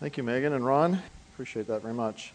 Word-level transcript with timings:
Thank 0.00 0.16
you, 0.16 0.22
Megan 0.22 0.54
and 0.54 0.64
Ron. 0.64 0.98
Appreciate 1.34 1.66
that 1.66 1.82
very 1.82 1.92
much. 1.92 2.32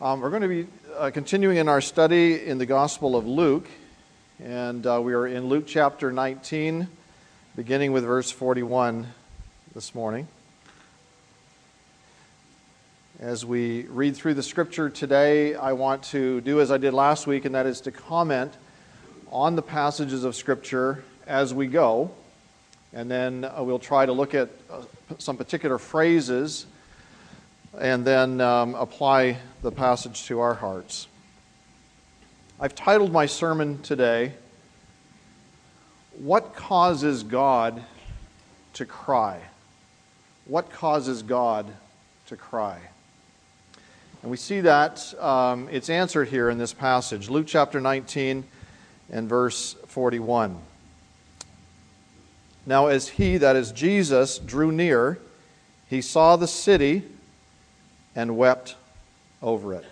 Um, 0.00 0.20
we're 0.20 0.30
going 0.30 0.42
to 0.42 0.48
be 0.48 0.68
uh, 0.96 1.10
continuing 1.12 1.56
in 1.56 1.68
our 1.68 1.80
study 1.80 2.46
in 2.46 2.58
the 2.58 2.64
Gospel 2.64 3.16
of 3.16 3.26
Luke, 3.26 3.66
and 4.40 4.86
uh, 4.86 5.00
we 5.02 5.12
are 5.12 5.26
in 5.26 5.46
Luke 5.46 5.64
chapter 5.66 6.12
19, 6.12 6.86
beginning 7.56 7.90
with 7.90 8.04
verse 8.04 8.30
41 8.30 9.08
this 9.74 9.96
morning. 9.96 10.28
As 13.18 13.44
we 13.44 13.82
read 13.86 14.14
through 14.14 14.34
the 14.34 14.42
scripture 14.44 14.88
today, 14.88 15.56
I 15.56 15.72
want 15.72 16.04
to 16.04 16.40
do 16.42 16.60
as 16.60 16.70
I 16.70 16.78
did 16.78 16.94
last 16.94 17.26
week, 17.26 17.44
and 17.44 17.56
that 17.56 17.66
is 17.66 17.80
to 17.80 17.90
comment 17.90 18.52
on 19.32 19.56
the 19.56 19.62
passages 19.62 20.22
of 20.22 20.36
scripture 20.36 21.02
as 21.26 21.52
we 21.52 21.66
go. 21.66 22.12
And 22.92 23.10
then 23.10 23.44
uh, 23.44 23.60
we'll 23.64 23.80
try 23.80 24.06
to 24.06 24.12
look 24.12 24.36
at 24.36 24.50
uh, 24.70 24.82
some 25.18 25.36
particular 25.36 25.78
phrases 25.78 26.66
and 27.78 28.04
then 28.04 28.40
um, 28.40 28.74
apply 28.74 29.38
the 29.62 29.72
passage 29.72 30.24
to 30.24 30.40
our 30.40 30.54
hearts. 30.54 31.06
I've 32.60 32.74
titled 32.74 33.12
my 33.12 33.26
sermon 33.26 33.80
today, 33.82 34.34
What 36.18 36.54
Causes 36.54 37.22
God 37.22 37.82
to 38.74 38.84
Cry? 38.84 39.40
What 40.44 40.70
causes 40.70 41.22
God 41.22 41.66
to 42.26 42.36
cry? 42.36 42.78
And 44.22 44.30
we 44.30 44.36
see 44.36 44.60
that 44.60 45.14
um, 45.20 45.68
it's 45.70 45.88
answered 45.88 46.28
here 46.28 46.50
in 46.50 46.58
this 46.58 46.72
passage, 46.72 47.30
Luke 47.30 47.46
chapter 47.46 47.80
19 47.80 48.44
and 49.10 49.28
verse 49.28 49.74
41. 49.86 50.58
Now, 52.66 52.86
as 52.86 53.08
he, 53.08 53.38
that 53.38 53.56
is 53.56 53.72
Jesus, 53.72 54.38
drew 54.38 54.70
near, 54.70 55.18
he 55.88 56.00
saw 56.00 56.36
the 56.36 56.46
city 56.46 57.02
and 58.14 58.36
wept 58.36 58.76
over 59.42 59.74
it. 59.74 59.84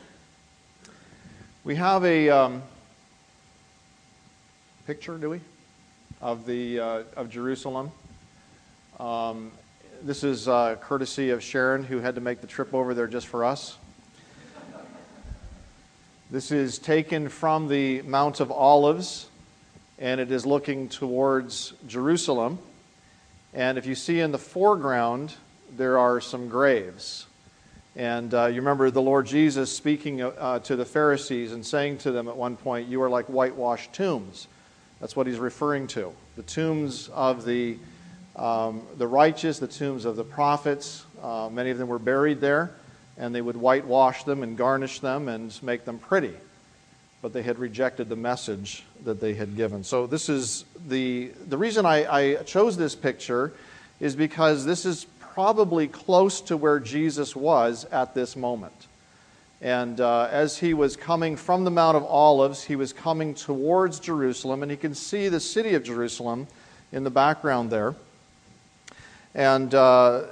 We 1.65 1.77
have 1.77 2.05
a 2.05 2.31
um, 2.31 2.63
picture, 4.87 5.17
do 5.19 5.31
we, 5.31 5.41
of 6.21 6.47
the 6.47 6.81
uh, 6.81 7.03
of 7.17 7.31
Jerusalem. 7.31 7.91
Um, 8.99 9.53
this 10.03 10.25
is 10.25 10.49
uh, 10.49 10.77
courtesy 10.81 11.31
of 11.31 11.43
Sharon, 11.43 11.85
who 11.85 11.99
had 11.99 12.15
to 12.15 12.21
make 12.21 12.41
the 12.41 12.47
trip 12.47 12.75
over 12.75 12.95
there 12.95 13.07
just 13.07 13.27
for 13.27 13.45
us. 13.45 13.77
This 16.31 16.53
is 16.53 16.79
taken 16.79 17.29
from 17.29 17.69
the 17.69 18.03
Mount 18.03 18.41
of 18.41 18.53
Olives, 18.53 19.29
and 19.99 20.21
it 20.21 20.31
is 20.31 20.47
looking 20.47 20.89
towards 20.89 21.73
Jerusalem. 21.87 22.59
And 23.53 23.79
if 23.79 23.85
you 23.85 23.95
see 23.95 24.21
in 24.21 24.31
the 24.31 24.39
foreground, 24.39 25.35
there 25.77 25.99
are 25.99 26.21
some 26.21 26.49
graves. 26.49 27.27
And 28.01 28.33
uh, 28.33 28.47
you 28.47 28.63
remember 28.63 28.91
the 28.91 29.03
Lord 29.03 29.27
Jesus 29.27 29.71
speaking 29.71 30.23
uh, 30.23 30.61
to 30.61 30.75
the 30.75 30.87
Pharisees 30.87 31.53
and 31.53 31.67
saying 31.67 31.99
to 31.99 32.13
them 32.13 32.29
at 32.29 32.37
one 32.39 32.57
point, 32.57 32.89
You 32.89 33.03
are 33.03 33.11
like 33.11 33.27
whitewashed 33.27 33.93
tombs. 33.93 34.49
That's 35.01 35.15
what 35.15 35.27
he's 35.27 35.39
referring 35.39 35.87
to. 35.89 36.11
The 36.37 36.43
tombs 36.43 37.11
of 37.11 37.45
the, 37.45 37.77
um, 38.37 38.85
the 38.97 39.07
righteous, 39.07 39.59
the 39.59 39.69
tombs 39.69 40.07
of 40.07 40.17
the 40.17 40.25
prophets. 40.25 41.05
Uh, 41.23 41.51
many 41.53 41.69
of 41.69 41.77
them 41.77 41.89
were 41.89 41.99
buried 41.99 42.41
there, 42.41 42.71
and 43.19 43.35
they 43.35 43.43
would 43.43 43.59
whitewash 43.59 44.25
them 44.25 44.43
and 44.43 44.57
garnish 44.57 45.01
them 45.01 45.29
and 45.29 45.63
make 45.63 45.85
them 45.85 45.99
pretty. 45.99 46.33
But 47.21 47.35
they 47.35 47.43
had 47.43 47.59
rejected 47.59 48.09
the 48.09 48.17
message 48.17 48.83
that 49.05 49.21
they 49.21 49.35
had 49.35 49.57
given. 49.57 49.85
So, 49.85 50.07
this 50.07 50.31
is 50.31 50.65
the, 50.89 51.33
the 51.47 51.59
reason 51.59 51.85
I, 51.85 52.11
I 52.11 52.35
chose 52.45 52.79
this 52.79 52.95
picture 52.95 53.53
is 54.01 54.17
because 54.17 54.65
this 54.65 54.87
is 54.87 55.05
probably 55.35 55.89
close 55.89 56.41
to 56.43 56.57
where 56.57 56.81
Jesus 56.81 57.37
was 57.37 57.85
at 57.87 58.15
this 58.15 58.37
moment. 58.37 58.87
And 59.61 60.01
uh, 60.01 60.29
as 60.31 60.59
he 60.59 60.73
was 60.73 60.97
coming 60.97 61.37
from 61.37 61.65
the 61.65 61.71
Mount 61.71 61.97
of 61.97 62.05
Olives, 62.05 62.65
he 62.65 62.77
was 62.77 62.93
coming 62.93 63.35
towards 63.35 64.01
Jerusalem, 64.01 64.63
and 64.63 64.71
he 64.71 64.77
can 64.77 64.95
see 64.95 65.29
the 65.29 65.41
city 65.41 65.75
of 65.75 65.83
Jerusalem 65.83 66.47
in 66.93 67.05
the 67.05 67.11
background 67.11 67.71
there. 67.71 67.95
And 69.35 69.75
uh, 69.75 70.23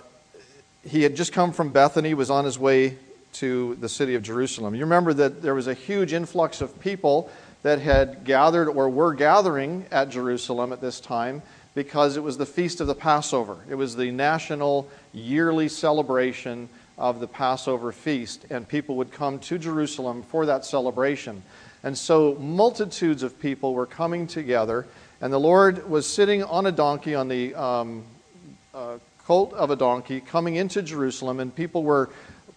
he 0.83 1.03
had 1.03 1.15
just 1.15 1.33
come 1.33 1.53
from 1.53 1.71
Bethany, 1.71 2.15
was 2.15 2.31
on 2.31 2.45
his 2.45 2.59
way 2.59 2.97
to 3.35 3.77
the 3.77 3.89
city 3.89 4.15
of 4.15 4.23
Jerusalem. 4.23 4.75
You 4.75 4.81
remember 4.81 5.13
that 5.15 5.43
there 5.43 5.55
was 5.55 5.67
a 5.67 5.75
huge 5.75 6.13
influx 6.13 6.61
of 6.61 6.81
people 6.81 7.31
that 7.63 7.81
had 7.81 8.25
gathered 8.25 8.69
or 8.69 8.89
were 8.89 9.13
gathering 9.13 9.85
at 9.91 10.09
Jerusalem 10.09 10.73
at 10.73 10.81
this 10.81 11.01
time 11.01 11.43
because 11.79 12.17
it 12.17 12.25
was 12.25 12.37
the 12.37 12.45
feast 12.45 12.81
of 12.81 12.89
the 12.89 12.95
Passover. 12.97 13.57
It 13.71 13.77
was 13.77 13.95
the 13.95 14.11
national 14.11 14.89
yearly 15.13 15.69
celebration 15.69 16.69
of 16.99 17.21
the 17.21 17.29
Passover 17.29 17.93
feast, 17.93 18.45
and 18.51 18.67
people 18.67 18.97
would 18.97 19.13
come 19.13 19.39
to 19.39 19.59
Jerusalem 19.59 20.25
for 20.25 20.45
that 20.47 20.65
celebration. 20.65 21.41
And 21.85 21.97
so 21.97 22.35
multitudes 22.35 23.23
of 23.23 23.39
people 23.39 23.75
were 23.75 23.87
coming 23.87 24.27
together, 24.27 24.89
and 25.21 25.33
the 25.33 25.39
Lord 25.39 25.89
was 25.89 26.05
sitting 26.05 26.43
on 26.43 26.67
a 26.67 26.73
donkey, 26.73 27.15
on 27.15 27.29
the 27.29 27.55
um, 27.55 28.03
uh, 28.75 28.99
colt 29.25 29.53
of 29.53 29.71
a 29.71 29.77
donkey, 29.77 30.21
coming 30.21 30.57
into 30.57 30.83
Jerusalem, 30.83 31.39
and 31.39 31.55
people 31.55 31.85
were 31.85 32.11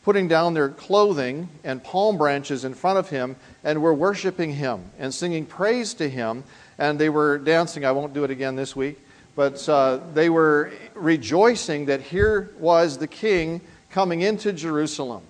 putting 0.03 0.27
down 0.27 0.55
their 0.55 0.69
clothing 0.69 1.47
and 1.63 1.83
palm 1.83 2.17
branches 2.17 2.65
in 2.65 2.73
front 2.73 2.97
of 2.97 3.11
him 3.11 3.35
and 3.63 3.83
were 3.83 3.93
worshiping 3.93 4.51
him 4.51 4.83
and 4.97 5.13
singing 5.13 5.45
praise 5.45 5.93
to 5.93 6.09
him. 6.09 6.43
And 6.79 6.97
they 6.97 7.09
were 7.09 7.37
dancing. 7.37 7.85
I 7.85 7.91
won't 7.91 8.15
do 8.15 8.23
it 8.23 8.31
again 8.31 8.55
this 8.55 8.75
week. 8.75 8.97
But 9.35 9.67
uh, 9.69 9.99
they 10.13 10.29
were 10.29 10.71
rejoicing 10.93 11.85
that 11.85 12.01
here 12.01 12.51
was 12.59 12.97
the 12.97 13.07
king 13.07 13.61
coming 13.89 14.21
into 14.21 14.51
Jerusalem. 14.53 15.23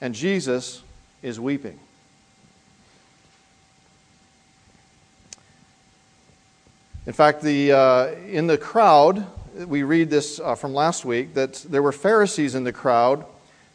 And 0.00 0.14
Jesus 0.14 0.82
is 1.22 1.38
weeping. 1.38 1.78
In 7.06 7.12
fact, 7.12 7.42
the, 7.42 7.72
uh, 7.72 8.06
in 8.28 8.46
the 8.46 8.58
crowd, 8.58 9.26
we 9.66 9.82
read 9.82 10.10
this 10.10 10.38
uh, 10.38 10.54
from 10.54 10.74
last 10.74 11.04
week, 11.04 11.34
that 11.34 11.54
there 11.68 11.82
were 11.82 11.92
Pharisees 11.92 12.54
in 12.54 12.64
the 12.64 12.72
crowd 12.72 13.24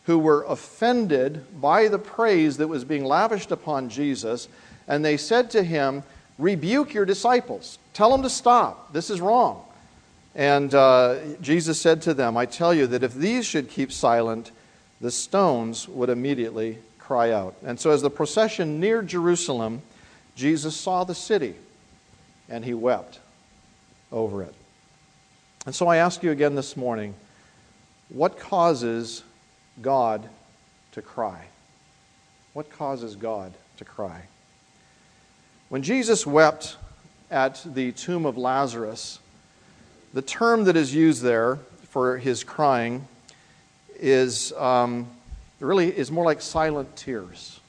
who 0.05 0.19
were 0.19 0.43
offended 0.43 1.43
by 1.59 1.87
the 1.87 1.97
praise 1.97 2.57
that 2.57 2.67
was 2.67 2.85
being 2.85 3.03
lavished 3.03 3.51
upon 3.51 3.89
Jesus, 3.89 4.47
and 4.87 5.03
they 5.03 5.17
said 5.17 5.49
to 5.51 5.63
him, 5.63 6.03
Rebuke 6.37 6.93
your 6.93 7.05
disciples. 7.05 7.79
Tell 7.95 8.11
them 8.11 8.23
to 8.23 8.29
stop. 8.29 8.91
This 8.91 9.09
is 9.09 9.22
wrong. 9.22 9.63
And 10.35 10.75
uh, 10.75 11.16
Jesus 11.39 11.79
said 11.79 12.01
to 12.03 12.13
them, 12.13 12.35
I 12.35 12.45
tell 12.45 12.73
you 12.73 12.88
that 12.88 13.03
if 13.03 13.13
these 13.13 13.45
should 13.45 13.69
keep 13.69 13.89
silent, 13.89 14.51
the 15.00 15.09
stones 15.09 15.88
would 15.88 16.09
immediately 16.09 16.78
cry 17.00 17.31
out. 17.31 17.56
And 17.63 17.79
so, 17.79 17.91
as 17.91 18.01
the 18.01 18.09
procession 18.09 18.81
neared 18.81 19.07
Jerusalem, 19.07 19.81
Jesus 20.35 20.75
saw 20.75 21.06
the 21.06 21.16
city 21.16 21.56
and 22.50 22.66
he 22.66 22.73
wept 22.73 23.19
over 24.12 24.44
it. 24.44 24.53
And 25.66 25.73
so, 25.73 25.88
I 25.88 25.97
ask 25.97 26.22
you 26.22 26.31
again 26.31 26.53
this 26.53 26.75
morning 26.75 27.16
what 28.09 28.38
causes 28.38 29.23
God 29.81 30.27
to 30.91 31.01
cry? 31.01 31.45
What 32.51 32.69
causes 32.72 33.16
God 33.16 33.53
to 33.77 33.85
cry? 33.85 34.23
When 35.69 35.81
Jesus 35.81 36.27
wept 36.27 36.75
at 37.31 37.63
the 37.66 37.91
tomb 37.91 38.25
of 38.25 38.38
Lazarus, 38.38 39.19
the 40.13 40.22
term 40.22 40.66
that 40.66 40.75
is 40.75 40.94
used 40.94 41.22
there 41.22 41.59
for 41.90 42.18
his 42.18 42.44
crying 42.44 43.08
is 44.00 44.52
um, 44.53 45.08
really 45.59 45.88
is 45.88 46.12
more 46.12 46.25
like 46.25 46.41
silent 46.41 46.96
tears. 46.96 47.59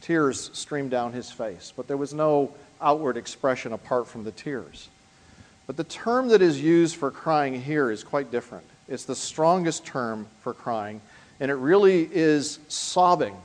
Tears 0.00 0.50
streamed 0.52 0.90
down 0.90 1.12
his 1.12 1.30
face, 1.30 1.72
but 1.76 1.88
there 1.88 1.96
was 1.96 2.14
no 2.14 2.52
outward 2.80 3.16
expression 3.16 3.72
apart 3.72 4.06
from 4.06 4.24
the 4.24 4.32
tears. 4.32 4.88
But 5.66 5.76
the 5.76 5.84
term 5.84 6.28
that 6.28 6.42
is 6.42 6.60
used 6.60 6.96
for 6.96 7.10
crying 7.10 7.60
here 7.60 7.90
is 7.90 8.04
quite 8.04 8.30
different. 8.30 8.64
It's 8.88 9.04
the 9.04 9.16
strongest 9.16 9.84
term 9.84 10.26
for 10.42 10.54
crying, 10.54 11.00
and 11.40 11.50
it 11.50 11.54
really 11.54 12.08
is 12.12 12.58
sobbing. 12.68 13.36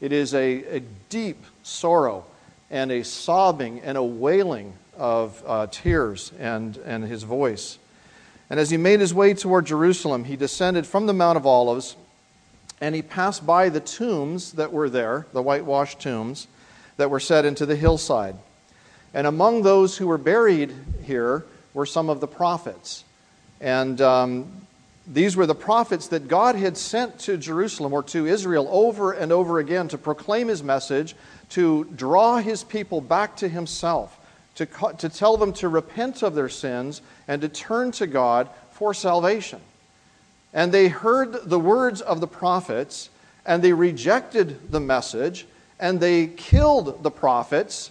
It 0.00 0.12
is 0.12 0.34
a, 0.34 0.76
a 0.76 0.80
deep 1.08 1.42
sorrow 1.62 2.24
and 2.70 2.90
a 2.90 3.04
sobbing 3.04 3.80
and 3.80 3.96
a 3.98 4.02
wailing 4.02 4.74
of 4.96 5.42
uh, 5.46 5.66
tears 5.70 6.32
and, 6.38 6.76
and 6.78 7.04
his 7.04 7.22
voice. 7.22 7.78
And 8.50 8.60
as 8.60 8.70
he 8.70 8.76
made 8.76 9.00
his 9.00 9.14
way 9.14 9.34
toward 9.34 9.66
Jerusalem, 9.66 10.24
he 10.24 10.36
descended 10.36 10.86
from 10.86 11.06
the 11.06 11.12
Mount 11.12 11.36
of 11.36 11.46
Olives 11.46 11.96
and 12.80 12.94
he 12.94 13.02
passed 13.02 13.46
by 13.46 13.68
the 13.68 13.80
tombs 13.80 14.52
that 14.52 14.72
were 14.72 14.90
there, 14.90 15.26
the 15.32 15.42
whitewashed 15.42 16.00
tombs 16.00 16.46
that 16.96 17.10
were 17.10 17.20
set 17.20 17.44
into 17.44 17.66
the 17.66 17.76
hillside. 17.76 18.36
And 19.14 19.26
among 19.26 19.62
those 19.62 19.96
who 19.96 20.06
were 20.06 20.18
buried 20.18 20.74
here 21.02 21.44
were 21.72 21.86
some 21.86 22.10
of 22.10 22.20
the 22.20 22.26
prophets. 22.26 23.04
And 23.60 24.00
um, 24.00 24.66
these 25.06 25.36
were 25.36 25.46
the 25.46 25.54
prophets 25.54 26.08
that 26.08 26.28
God 26.28 26.56
had 26.56 26.76
sent 26.76 27.18
to 27.20 27.36
Jerusalem 27.36 27.92
or 27.92 28.02
to 28.04 28.26
Israel 28.26 28.68
over 28.70 29.12
and 29.12 29.32
over 29.32 29.58
again 29.58 29.88
to 29.88 29.98
proclaim 29.98 30.48
his 30.48 30.62
message, 30.62 31.14
to 31.50 31.84
draw 31.84 32.38
his 32.38 32.64
people 32.64 33.00
back 33.00 33.36
to 33.36 33.48
himself, 33.48 34.18
to, 34.54 34.66
to 34.98 35.08
tell 35.08 35.36
them 35.36 35.52
to 35.54 35.68
repent 35.68 36.22
of 36.22 36.34
their 36.34 36.48
sins 36.48 37.02
and 37.28 37.42
to 37.42 37.48
turn 37.48 37.92
to 37.92 38.06
God 38.06 38.48
for 38.72 38.94
salvation. 38.94 39.60
and 40.54 40.70
they 40.72 40.88
heard 40.88 41.50
the 41.50 41.58
words 41.58 42.00
of 42.00 42.20
the 42.20 42.28
prophets, 42.28 43.10
and 43.44 43.62
they 43.62 43.72
rejected 43.72 44.70
the 44.70 44.80
message, 44.80 45.46
and 45.80 46.00
they 46.00 46.28
killed 46.28 47.02
the 47.02 47.10
prophets, 47.10 47.90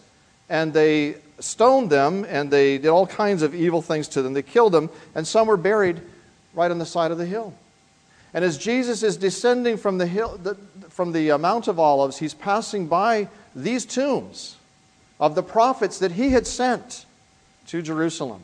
and 0.50 0.74
they 0.74 1.16
stoned 1.40 1.90
them, 1.90 2.26
and 2.30 2.50
they 2.50 2.78
did 2.78 2.88
all 2.88 3.06
kinds 3.06 3.44
of 3.44 3.54
evil 3.54 3.82
things 3.82 4.08
to 4.08 4.22
them. 4.22 4.34
They 4.34 4.42
killed 4.42 4.72
them, 4.72 4.90
and 5.14 5.28
some 5.28 5.48
were 5.48 5.58
buried 5.58 6.02
right 6.54 6.72
on 6.72 6.80
the 6.80 6.86
side 6.86 7.12
of 7.12 7.18
the 7.18 7.26
hill. 7.26 7.54
And 8.34 8.44
as 8.44 8.58
Jesus 8.58 9.04
is 9.04 9.18
descending 9.18 9.78
from 9.78 9.98
the, 9.98 10.08
hill, 10.08 10.40
the, 10.42 10.56
from 10.90 11.12
the 11.12 11.32
uh, 11.32 11.38
Mount 11.38 11.68
of 11.68 11.80
Olives, 11.80 12.18
he's 12.18 12.34
passing 12.34 12.88
by 12.88 13.28
these 13.56 13.86
tombs 13.86 14.58
of 15.20 15.36
the 15.36 15.44
prophets 15.44 16.00
that 16.00 16.14
he 16.14 16.30
had 16.30 16.48
sent 16.48 17.06
to 17.68 17.82
Jerusalem. 17.82 18.44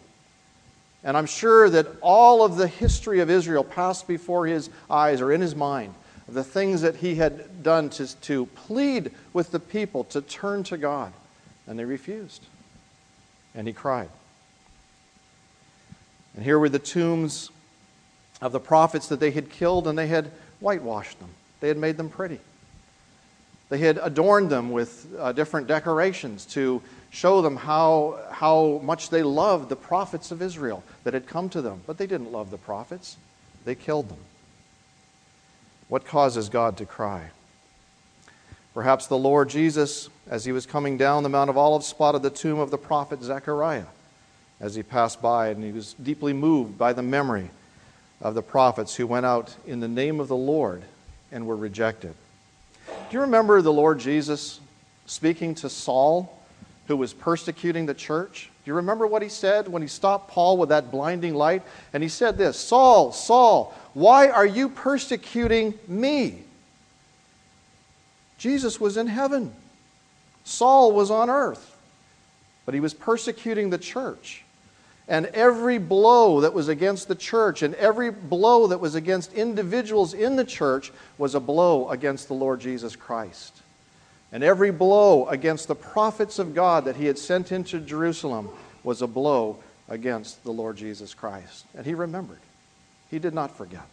And 1.04 1.18
I'm 1.18 1.26
sure 1.26 1.70
that 1.70 1.88
all 2.02 2.44
of 2.44 2.58
the 2.58 2.68
history 2.68 3.20
of 3.20 3.30
Israel 3.30 3.64
passed 3.64 4.08
before 4.08 4.46
his 4.46 4.70
eyes 4.90 5.22
or 5.22 5.32
in 5.32 5.42
his 5.42 5.56
mind, 5.56 5.94
the 6.28 6.44
things 6.44 6.82
that 6.82 6.98
he 6.98 7.16
had 7.16 7.64
done 7.64 7.90
to, 7.92 8.16
to 8.22 8.46
plead 8.48 9.12
with 9.34 9.52
the 9.52 9.60
people 9.60 10.04
to 10.06 10.22
turn 10.22 10.64
to 10.64 10.78
God. 10.78 11.14
And 11.66 11.80
they 11.80 11.86
refused. 11.86 12.46
And 13.56 13.66
he 13.66 13.74
cried. 13.74 14.10
And 16.36 16.44
here 16.44 16.60
were 16.60 16.70
the 16.70 16.80
tombs 16.80 17.50
of 18.42 18.52
the 18.52 18.60
prophets 18.60 19.08
that 19.08 19.20
they 19.20 19.32
had 19.32 19.50
killed, 19.50 19.88
and 19.88 19.98
they 19.98 20.08
had 20.08 20.32
whitewashed 20.60 21.20
them, 21.20 21.30
they 21.60 21.68
had 21.68 21.78
made 21.78 21.98
them 21.98 22.10
pretty. 22.10 22.40
They 23.70 23.78
had 23.78 24.00
adorned 24.02 24.50
them 24.50 24.72
with 24.72 25.08
uh, 25.20 25.32
different 25.32 25.68
decorations 25.68 26.46
to 26.48 26.82
show 27.12 27.42
them 27.42 27.56
how, 27.56 28.20
how 28.32 28.82
much 28.84 29.10
they 29.10 29.22
loved 29.22 29.70
the 29.70 29.76
prophets 29.76 30.32
of 30.32 30.42
Israel 30.42 30.84
that 31.04 31.14
had 31.14 31.28
come 31.28 31.50
to 31.50 31.62
them. 31.62 31.82
But 31.86 31.98
they 31.98 32.08
didn't 32.08 32.32
love 32.32 32.50
the 32.50 32.58
prophets, 32.58 33.18
they 33.66 33.76
killed 33.76 34.10
them. 34.10 34.18
What 35.88 36.06
causes 36.06 36.50
God 36.50 36.78
to 36.78 36.86
cry? 36.86 37.30
Perhaps 38.74 39.08
the 39.08 39.18
Lord 39.18 39.50
Jesus, 39.50 40.10
as 40.30 40.46
he 40.46 40.52
was 40.52 40.66
coming 40.66 40.98
down 40.98 41.24
the 41.24 41.30
Mount 41.30 41.50
of 41.50 41.58
Olives, 41.58 41.88
spotted 41.88 42.22
the 42.22 42.30
tomb 42.30 42.60
of 42.60 42.72
the 42.72 42.78
prophet 42.78 43.22
Zechariah 43.22 43.86
as 44.60 44.76
he 44.76 44.84
passed 44.84 45.22
by, 45.22 45.50
and 45.50 45.64
he 45.64 45.72
was 45.72 45.94
deeply 45.94 46.34
moved 46.34 46.78
by 46.78 46.94
the 46.94 47.02
memory 47.02 47.50
of 48.22 48.36
the 48.36 48.42
prophets 48.42 48.96
who 48.96 49.08
went 49.08 49.26
out 49.26 49.56
in 49.66 49.80
the 49.80 49.88
name 49.88 50.20
of 50.20 50.28
the 50.28 50.36
Lord 50.36 50.84
and 51.32 51.46
were 51.46 51.56
rejected. 51.56 52.14
Do 52.88 52.94
you 53.12 53.22
remember 53.22 53.62
the 53.62 53.74
Lord 53.74 54.00
Jesus 54.00 54.60
speaking 55.06 55.56
to 55.56 55.70
Saul 55.70 56.40
who 56.90 56.98
was 56.98 57.14
persecuting 57.14 57.86
the 57.86 57.94
church. 57.94 58.50
Do 58.66 58.72
you 58.72 58.74
remember 58.74 59.06
what 59.06 59.22
he 59.22 59.30
said 59.30 59.68
when 59.68 59.84
he 59.84 59.88
stopped 59.88 60.32
Paul 60.32 60.58
with 60.58 60.70
that 60.70 60.90
blinding 60.90 61.36
light? 61.36 61.62
And 61.94 62.02
he 62.02 62.10
said 62.10 62.36
this 62.36 62.58
Saul, 62.58 63.12
Saul, 63.12 63.76
why 63.94 64.30
are 64.30 64.46
you 64.46 64.70
persecuting 64.70 65.76
me? 65.88 66.40
Jesus 68.40 68.80
was 68.80 68.98
in 68.98 69.06
heaven, 69.06 69.54
Saul 70.44 70.92
was 70.92 71.12
on 71.12 71.30
earth, 71.30 71.78
but 72.66 72.74
he 72.74 72.80
was 72.80 72.96
persecuting 72.96 73.70
the 73.70 73.78
church. 73.78 74.44
And 75.10 75.26
every 75.28 75.80
blow 75.80 76.42
that 76.42 76.54
was 76.54 76.68
against 76.68 77.08
the 77.08 77.16
church 77.16 77.64
and 77.64 77.74
every 77.76 78.12
blow 78.12 78.68
that 78.68 78.80
was 78.80 78.94
against 78.94 79.34
individuals 79.34 80.14
in 80.14 80.36
the 80.36 80.46
church 80.46 80.92
was 81.18 81.34
a 81.34 81.40
blow 81.40 81.90
against 81.90 82.28
the 82.28 82.36
Lord 82.36 82.62
Jesus 82.62 82.96
Christ. 82.96 83.60
And 84.32 84.44
every 84.44 84.70
blow 84.70 85.28
against 85.28 85.68
the 85.68 85.76
prophets 85.76 86.38
of 86.38 86.54
God 86.54 86.86
that 86.86 86.96
he 86.96 87.08
had 87.08 87.18
sent 87.18 87.52
into 87.52 87.80
Jerusalem 87.80 88.50
was 88.84 89.02
a 89.02 89.08
blow 89.08 89.58
against 89.90 90.44
the 90.44 90.52
Lord 90.52 90.78
Jesus 90.78 91.16
Christ. 91.16 91.66
And 91.76 91.88
he 91.88 91.96
remembered. 91.96 92.40
He 93.10 93.18
did 93.18 93.34
not 93.34 93.58
forget. 93.58 93.88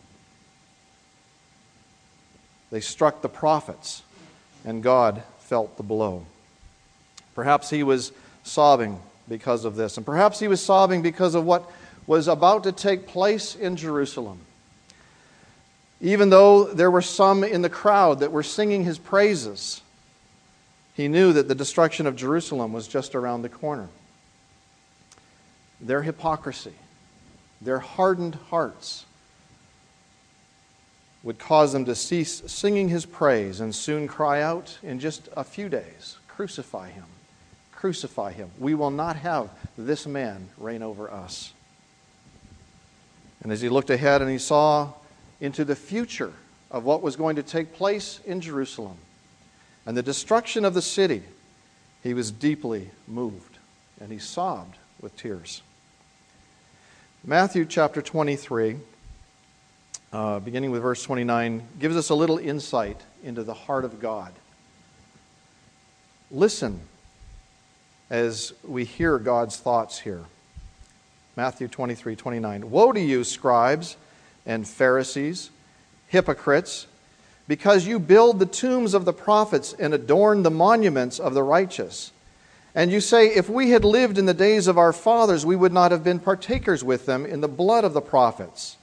They 2.70 2.80
struck 2.80 3.22
the 3.22 3.28
prophets, 3.30 4.02
and 4.66 4.82
God 4.82 5.22
felt 5.38 5.78
the 5.78 5.82
blow. 5.82 6.26
Perhaps 7.34 7.70
he 7.70 7.82
was 7.82 8.12
sobbing 8.42 9.00
because 9.28 9.64
of 9.64 9.76
this, 9.76 9.96
and 9.96 10.06
perhaps 10.06 10.38
he 10.38 10.48
was 10.48 10.62
sobbing 10.62 11.02
because 11.02 11.34
of 11.34 11.44
what 11.44 11.70
was 12.06 12.28
about 12.28 12.64
to 12.64 12.72
take 12.72 13.06
place 13.06 13.54
in 13.56 13.76
Jerusalem. 13.76 14.40
Even 16.00 16.30
though 16.30 16.64
there 16.64 16.90
were 16.90 17.02
some 17.02 17.42
in 17.42 17.62
the 17.62 17.70
crowd 17.70 18.20
that 18.20 18.30
were 18.30 18.42
singing 18.42 18.84
his 18.84 18.98
praises, 18.98 19.80
he 20.94 21.08
knew 21.08 21.32
that 21.32 21.48
the 21.48 21.54
destruction 21.54 22.06
of 22.06 22.16
Jerusalem 22.16 22.72
was 22.72 22.86
just 22.86 23.14
around 23.14 23.42
the 23.42 23.48
corner. 23.48 23.88
Their 25.80 26.02
hypocrisy, 26.02 26.74
their 27.60 27.80
hardened 27.80 28.36
hearts, 28.50 29.04
would 31.22 31.38
cause 31.38 31.72
them 31.72 31.84
to 31.86 31.94
cease 31.94 32.42
singing 32.46 32.88
his 32.88 33.04
praise 33.04 33.58
and 33.58 33.74
soon 33.74 34.06
cry 34.06 34.40
out 34.40 34.78
in 34.82 35.00
just 35.00 35.28
a 35.36 35.42
few 35.42 35.68
days 35.68 36.18
Crucify 36.28 36.90
him! 36.90 37.15
Crucify 37.76 38.32
him! 38.32 38.50
We 38.58 38.74
will 38.74 38.90
not 38.90 39.16
have 39.16 39.50
this 39.76 40.06
man 40.06 40.48
reign 40.58 40.82
over 40.82 41.10
us. 41.10 41.52
And 43.42 43.52
as 43.52 43.60
he 43.60 43.68
looked 43.68 43.90
ahead 43.90 44.22
and 44.22 44.30
he 44.30 44.38
saw 44.38 44.92
into 45.40 45.64
the 45.64 45.76
future 45.76 46.32
of 46.70 46.84
what 46.84 47.02
was 47.02 47.14
going 47.16 47.36
to 47.36 47.42
take 47.42 47.74
place 47.74 48.20
in 48.24 48.40
Jerusalem, 48.40 48.96
and 49.84 49.96
the 49.96 50.02
destruction 50.02 50.64
of 50.64 50.74
the 50.74 50.82
city, 50.82 51.22
he 52.02 52.14
was 52.14 52.30
deeply 52.30 52.90
moved 53.06 53.58
and 54.00 54.10
he 54.10 54.18
sobbed 54.18 54.76
with 55.00 55.16
tears. 55.16 55.62
Matthew 57.24 57.64
chapter 57.64 58.00
23, 58.00 58.76
uh, 60.12 60.38
beginning 60.40 60.70
with 60.70 60.82
verse 60.82 61.02
29, 61.02 61.62
gives 61.78 61.96
us 61.96 62.08
a 62.08 62.14
little 62.14 62.38
insight 62.38 63.00
into 63.22 63.42
the 63.42 63.54
heart 63.54 63.84
of 63.84 64.00
God. 64.00 64.32
Listen 66.30 66.80
as 68.10 68.52
we 68.66 68.84
hear 68.84 69.18
God's 69.18 69.56
thoughts 69.56 69.98
here. 69.98 70.24
Matthew 71.36 71.68
23, 71.68 72.16
29. 72.16 72.70
Woe 72.70 72.92
to 72.92 73.00
you, 73.00 73.24
scribes 73.24 73.96
and 74.46 74.66
Pharisees, 74.66 75.50
hypocrites! 76.08 76.86
because 77.48 77.86
you 77.86 77.98
build 77.98 78.38
the 78.38 78.46
tombs 78.46 78.94
of 78.94 79.04
the 79.04 79.12
prophets 79.12 79.74
and 79.78 79.94
adorn 79.94 80.42
the 80.42 80.50
monuments 80.50 81.20
of 81.20 81.34
the 81.34 81.42
righteous. 81.42 82.12
And 82.74 82.90
you 82.90 83.00
say, 83.00 83.28
If 83.28 83.48
we 83.48 83.70
had 83.70 83.84
lived 83.84 84.18
in 84.18 84.26
the 84.26 84.34
days 84.34 84.66
of 84.66 84.78
our 84.78 84.92
fathers, 84.92 85.46
we 85.46 85.56
would 85.56 85.72
not 85.72 85.92
have 85.92 86.04
been 86.04 86.18
partakers 86.18 86.82
with 86.82 87.06
them 87.06 87.24
in 87.24 87.40
the 87.40 87.48
blood 87.48 87.84
of 87.84 87.94
the 87.94 88.00
prophets. 88.00 88.76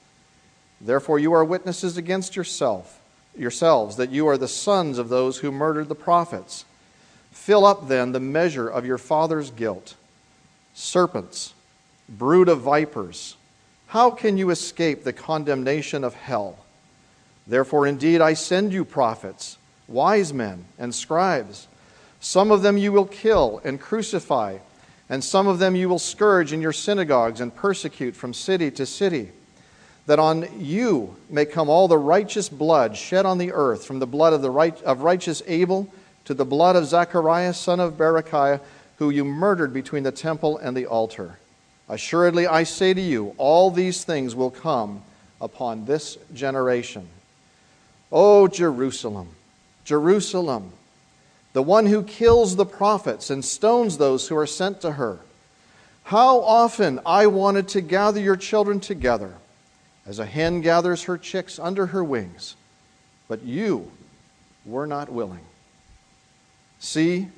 Therefore, 0.80 1.20
you 1.20 1.34
are 1.34 1.46
witnesses 1.46 1.98
against 1.98 2.36
yourself, 2.36 3.02
yourselves 3.38 3.98
that 3.98 4.10
you 4.10 4.28
are 4.28 4.38
the 4.38 4.48
sons 4.48 4.98
of 4.98 5.10
those 5.10 5.38
who 5.38 5.52
murdered 5.52 5.90
the 5.90 5.96
prophets. 5.96 6.66
Fill 7.34 7.66
up 7.66 7.88
then 7.88 8.12
the 8.12 8.20
measure 8.20 8.70
of 8.70 8.86
your 8.86 8.98
father's 8.98 9.50
guilt. 9.50 9.96
Serpents, 10.74 11.54
brood 12.08 12.48
of 12.48 12.62
vipers, 12.62 13.36
how 13.88 14.12
can 14.12 14.38
you 14.38 14.50
escape 14.50 15.04
the 15.04 15.14
condemnation 15.14 16.04
of 16.04 16.14
hell? 16.14 16.58
Therefore, 17.46 17.86
indeed, 17.86 18.22
I 18.22 18.34
send 18.34 18.72
you 18.72 18.86
prophets, 18.86 19.58
wise 19.88 20.32
men, 20.34 20.66
and 20.80 20.96
scribes. 20.96 21.68
Some 22.20 22.52
of 22.52 22.62
them 22.62 22.78
you 22.78 22.92
will 22.92 23.06
kill 23.06 23.62
and 23.64 23.82
crucify, 23.82 24.60
and 25.10 25.24
some 25.24 25.48
of 25.48 25.60
them 25.60 25.76
you 25.76 25.90
will 25.90 26.00
scourge 26.00 26.54
in 26.54 26.62
your 26.62 26.72
synagogues 26.72 27.42
and 27.42 27.54
persecute 27.54 28.16
from 28.16 28.34
city 28.34 28.72
to 28.72 28.86
city, 28.86 29.32
that 30.06 30.20
on 30.20 30.48
you 30.60 31.16
may 31.30 31.46
come 31.46 31.70
all 31.70 31.88
the 31.88 31.98
righteous 31.98 32.48
blood 32.48 32.96
shed 32.96 33.26
on 33.26 33.38
the 33.38 33.52
earth, 33.52 33.86
from 33.86 34.00
the 34.00 34.08
blood 34.08 34.34
of, 34.34 34.42
the 34.42 34.52
right, 34.52 34.82
of 34.84 35.02
righteous 35.02 35.42
Abel 35.48 35.92
to 36.26 36.34
the 36.34 36.46
blood 36.46 36.76
of 36.76 36.86
Zacharias, 36.86 37.58
son 37.58 37.80
of 37.80 37.94
Berechiah, 37.94 38.62
who 38.98 39.10
you 39.10 39.26
murdered 39.26 39.74
between 39.74 40.04
the 40.04 40.12
temple 40.12 40.58
and 40.58 40.76
the 40.76 40.86
altar. 40.86 41.38
Assuredly, 41.90 42.48
I 42.48 42.64
say 42.64 42.94
to 42.94 43.02
you, 43.02 43.36
all 43.38 43.70
these 43.70 44.04
things 44.04 44.36
will 44.36 44.52
come 44.52 45.04
upon 45.42 45.86
this 45.86 46.18
generation. 46.34 47.08
Oh, 48.12 48.48
Jerusalem, 48.48 49.30
Jerusalem, 49.84 50.72
the 51.54 51.64
one 51.64 51.86
who 51.86 52.04
kills 52.04 52.56
the 52.56 52.66
prophets 52.66 53.30
and 53.30 53.44
stones 53.44 53.98
those 53.98 54.28
who 54.28 54.38
are 54.38 54.48
sent 54.48 54.82
to 54.82 54.94
her. 54.94 55.20
How 56.06 56.40
often 56.40 57.00
I 57.06 57.28
wanted 57.28 57.68
to 57.70 57.82
gather 57.82 58.20
your 58.20 58.36
children 58.36 58.80
together 58.80 59.34
as 60.06 60.20
a 60.20 60.26
hen 60.26 60.62
gathers 60.62 61.04
her 61.04 61.18
chicks 61.18 61.60
under 61.60 61.88
her 61.88 62.04
wings, 62.04 62.56
but 63.28 63.44
you 63.44 63.92
were 64.66 64.88
not 64.88 65.10
willing. 65.10 65.46
See, 66.84 67.30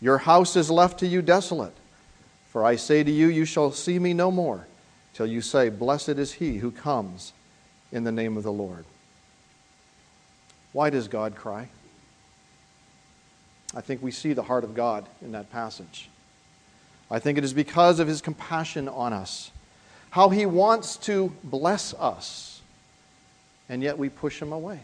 your 0.00 0.16
house 0.16 0.56
is 0.56 0.70
left 0.70 1.00
to 1.00 1.06
you 1.06 1.20
desolate. 1.20 1.74
For 2.48 2.64
I 2.64 2.76
say 2.76 3.04
to 3.04 3.10
you, 3.10 3.28
you 3.28 3.44
shall 3.44 3.70
see 3.70 3.98
me 3.98 4.14
no 4.14 4.30
more 4.30 4.66
till 5.12 5.26
you 5.26 5.42
say, 5.42 5.68
Blessed 5.68 6.08
is 6.08 6.32
he 6.32 6.56
who 6.56 6.70
comes 6.70 7.34
in 7.92 8.04
the 8.04 8.10
name 8.10 8.38
of 8.38 8.44
the 8.44 8.52
Lord. 8.52 8.86
Why 10.72 10.88
does 10.88 11.06
God 11.06 11.36
cry? 11.36 11.68
I 13.74 13.82
think 13.82 14.02
we 14.02 14.10
see 14.10 14.32
the 14.32 14.42
heart 14.42 14.64
of 14.64 14.74
God 14.74 15.06
in 15.20 15.32
that 15.32 15.52
passage. 15.52 16.08
I 17.10 17.18
think 17.18 17.36
it 17.36 17.44
is 17.44 17.52
because 17.52 18.00
of 18.00 18.08
his 18.08 18.22
compassion 18.22 18.88
on 18.88 19.12
us, 19.12 19.50
how 20.08 20.30
he 20.30 20.46
wants 20.46 20.96
to 20.96 21.30
bless 21.44 21.92
us, 21.92 22.62
and 23.68 23.82
yet 23.82 23.98
we 23.98 24.08
push 24.08 24.40
him 24.40 24.50
away. 24.50 24.80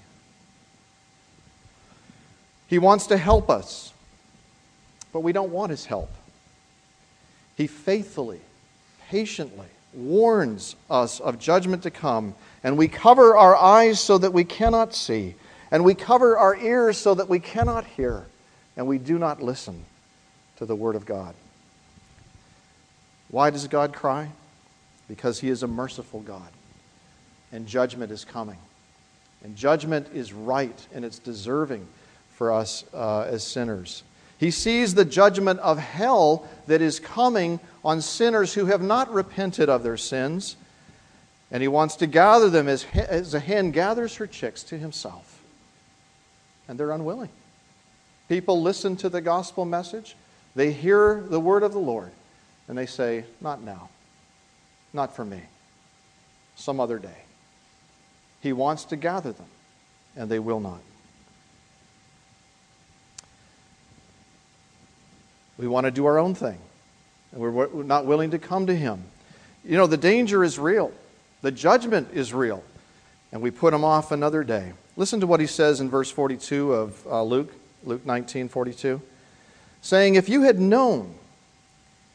He 2.67 2.79
wants 2.79 3.07
to 3.07 3.17
help 3.17 3.49
us, 3.49 3.95
but 5.13 5.21
we 5.21 5.33
don't 5.33 5.51
want 5.51 5.71
his 5.71 5.87
help. 5.87 6.11
He 7.57 7.67
faithfully, 7.67 8.41
patiently 9.09 9.67
warns 9.93 10.77
us 10.89 11.21
of 11.21 11.39
judgment 11.39 11.83
to 11.83 11.91
come, 11.91 12.35
and 12.63 12.79
we 12.79 12.89
cover 12.89 13.37
our 13.37 13.57
eyes 13.57 14.01
so 14.01 14.19
that 14.19 14.33
we 14.33 14.45
cannot 14.45 14.95
see, 14.95 15.35
and 15.71 15.85
we 15.85 15.95
cover 15.95 16.39
our 16.39 16.57
ears 16.57 16.97
so 16.97 17.15
that 17.15 17.29
we 17.29 17.41
cannot 17.41 17.85
hear, 17.85 18.25
and 18.77 18.87
we 18.87 18.99
do 18.99 19.19
not 19.19 19.43
listen 19.43 19.85
to 20.57 20.67
the 20.67 20.77
Word 20.77 20.95
of 20.95 21.07
God. 21.07 21.35
Why 23.31 23.51
does 23.51 23.67
God 23.69 23.93
cry? 23.93 24.31
Because 25.09 25.41
He 25.41 25.49
is 25.49 25.63
a 25.63 25.69
merciful 25.69 26.21
God, 26.21 26.49
and 27.53 27.67
judgment 27.67 28.13
is 28.13 28.25
coming. 28.25 28.59
And 29.43 29.57
judgment 29.57 30.09
is 30.13 30.33
right, 30.33 30.87
and 30.95 31.05
it's 31.05 31.19
deserving 31.19 31.87
for 32.35 32.53
us 32.53 32.85
uh, 32.93 33.23
as 33.23 33.43
sinners. 33.43 34.03
He 34.41 34.51
sees 34.51 34.95
the 34.95 35.05
judgment 35.05 35.61
of 35.61 35.77
hell 35.77 36.49
that 36.67 36.81
is 36.81 36.99
coming 36.99 37.61
on 37.85 38.01
sinners 38.01 38.55
who 38.55 38.65
have 38.65 38.81
not 38.81 39.13
repented 39.13 39.69
of 39.69 39.83
their 39.83 39.99
sins. 39.99 40.57
And 41.51 41.61
he 41.61 41.69
wants 41.69 41.97
to 41.97 42.07
gather 42.07 42.49
them 42.49 42.67
as, 42.67 42.87
as 42.95 43.35
a 43.35 43.39
hen 43.39 43.71
gathers 43.71 44.17
her 44.17 44.27
chicks 44.27 44.63
to 44.65 44.79
himself. 44.79 45.43
And 46.67 46.81
they're 46.81 46.91
unwilling. 46.91 47.29
People 48.31 48.63
listen 48.63 48.97
to 48.97 49.11
the 49.11 49.21
gospel 49.21 49.67
message, 49.67 50.17
they 50.55 50.73
hear 50.73 51.23
the 51.29 51.41
word 51.41 51.63
of 51.63 51.73
the 51.73 51.79
Lord, 51.79 52.11
and 52.67 52.79
they 52.79 52.87
say, 52.87 53.25
Not 53.43 53.63
now. 53.63 53.91
Not 54.95 55.15
for 55.15 55.25
me. 55.25 55.43
Some 56.57 56.81
other 56.81 56.99
day. 56.99 57.25
He 58.41 58.55
wants 58.55 58.85
to 58.87 58.97
gather 58.97 59.33
them, 59.33 59.47
and 60.17 60.31
they 60.31 60.39
will 60.39 60.61
not. 60.61 60.81
We 65.61 65.69
want 65.69 65.85
to 65.85 65.91
do 65.91 66.07
our 66.07 66.19
own 66.19 66.35
thing. 66.35 66.59
And 67.33 67.41
we're 67.41 67.83
not 67.83 68.07
willing 68.07 68.31
to 68.31 68.39
come 68.39 68.67
to 68.67 68.75
Him. 68.75 69.05
You 69.63 69.77
know, 69.77 69.87
the 69.87 69.99
danger 69.99 70.43
is 70.43 70.59
real, 70.59 70.91
the 71.43 71.53
judgment 71.53 72.09
is 72.15 72.33
real. 72.33 72.65
And 73.31 73.43
we 73.43 73.51
put 73.51 73.75
Him 73.75 73.85
off 73.85 74.11
another 74.11 74.43
day. 74.43 74.73
Listen 74.97 75.21
to 75.21 75.27
what 75.27 75.39
He 75.39 75.47
says 75.47 75.81
in 75.81 75.91
verse 75.91 76.11
42 76.11 76.73
of 76.73 77.07
uh, 77.07 77.23
Luke, 77.23 77.53
Luke 77.85 78.07
19 78.07 78.49
42. 78.49 79.03
Saying, 79.83 80.15
If 80.15 80.31
you 80.31 80.43
had 80.43 80.59
known, 80.59 81.15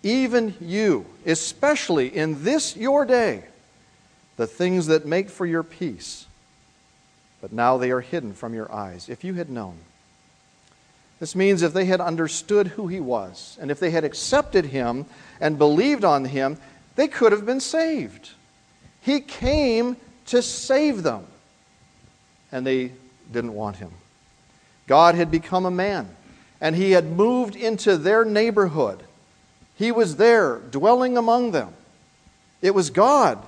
even 0.02 0.56
you, 0.60 1.06
especially 1.26 2.16
in 2.16 2.44
this 2.44 2.76
your 2.76 3.06
day, 3.06 3.44
the 4.38 4.48
things 4.48 4.88
that 4.88 5.06
make 5.06 5.30
for 5.30 5.46
your 5.46 5.64
peace, 5.64 6.26
but 7.42 7.54
now 7.54 7.78
they 7.78 7.92
are 7.92 8.02
hidden 8.02 8.34
from 8.34 8.56
your 8.56 8.72
eyes. 8.74 9.08
If 9.08 9.24
you 9.24 9.36
had 9.36 9.52
known. 9.52 9.78
This 11.26 11.36
means 11.36 11.64
if 11.64 11.74
they 11.74 11.86
had 11.86 12.02
understood 12.02 12.68
who 12.68 12.86
he 12.86 13.00
was, 13.00 13.58
and 13.60 13.72
if 13.72 13.80
they 13.80 13.90
had 13.90 14.04
accepted 14.04 14.66
him 14.66 15.08
and 15.42 15.58
believed 15.58 16.06
on 16.06 16.26
him, 16.26 16.60
they 16.96 17.08
could 17.08 17.32
have 17.32 17.48
been 17.48 17.62
saved. 17.62 18.30
He 19.02 19.22
came 19.22 19.98
to 20.28 20.44
save 20.44 21.02
them, 21.02 21.26
and 22.52 22.64
they 22.64 22.92
didn't 23.34 23.56
want 23.56 23.78
him. 23.78 23.90
God 24.86 25.16
had 25.16 25.32
become 25.32 25.66
a 25.66 25.72
man, 25.72 26.10
and 26.62 26.76
he 26.76 26.92
had 26.92 27.06
moved 27.06 27.56
into 27.56 27.98
their 27.98 28.24
neighborhood. 28.24 29.02
He 29.78 29.92
was 29.92 30.18
there, 30.18 30.58
dwelling 30.58 31.18
among 31.18 31.54
them. 31.54 31.74
It 32.62 32.76
was 32.76 32.92
God. 32.92 33.44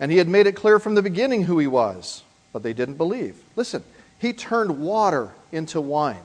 And 0.00 0.10
he 0.10 0.16
had 0.16 0.28
made 0.28 0.46
it 0.46 0.56
clear 0.56 0.78
from 0.78 0.94
the 0.94 1.02
beginning 1.02 1.42
who 1.42 1.58
he 1.58 1.66
was, 1.66 2.22
but 2.54 2.62
they 2.62 2.72
didn't 2.72 2.94
believe. 2.94 3.36
Listen, 3.54 3.84
he 4.18 4.32
turned 4.32 4.80
water 4.80 5.32
into 5.52 5.78
wine. 5.82 6.22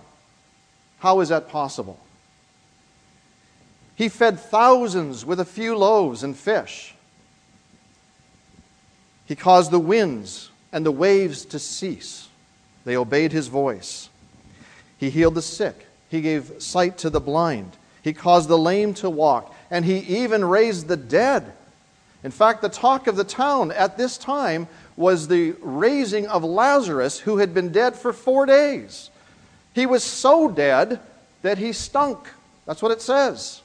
How 1.03 1.19
is 1.19 1.27
that 1.27 1.49
possible? 1.49 1.99
He 3.93 4.07
fed 4.07 4.39
thousands 4.39 5.25
with 5.25 5.37
a 5.41 5.45
few 5.45 5.75
loaves 5.77 6.23
and 6.23 6.33
fish. 6.33 6.95
He 9.25 9.35
caused 9.35 9.71
the 9.71 9.79
winds 9.79 10.49
and 10.71 10.85
the 10.85 10.93
waves 10.93 11.43
to 11.47 11.59
cease. 11.59 12.29
They 12.85 12.95
obeyed 12.95 13.33
his 13.33 13.49
voice. 13.49 14.07
He 14.97 15.09
healed 15.09 15.35
the 15.35 15.41
sick. 15.41 15.87
He 16.07 16.21
gave 16.21 16.53
sight 16.59 16.99
to 16.99 17.09
the 17.09 17.19
blind. 17.19 17.75
He 18.01 18.13
caused 18.13 18.47
the 18.47 18.57
lame 18.57 18.93
to 18.95 19.09
walk. 19.09 19.53
And 19.69 19.83
he 19.83 19.97
even 20.23 20.45
raised 20.45 20.87
the 20.87 20.95
dead. 20.95 21.51
In 22.23 22.31
fact, 22.31 22.61
the 22.61 22.69
talk 22.69 23.07
of 23.07 23.17
the 23.17 23.25
town 23.25 23.73
at 23.73 23.97
this 23.97 24.17
time 24.17 24.69
was 24.95 25.27
the 25.27 25.53
raising 25.59 26.27
of 26.27 26.45
Lazarus, 26.45 27.19
who 27.19 27.39
had 27.39 27.53
been 27.53 27.73
dead 27.73 27.97
for 27.97 28.13
four 28.13 28.45
days. 28.45 29.09
He 29.73 29.85
was 29.85 30.03
so 30.03 30.49
dead 30.49 30.99
that 31.41 31.57
he 31.57 31.73
stunk. 31.73 32.19
That's 32.65 32.81
what 32.81 32.91
it 32.91 33.01
says. 33.01 33.61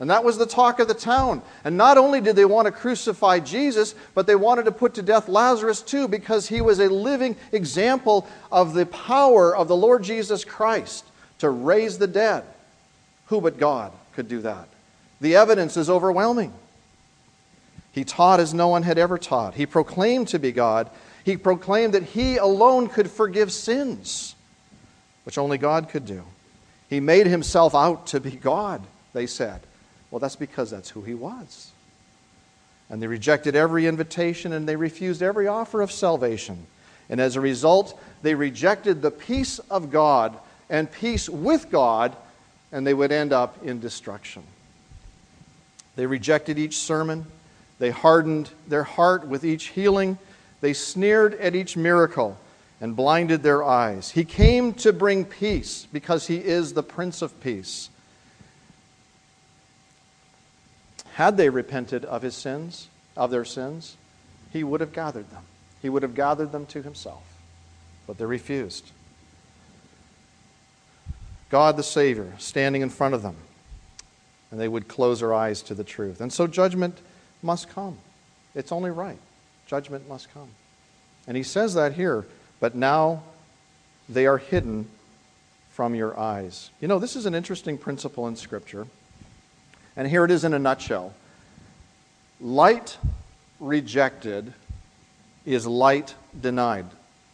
And 0.00 0.10
that 0.10 0.24
was 0.24 0.36
the 0.36 0.46
talk 0.46 0.80
of 0.80 0.88
the 0.88 0.94
town. 0.94 1.42
And 1.64 1.76
not 1.76 1.96
only 1.96 2.20
did 2.20 2.34
they 2.34 2.44
want 2.44 2.66
to 2.66 2.72
crucify 2.72 3.38
Jesus, 3.38 3.94
but 4.14 4.26
they 4.26 4.34
wanted 4.34 4.64
to 4.64 4.72
put 4.72 4.94
to 4.94 5.02
death 5.02 5.28
Lazarus 5.28 5.80
too, 5.80 6.08
because 6.08 6.48
he 6.48 6.60
was 6.60 6.80
a 6.80 6.88
living 6.88 7.36
example 7.52 8.26
of 8.50 8.74
the 8.74 8.86
power 8.86 9.54
of 9.54 9.68
the 9.68 9.76
Lord 9.76 10.02
Jesus 10.02 10.44
Christ 10.44 11.04
to 11.38 11.50
raise 11.50 11.98
the 11.98 12.08
dead. 12.08 12.42
Who 13.26 13.40
but 13.40 13.58
God 13.58 13.92
could 14.14 14.28
do 14.28 14.40
that? 14.40 14.68
The 15.20 15.36
evidence 15.36 15.76
is 15.76 15.88
overwhelming. 15.88 16.52
He 17.92 18.02
taught 18.02 18.40
as 18.40 18.52
no 18.52 18.68
one 18.68 18.82
had 18.82 18.98
ever 18.98 19.18
taught. 19.18 19.54
He 19.54 19.66
proclaimed 19.66 20.28
to 20.28 20.40
be 20.40 20.50
God. 20.50 20.90
He 21.24 21.36
proclaimed 21.36 21.94
that 21.94 22.02
he 22.02 22.38
alone 22.38 22.88
could 22.88 23.08
forgive 23.08 23.52
sins 23.52 24.34
which 25.24 25.38
only 25.38 25.58
God 25.58 25.88
could 25.88 26.06
do. 26.06 26.24
He 26.88 27.00
made 27.00 27.26
himself 27.26 27.74
out 27.74 28.08
to 28.08 28.20
be 28.20 28.32
God, 28.32 28.82
they 29.12 29.26
said. 29.26 29.60
Well, 30.10 30.20
that's 30.20 30.36
because 30.36 30.70
that's 30.70 30.90
who 30.90 31.02
he 31.02 31.14
was. 31.14 31.70
And 32.90 33.02
they 33.02 33.06
rejected 33.06 33.56
every 33.56 33.86
invitation 33.86 34.52
and 34.52 34.68
they 34.68 34.76
refused 34.76 35.22
every 35.22 35.48
offer 35.48 35.80
of 35.80 35.90
salvation. 35.90 36.66
And 37.08 37.20
as 37.20 37.36
a 37.36 37.40
result, 37.40 37.98
they 38.22 38.34
rejected 38.34 39.00
the 39.00 39.10
peace 39.10 39.58
of 39.58 39.90
God 39.90 40.36
and 40.68 40.90
peace 40.90 41.28
with 41.28 41.70
God, 41.70 42.16
and 42.70 42.86
they 42.86 42.94
would 42.94 43.12
end 43.12 43.32
up 43.32 43.62
in 43.64 43.80
destruction. 43.80 44.42
They 45.96 46.06
rejected 46.06 46.58
each 46.58 46.78
sermon. 46.78 47.26
They 47.78 47.90
hardened 47.90 48.50
their 48.68 48.84
heart 48.84 49.26
with 49.26 49.44
each 49.44 49.68
healing. 49.68 50.18
They 50.60 50.72
sneered 50.72 51.34
at 51.34 51.54
each 51.54 51.76
miracle 51.76 52.38
and 52.82 52.96
blinded 52.96 53.44
their 53.44 53.62
eyes. 53.62 54.10
He 54.10 54.24
came 54.24 54.74
to 54.74 54.92
bring 54.92 55.24
peace 55.24 55.86
because 55.92 56.26
he 56.26 56.38
is 56.38 56.74
the 56.74 56.82
Prince 56.82 57.22
of 57.22 57.40
Peace. 57.40 57.88
Had 61.14 61.36
they 61.36 61.48
repented 61.48 62.04
of 62.04 62.22
his 62.22 62.34
sins, 62.34 62.88
of 63.16 63.30
their 63.30 63.44
sins, 63.44 63.96
he 64.52 64.64
would 64.64 64.80
have 64.80 64.92
gathered 64.92 65.30
them. 65.30 65.44
He 65.80 65.88
would 65.88 66.02
have 66.02 66.16
gathered 66.16 66.50
them 66.50 66.66
to 66.66 66.82
himself. 66.82 67.22
But 68.08 68.18
they 68.18 68.24
refused. 68.24 68.90
God 71.50 71.76
the 71.76 71.84
Savior 71.84 72.32
standing 72.38 72.82
in 72.82 72.90
front 72.90 73.14
of 73.14 73.22
them, 73.22 73.36
and 74.50 74.58
they 74.58 74.66
would 74.66 74.88
close 74.88 75.20
their 75.20 75.32
eyes 75.32 75.62
to 75.62 75.74
the 75.74 75.84
truth. 75.84 76.20
And 76.20 76.32
so 76.32 76.48
judgment 76.48 76.98
must 77.44 77.68
come. 77.68 77.98
It's 78.56 78.72
only 78.72 78.90
right. 78.90 79.18
Judgment 79.66 80.08
must 80.08 80.34
come. 80.34 80.48
And 81.28 81.36
he 81.36 81.44
says 81.44 81.74
that 81.74 81.92
here 81.92 82.26
but 82.62 82.76
now 82.76 83.24
they 84.08 84.24
are 84.24 84.38
hidden 84.38 84.88
from 85.72 85.96
your 85.96 86.16
eyes. 86.16 86.70
You 86.80 86.86
know, 86.86 87.00
this 87.00 87.16
is 87.16 87.26
an 87.26 87.34
interesting 87.34 87.76
principle 87.76 88.28
in 88.28 88.36
Scripture. 88.36 88.86
And 89.96 90.06
here 90.06 90.24
it 90.24 90.30
is 90.30 90.44
in 90.44 90.54
a 90.54 90.60
nutshell 90.60 91.12
light 92.40 92.96
rejected 93.58 94.52
is 95.44 95.66
light 95.66 96.14
denied. 96.40 96.86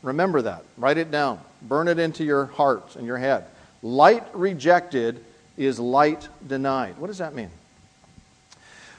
Remember 0.03 0.41
that. 0.41 0.65
Write 0.79 0.97
it 0.97 1.11
down. 1.11 1.41
Burn 1.61 1.89
it 1.89 1.99
into 1.99 2.25
your 2.25 2.47
heart 2.47 2.97
and 2.97 3.07
your 3.07 3.19
head. 3.19 3.45
Light 3.83 4.25
rejected 4.33 5.23
is 5.59 5.79
light 5.79 6.27
denied. 6.47 6.97
What 6.97 7.09
does 7.09 7.19
that 7.19 7.35
mean? 7.35 7.51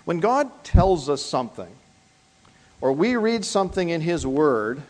When 0.05 0.19
God 0.19 0.63
tells 0.63 1.09
us 1.09 1.23
something, 1.23 1.71
or 2.81 2.93
we 2.93 3.15
read 3.15 3.43
something 3.43 3.89
in 3.89 4.01
His 4.01 4.27
Word, 4.27 4.83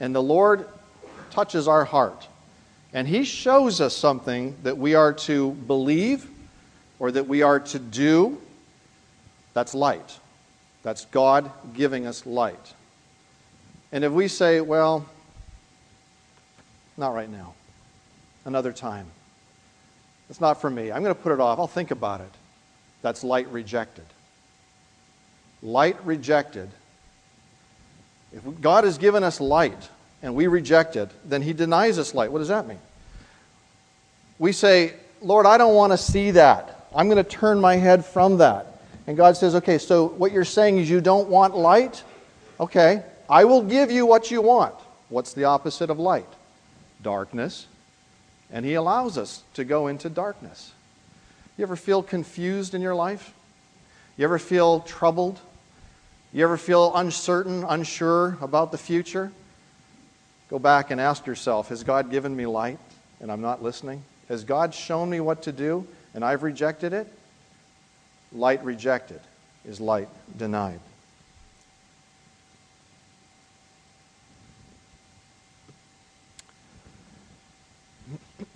and 0.00 0.14
the 0.14 0.22
Lord 0.22 0.66
touches 1.34 1.66
our 1.66 1.84
heart. 1.84 2.28
And 2.92 3.08
He 3.08 3.24
shows 3.24 3.80
us 3.80 3.96
something 3.96 4.56
that 4.62 4.78
we 4.78 4.94
are 4.94 5.12
to 5.12 5.50
believe 5.50 6.28
or 6.98 7.10
that 7.10 7.26
we 7.26 7.42
are 7.42 7.58
to 7.60 7.78
do. 7.78 8.40
That's 9.52 9.74
light. 9.74 10.18
That's 10.82 11.04
God 11.06 11.50
giving 11.74 12.06
us 12.06 12.24
light. 12.24 12.74
And 13.90 14.04
if 14.04 14.12
we 14.12 14.28
say, 14.28 14.60
well, 14.60 15.06
not 16.96 17.14
right 17.14 17.30
now, 17.30 17.54
another 18.44 18.72
time, 18.72 19.06
it's 20.30 20.40
not 20.40 20.60
for 20.60 20.70
me, 20.70 20.92
I'm 20.92 21.02
going 21.02 21.14
to 21.14 21.20
put 21.20 21.32
it 21.32 21.40
off, 21.40 21.58
I'll 21.58 21.66
think 21.66 21.90
about 21.90 22.20
it. 22.20 22.30
That's 23.02 23.24
light 23.24 23.48
rejected. 23.48 24.04
Light 25.62 25.96
rejected 26.04 26.70
If 28.34 28.60
God 28.60 28.84
has 28.84 28.98
given 28.98 29.22
us 29.22 29.40
light 29.40 29.88
and 30.24 30.34
we 30.34 30.46
reject 30.46 30.96
it, 30.96 31.10
then 31.28 31.42
He 31.42 31.52
denies 31.52 31.98
us 31.98 32.14
light. 32.14 32.32
What 32.32 32.38
does 32.38 32.48
that 32.48 32.66
mean? 32.66 32.80
We 34.38 34.52
say, 34.52 34.94
Lord, 35.20 35.44
I 35.44 35.58
don't 35.58 35.74
want 35.74 35.92
to 35.92 35.98
see 35.98 36.32
that. 36.32 36.88
I'm 36.96 37.08
going 37.10 37.22
to 37.22 37.30
turn 37.30 37.60
my 37.60 37.76
head 37.76 38.06
from 38.06 38.38
that. 38.38 38.66
And 39.06 39.18
God 39.18 39.36
says, 39.36 39.54
okay, 39.56 39.76
so 39.76 40.08
what 40.08 40.32
you're 40.32 40.46
saying 40.46 40.78
is 40.78 40.88
you 40.88 41.02
don't 41.02 41.28
want 41.28 41.54
light? 41.54 42.02
Okay, 42.58 43.02
I 43.28 43.44
will 43.44 43.62
give 43.62 43.90
you 43.90 44.06
what 44.06 44.30
you 44.30 44.40
want. 44.40 44.74
What's 45.10 45.34
the 45.34 45.44
opposite 45.44 45.90
of 45.90 45.98
light? 45.98 46.26
Darkness. 47.02 47.66
And 48.50 48.64
He 48.64 48.74
allows 48.74 49.18
us 49.18 49.42
to 49.54 49.64
go 49.64 49.88
into 49.88 50.08
darkness. 50.08 50.72
You 51.58 51.64
ever 51.64 51.76
feel 51.76 52.02
confused 52.02 52.74
in 52.74 52.80
your 52.80 52.94
life? 52.94 53.34
You 54.16 54.24
ever 54.24 54.38
feel 54.38 54.80
troubled? 54.80 55.38
You 56.32 56.44
ever 56.44 56.56
feel 56.56 56.96
uncertain, 56.96 57.62
unsure 57.62 58.38
about 58.40 58.72
the 58.72 58.78
future? 58.78 59.30
Go 60.54 60.60
back 60.60 60.92
and 60.92 61.00
ask 61.00 61.26
yourself 61.26 61.70
Has 61.70 61.82
God 61.82 62.12
given 62.12 62.36
me 62.36 62.46
light 62.46 62.78
and 63.20 63.32
I'm 63.32 63.40
not 63.40 63.60
listening? 63.60 64.04
Has 64.28 64.44
God 64.44 64.72
shown 64.72 65.10
me 65.10 65.18
what 65.18 65.42
to 65.42 65.50
do 65.50 65.84
and 66.14 66.24
I've 66.24 66.44
rejected 66.44 66.92
it? 66.92 67.08
Light 68.32 68.64
rejected 68.64 69.18
is 69.64 69.80
light 69.80 70.06
denied. 70.38 70.78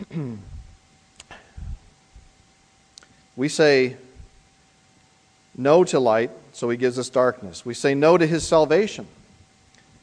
we 3.36 3.48
say 3.48 3.96
no 5.56 5.82
to 5.82 5.98
light, 5.98 6.30
so 6.52 6.70
he 6.70 6.76
gives 6.76 6.96
us 6.96 7.08
darkness. 7.08 7.66
We 7.66 7.74
say 7.74 7.96
no 7.96 8.16
to 8.16 8.24
his 8.24 8.46
salvation, 8.46 9.08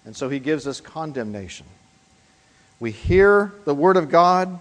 and 0.04 0.14
so 0.14 0.28
he 0.28 0.40
gives 0.40 0.68
us 0.68 0.82
condemnation. 0.82 1.66
We 2.80 2.92
hear 2.92 3.54
the 3.66 3.74
word 3.74 3.98
of 3.98 4.10
God. 4.10 4.60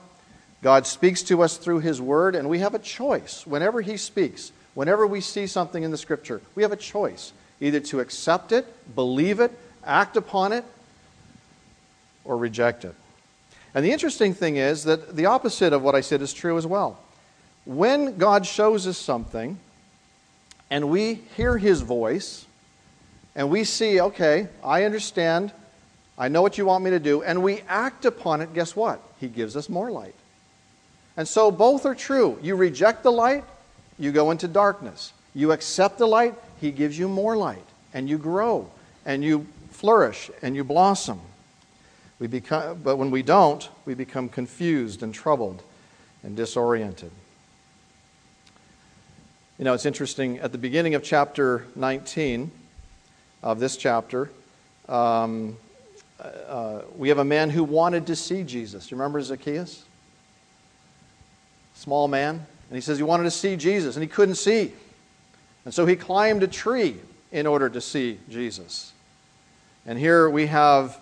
God 0.62 0.87
speaks 0.87 1.23
to 1.25 1.42
us 1.42 1.56
through 1.56 1.80
his 1.80 2.00
word, 2.00 2.35
and 2.35 2.49
we 2.49 2.61
have 2.61 2.75
a 2.75 2.78
choice. 2.78 3.47
Whenever 3.47 3.80
he 3.80 3.97
speaks, 3.97 4.52
whenever 4.75 5.06
we 5.06 5.21
see 5.21 5.47
something 5.47 5.83
in 5.83 5.90
the 5.90 5.99
scripture, 5.99 6.40
we 6.54 6.62
have 6.62 6.73
a 6.73 6.76
choice 6.76 7.33
either 7.61 7.80
to 7.80 8.00
accept 8.00 8.52
it, 8.52 8.66
believe 8.94 9.40
it, 9.40 9.52
act 9.85 10.16
upon 10.16 10.52
it, 10.52 10.64
or 12.25 12.37
reject 12.37 12.85
it. 12.85 12.94
And 13.75 13.85
the 13.85 13.92
interesting 13.92 14.35
thing 14.35 14.56
is 14.56 14.85
that 14.85 15.16
the 15.16 15.26
opposite 15.26 15.73
of 15.73 15.83
what 15.83 15.94
I 15.94 16.00
said 16.00 16.23
is 16.23 16.33
true 16.33 16.56
as 16.56 16.66
well. 16.66 16.99
When 17.64 18.16
God 18.18 18.47
shows 18.47 18.87
us 18.87 18.99
something, 18.99 19.59
and 20.71 20.88
we 20.88 21.14
hear 21.37 21.59
his 21.59 21.80
voice, 21.80 22.47
and 23.35 23.50
we 23.50 23.64
see, 23.64 24.00
okay, 24.00 24.49
I 24.62 24.85
understand, 24.85 25.52
I 26.16 26.28
know 26.28 26.42
what 26.42 26.59
you 26.59 26.66
want 26.66 26.85
me 26.85 26.90
to 26.90 27.00
do, 27.00 27.23
and 27.23 27.42
we 27.42 27.62
act 27.68 28.04
upon 28.04 28.40
it, 28.40 28.54
guess 28.54 28.76
what? 28.76 29.00
He 29.21 29.28
gives 29.28 29.56
us 29.56 29.68
more 29.68 29.90
light. 29.90 30.14
And 31.16 31.26
so 31.26 31.50
both 31.50 31.87
are 31.87 31.94
true. 31.94 32.38
You 32.42 32.56
reject 32.56 33.02
the 33.02 33.12
light, 33.12 33.44
you 33.99 34.12
go 34.12 34.30
into 34.30 34.49
darkness. 34.49 35.12
You 35.35 35.52
accept 35.52 35.99
the 35.99 36.06
light, 36.06 36.35
he 36.61 36.71
gives 36.71 36.99
you 36.99 37.09
more 37.09 37.37
light, 37.37 37.64
and 37.92 38.09
you 38.09 38.18
grow, 38.18 38.71
and 39.04 39.25
you 39.25 39.47
flourish, 39.71 40.30
and 40.42 40.54
you 40.54 40.62
blossom. 40.62 41.21
We 42.21 42.28
become, 42.28 42.80
but 42.83 42.97
when 42.97 43.11
we 43.11 43.23
don't, 43.23 43.68
we 43.85 43.94
become 43.94 44.28
confused 44.28 45.02
and 45.02 45.12
troubled 45.12 45.62
and 46.23 46.37
disoriented. 46.37 47.11
You 49.59 49.64
know, 49.64 49.75
it's 49.75 49.87
interesting. 49.87 50.38
At 50.38 50.52
the 50.52 50.59
beginning 50.59 50.94
of 50.94 51.02
chapter 51.02 51.66
19 51.75 52.50
of 53.42 53.61
this 53.61 53.76
chapter, 53.76 54.30
um, 54.88 55.56
uh, 56.24 56.82
we 56.96 57.08
have 57.08 57.18
a 57.18 57.24
man 57.24 57.50
who 57.50 57.64
wanted 57.64 58.06
to 58.06 58.16
see 58.16 58.42
Jesus. 58.42 58.86
Do 58.86 58.94
You 58.94 59.00
remember 59.00 59.20
Zacchaeus? 59.20 59.84
Small 61.74 62.08
man. 62.08 62.46
And 62.70 62.76
he 62.76 62.80
says 62.80 62.96
he 62.96 63.02
wanted 63.02 63.24
to 63.24 63.30
see 63.30 63.56
Jesus, 63.56 63.96
and 63.96 64.02
he 64.02 64.08
couldn't 64.08 64.37
see. 64.37 64.72
And 65.64 65.72
so 65.72 65.87
he 65.87 65.96
climbed 65.96 66.42
a 66.42 66.48
tree 66.48 66.96
in 67.30 67.46
order 67.46 67.68
to 67.68 67.80
see 67.80 68.18
Jesus. 68.30 68.92
And 69.87 69.98
here 69.98 70.30
we 70.30 70.46
have, 70.46 70.98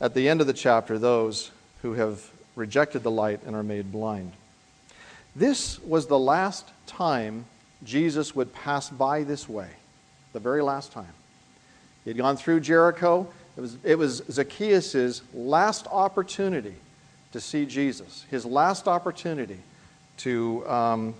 at 0.00 0.14
the 0.14 0.28
end 0.28 0.40
of 0.40 0.46
the 0.46 0.52
chapter, 0.52 0.98
those 0.98 1.50
who 1.82 1.94
have 1.94 2.28
rejected 2.56 3.02
the 3.02 3.10
light 3.10 3.40
and 3.46 3.54
are 3.54 3.62
made 3.62 3.92
blind. 3.92 4.32
This 5.36 5.78
was 5.80 6.06
the 6.06 6.18
last 6.18 6.68
time 6.86 7.44
Jesus 7.84 8.34
would 8.34 8.52
pass 8.52 8.88
by 8.88 9.22
this 9.22 9.48
way, 9.48 9.68
the 10.32 10.40
very 10.40 10.62
last 10.62 10.92
time. 10.92 11.12
He 12.04 12.10
had 12.10 12.16
gone 12.16 12.36
through 12.36 12.60
Jericho. 12.60 13.28
It 13.56 13.60
was, 13.60 13.78
it 13.82 13.98
was 13.98 14.22
Zacchaeus' 14.30 15.22
last 15.32 15.86
opportunity 15.90 16.74
to 17.32 17.40
see 17.40 17.66
Jesus, 17.66 18.24
his 18.30 18.44
last 18.44 18.86
opportunity 18.86 19.58
to 20.18 20.68
um, 20.68 21.14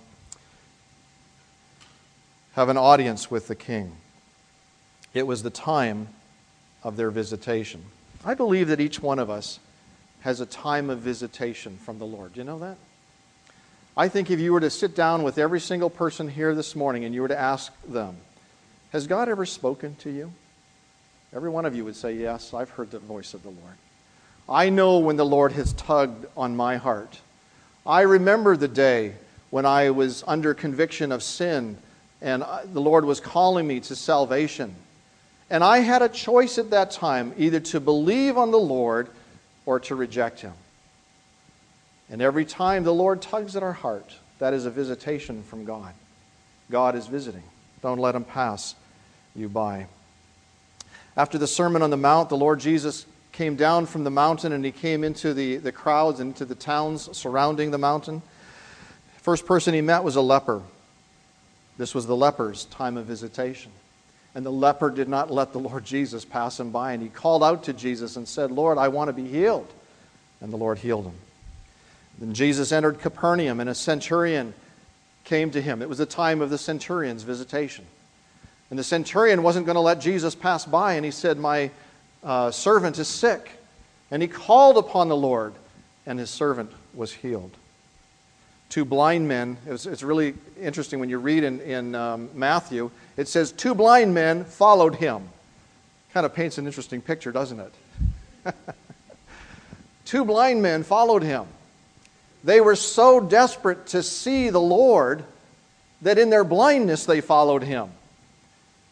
have 2.53 2.68
an 2.68 2.77
audience 2.77 3.31
with 3.31 3.49
the 3.49 3.55
king. 3.55 3.92
It 5.14 5.27
was 5.27 5.42
the 5.42 5.51
time 5.51 6.09
of 6.83 6.96
their 6.96 7.11
visitation. 7.11 7.83
I 8.25 8.35
believe 8.35 8.68
that 8.68 8.81
each 8.81 9.03
one 9.03 9.18
of 9.18 9.31
us 9.31 9.59
has 10.20 10.40
a 10.40 10.46
time 10.46 10.90
of 10.90 10.99
visitation 10.99 11.79
from 11.79 11.99
the 11.99 12.07
Lord. 12.07 12.35
Do 12.35 12.40
you 12.40 12.44
know 12.44 12.59
that? 12.59 12.77
I 13.96 14.09
think 14.09 14.31
if 14.31 14.40
you 14.40 14.53
were 14.53 14.61
to 14.61 14.68
sit 14.68 14.94
down 14.94 15.22
with 15.22 15.38
every 15.38 15.61
single 15.61 15.88
person 15.88 16.29
here 16.29 16.55
this 16.55 16.77
morning 16.77 17.05
and 17.05 17.14
you 17.14 17.22
were 17.22 17.29
to 17.29 17.38
ask 17.38 17.72
them, 17.88 18.16
Has 18.90 19.07
God 19.07 19.29
ever 19.29 19.46
spoken 19.46 19.94
to 19.96 20.11
you? 20.11 20.33
Every 21.34 21.50
one 21.50 21.66
of 21.66 21.74
you 21.74 21.84
would 21.84 21.96
say, 21.96 22.14
Yes, 22.14 22.54
I've 22.54 22.70
heard 22.70 22.90
the 22.90 22.98
voice 22.98 23.34
of 23.34 23.42
the 23.42 23.50
Lord. 23.50 23.74
I 24.48 24.70
know 24.70 24.98
when 24.98 25.16
the 25.16 25.26
Lord 25.26 25.52
has 25.52 25.72
tugged 25.72 26.26
on 26.36 26.56
my 26.56 26.76
heart. 26.76 27.20
I 27.84 28.02
remember 28.02 28.56
the 28.56 28.68
day 28.68 29.14
when 29.50 29.66
I 29.66 29.90
was 29.90 30.22
under 30.26 30.54
conviction 30.54 31.12
of 31.12 31.22
sin 31.22 31.78
and 32.22 32.42
uh, 32.42 32.60
the 32.64 32.80
Lord 32.80 33.04
was 33.04 33.20
calling 33.20 33.66
me 33.66 33.80
to 33.80 33.96
salvation. 33.96 34.74
And 35.50 35.62
I 35.62 35.78
had 35.78 36.02
a 36.02 36.08
choice 36.08 36.58
at 36.58 36.70
that 36.70 36.90
time 36.90 37.32
either 37.36 37.60
to 37.60 37.80
believe 37.80 38.36
on 38.36 38.50
the 38.50 38.58
Lord 38.58 39.08
or 39.64 39.78
to 39.80 39.94
reject 39.94 40.40
Him. 40.40 40.54
And 42.10 42.22
every 42.22 42.44
time 42.44 42.84
the 42.84 42.94
Lord 42.94 43.20
tugs 43.20 43.56
at 43.56 43.62
our 43.62 43.72
heart, 43.72 44.14
that 44.38 44.54
is 44.54 44.66
a 44.66 44.70
visitation 44.70 45.42
from 45.42 45.64
God. 45.64 45.92
God 46.70 46.94
is 46.94 47.06
visiting. 47.06 47.42
Don't 47.82 47.98
let 47.98 48.14
him 48.14 48.24
pass 48.24 48.74
you 49.34 49.48
by. 49.48 49.86
After 51.16 51.38
the 51.38 51.46
Sermon 51.46 51.83
on 51.83 51.90
the 51.90 51.96
Mount, 51.96 52.29
the 52.29 52.37
Lord 52.37 52.61
Jesus 52.61 53.07
came 53.33 53.57
down 53.57 53.87
from 53.87 54.05
the 54.05 54.11
mountain 54.11 54.52
and 54.52 54.64
he 54.64 54.72
came 54.72 55.05
into 55.05 55.35
the, 55.35 55.57
the 55.57 55.72
crowds 55.72 56.20
and 56.20 56.33
into 56.33 56.44
the 56.44 56.55
towns 56.55 57.14
surrounding 57.16 57.70
the 57.70 57.79
mountain. 57.79 58.22
First 59.18 59.46
person 59.46 59.74
he 59.74 59.81
met 59.81 60.05
was 60.05 60.16
a 60.16 60.20
leper. 60.20 60.62
This 61.79 61.94
was 61.94 62.07
the 62.07 62.16
leper's 62.16 62.64
time 62.66 62.96
of 62.96 63.07
visitation. 63.07 63.72
And 64.35 64.44
the 64.44 64.52
leper 64.52 64.90
did 64.90 65.09
not 65.09 65.31
let 65.31 65.52
the 65.52 65.59
Lord 65.59 65.85
Jesus 65.85 66.24
pass 66.24 66.61
him 66.61 66.70
by. 66.70 66.92
And 66.92 67.02
he 67.02 67.09
called 67.09 67.42
out 67.42 67.64
to 67.64 67.72
Jesus 67.72 68.16
and 68.16 68.29
said, 68.29 68.50
Lord, 68.50 68.76
I 68.76 68.88
want 68.88 69.09
to 69.09 69.12
be 69.14 69.26
healed. 69.26 69.72
And 70.40 70.52
the 70.52 70.59
Lord 70.59 70.79
healed 70.79 71.07
him. 71.07 71.14
Then 72.18 72.35
Jesus 72.35 72.72
entered 72.72 73.00
Capernaum, 73.00 73.61
and 73.61 73.68
a 73.68 73.74
centurion 73.74 74.55
came 75.24 75.50
to 75.50 75.61
him. 75.61 75.83
It 75.83 75.88
was 75.88 75.98
the 75.98 76.07
time 76.07 76.40
of 76.40 76.50
the 76.50 76.59
centurion's 76.59 77.22
visitation. 77.22 77.87
And 78.70 78.79
the 78.79 78.85
centurion 78.85 79.42
wasn't 79.42 79.66
going 79.66 79.76
to 79.76 79.81
let 79.81 80.00
Jesus 80.00 80.35
pass 80.35 80.64
by, 80.64 80.94
and 80.94 81.05
he 81.05 81.11
said, 81.11 81.38
My 81.38 81.70
uh, 82.24 82.50
servant 82.50 82.98
is 82.98 83.09
sick. 83.09 83.50
And 84.11 84.22
he 84.22 84.29
called 84.29 84.76
upon 84.76 85.09
the 85.09 85.16
Lord, 85.16 85.55
and 86.05 86.18
his 86.18 86.31
servant 86.31 86.70
was 86.94 87.12
healed. 87.12 87.52
Two 88.68 88.85
blind 88.85 89.29
men, 89.29 89.57
it 89.66 89.70
was, 89.70 89.87
it's 89.87 90.02
really 90.02 90.35
interesting 90.61 90.98
when 90.98 91.09
you 91.09 91.18
read 91.18 91.44
in, 91.44 91.61
in 91.61 91.94
um, 91.94 92.29
Matthew, 92.35 92.90
it 93.16 93.29
says, 93.29 93.52
Two 93.52 93.74
blind 93.74 94.14
men 94.14 94.44
followed 94.44 94.96
him. 94.96 95.29
Kind 96.12 96.26
of 96.26 96.35
paints 96.35 96.59
an 96.59 96.66
interesting 96.66 97.00
picture, 97.00 97.31
doesn't 97.31 97.61
it? 97.61 97.74
Two 100.05 100.24
blind 100.24 100.62
men 100.62 100.83
followed 100.83 101.22
him. 101.22 101.46
They 102.42 102.61
were 102.61 102.76
so 102.76 103.20
desperate 103.20 103.88
to 103.88 104.02
see 104.02 104.50
the 104.50 104.61
Lord 104.61 105.24
that 106.02 106.18
in 106.18 106.31
their 106.31 106.44
blindness 106.44 107.07
they 107.07 107.20
followed 107.20 107.62
him 107.62 107.90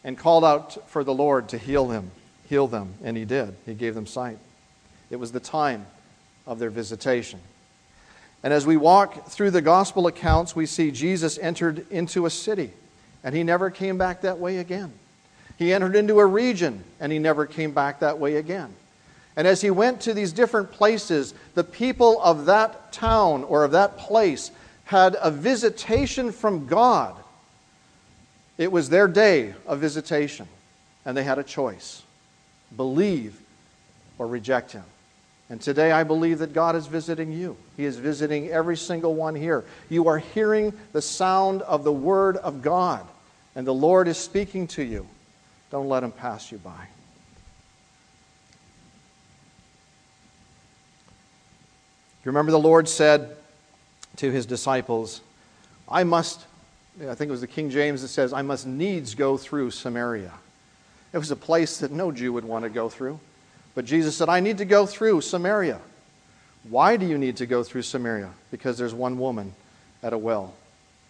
and 0.05 0.17
called 0.17 0.45
out 0.45 0.87
for 0.87 1.03
the 1.03 1.13
Lord 1.13 1.49
to 1.49 1.57
heal 1.57 1.87
them, 1.87 2.11
heal 2.47 2.67
them, 2.67 2.93
and 3.03 3.17
he 3.17 3.25
did. 3.25 3.55
He 3.65 3.73
gave 3.73 3.95
them 3.95 4.05
sight. 4.05 4.37
It 5.09 5.17
was 5.17 5.31
the 5.31 5.39
time 5.39 5.87
of 6.45 6.59
their 6.59 6.69
visitation. 6.69 7.39
And 8.43 8.53
as 8.53 8.67
we 8.67 8.77
walk 8.77 9.27
through 9.27 9.49
the 9.49 9.63
gospel 9.63 10.05
accounts, 10.05 10.55
we 10.55 10.67
see 10.67 10.91
Jesus 10.91 11.39
entered 11.39 11.87
into 11.89 12.27
a 12.27 12.29
city, 12.29 12.71
and 13.23 13.35
he 13.35 13.41
never 13.41 13.71
came 13.71 13.97
back 13.97 14.21
that 14.21 14.37
way 14.37 14.57
again. 14.57 14.93
He 15.57 15.73
entered 15.73 15.95
into 15.95 16.19
a 16.19 16.25
region, 16.25 16.83
and 16.99 17.11
he 17.11 17.17
never 17.17 17.47
came 17.47 17.71
back 17.71 18.01
that 18.01 18.19
way 18.19 18.35
again. 18.35 18.75
And 19.35 19.47
as 19.47 19.61
he 19.61 19.71
went 19.71 20.01
to 20.01 20.13
these 20.13 20.31
different 20.31 20.71
places, 20.71 21.33
the 21.55 21.63
people 21.63 22.21
of 22.21 22.45
that 22.45 22.93
town 22.93 23.43
or 23.43 23.63
of 23.63 23.71
that 23.71 23.97
place 23.97 24.51
had 24.83 25.17
a 25.19 25.31
visitation 25.31 26.31
from 26.31 26.67
God. 26.67 27.15
It 28.57 28.71
was 28.71 28.89
their 28.89 29.07
day 29.07 29.53
of 29.65 29.79
visitation, 29.79 30.47
and 31.05 31.15
they 31.15 31.23
had 31.23 31.39
a 31.39 31.43
choice 31.43 32.03
believe 32.75 33.39
or 34.17 34.27
reject 34.27 34.71
him. 34.71 34.83
And 35.49 35.61
today 35.61 35.91
I 35.91 36.03
believe 36.03 36.39
that 36.39 36.53
God 36.53 36.75
is 36.75 36.87
visiting 36.87 37.31
you. 37.31 37.55
He 37.77 37.85
is 37.85 37.97
visiting 37.97 38.49
every 38.49 38.75
single 38.75 39.13
one 39.13 39.35
here. 39.35 39.63
You 39.89 40.07
are 40.07 40.17
hearing 40.17 40.73
the 40.91 41.01
sound 41.01 41.61
of 41.63 41.83
the 41.83 41.91
Word 41.91 42.37
of 42.37 42.61
God, 42.61 43.05
and 43.55 43.67
the 43.67 43.73
Lord 43.73 44.07
is 44.07 44.17
speaking 44.17 44.67
to 44.69 44.83
you. 44.83 45.07
Don't 45.69 45.87
let 45.87 46.03
him 46.03 46.11
pass 46.11 46.51
you 46.51 46.57
by. 46.57 46.87
You 52.23 52.29
remember 52.31 52.51
the 52.51 52.59
Lord 52.59 52.89
said 52.89 53.37
to 54.17 54.31
his 54.31 54.47
disciples, 54.47 55.21
I 55.87 56.03
must, 56.03 56.43
I 57.01 57.13
think 57.15 57.27
it 57.27 57.31
was 57.31 57.41
the 57.41 57.47
King 57.47 57.69
James 57.69 58.01
that 58.01 58.07
says, 58.07 58.31
I 58.31 58.41
must 58.41 58.65
needs 58.65 59.15
go 59.15 59.37
through 59.37 59.71
Samaria. 59.71 60.31
It 61.11 61.17
was 61.17 61.31
a 61.31 61.35
place 61.35 61.79
that 61.79 61.91
no 61.91 62.11
Jew 62.11 62.33
would 62.33 62.45
want 62.45 62.63
to 62.63 62.69
go 62.69 62.89
through. 62.89 63.19
But 63.73 63.85
Jesus 63.85 64.15
said, 64.15 64.29
I 64.29 64.39
need 64.39 64.59
to 64.59 64.65
go 64.65 64.85
through 64.85 65.21
Samaria. 65.21 65.79
Why 66.69 66.97
do 66.97 67.05
you 67.05 67.17
need 67.17 67.37
to 67.37 67.45
go 67.45 67.63
through 67.63 67.81
Samaria? 67.81 68.29
Because 68.49 68.77
there's 68.77 68.93
one 68.93 69.19
woman 69.19 69.53
at 70.01 70.13
a 70.13 70.17
well 70.17 70.53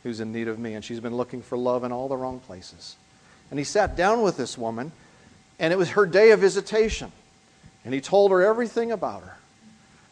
who's 0.04 0.20
in 0.20 0.32
need 0.32 0.48
of 0.48 0.60
me, 0.60 0.74
and 0.74 0.84
she's 0.84 1.00
been 1.00 1.16
looking 1.16 1.42
for 1.42 1.58
love 1.58 1.84
in 1.84 1.92
all 1.92 2.08
the 2.08 2.18
wrong 2.18 2.40
places. 2.40 2.96
And 3.50 3.60
he 3.60 3.64
sat 3.64 3.96
down 3.96 4.22
with 4.22 4.38
this 4.38 4.58
woman, 4.58 4.92
and 5.60 5.72
it 5.72 5.78
was 5.78 5.92
her 5.92 6.06
day 6.06 6.32
of 6.32 6.40
visitation. 6.40 7.12
And 7.84 7.94
he 7.94 8.02
told 8.02 8.32
her 8.32 8.42
everything 8.42 8.92
about 8.92 9.24
her. 9.24 9.38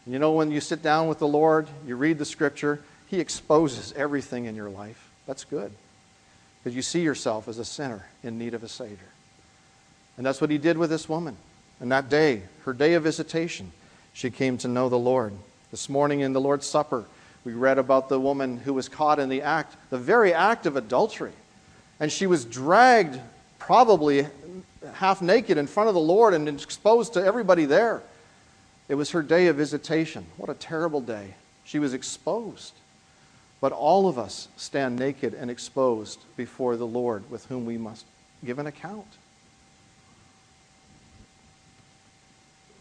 You 0.06 0.20
know, 0.20 0.34
when 0.34 0.52
you 0.52 0.62
sit 0.62 0.84
down 0.84 1.08
with 1.08 1.20
the 1.20 1.28
Lord, 1.28 1.68
you 1.88 1.96
read 1.96 2.18
the 2.20 2.26
scripture, 2.26 2.82
He 3.08 3.20
exposes 3.20 3.94
everything 3.94 4.46
in 4.46 4.56
your 4.56 4.70
life. 4.70 5.10
That's 5.26 5.44
good. 5.44 5.72
Because 6.60 6.76
you 6.76 6.82
see 6.82 7.02
yourself 7.02 7.48
as 7.48 7.60
a 7.60 7.66
sinner 7.66 8.06
in 8.24 8.38
need 8.38 8.54
of 8.54 8.64
a 8.64 8.70
Savior. 8.70 8.98
And 10.18 10.26
that's 10.26 10.42
what 10.42 10.50
He 10.50 10.58
did 10.58 10.78
with 10.78 10.90
this 10.90 11.10
woman. 11.10 11.38
And 11.80 11.92
that 11.92 12.10
day, 12.10 12.44
her 12.66 12.74
day 12.74 12.94
of 12.94 13.04
visitation, 13.04 13.72
she 14.14 14.30
came 14.30 14.58
to 14.60 14.68
know 14.68 14.90
the 14.90 14.98
Lord. 14.98 15.34
This 15.72 15.90
morning 15.90 16.22
in 16.22 16.34
the 16.34 16.42
Lord's 16.42 16.68
Supper, 16.68 17.06
we 17.44 17.54
read 17.54 17.78
about 17.78 18.10
the 18.10 18.20
woman 18.20 18.58
who 18.58 18.74
was 18.74 18.88
caught 18.88 19.20
in 19.20 19.28
the 19.28 19.42
act, 19.42 19.76
the 19.90 19.98
very 19.98 20.34
act 20.34 20.66
of 20.66 20.78
adultery. 20.78 21.34
And 22.00 22.12
she 22.12 22.28
was 22.28 22.46
dragged, 22.46 23.20
probably 23.60 24.28
half 24.94 25.22
naked, 25.22 25.58
in 25.58 25.68
front 25.68 25.90
of 25.90 25.96
the 25.96 26.02
Lord 26.02 26.34
and 26.34 26.48
exposed 26.48 27.14
to 27.14 27.24
everybody 27.24 27.66
there. 27.66 28.02
It 28.88 28.96
was 28.96 29.12
her 29.12 29.22
day 29.22 29.48
of 29.48 29.56
visitation. 29.56 30.26
What 30.38 30.50
a 30.50 30.54
terrible 30.54 31.02
day. 31.02 31.34
She 31.66 31.80
was 31.80 31.94
exposed. 31.94 32.74
But 33.64 33.72
all 33.72 34.10
of 34.10 34.20
us 34.20 34.50
stand 34.58 35.00
naked 35.00 35.34
and 35.34 35.50
exposed 35.50 36.20
before 36.36 36.76
the 36.76 36.86
Lord 36.86 37.32
with 37.32 37.46
whom 37.46 37.66
we 37.66 37.78
must 37.78 38.06
give 38.44 38.60
an 38.60 38.68
account. 38.68 39.08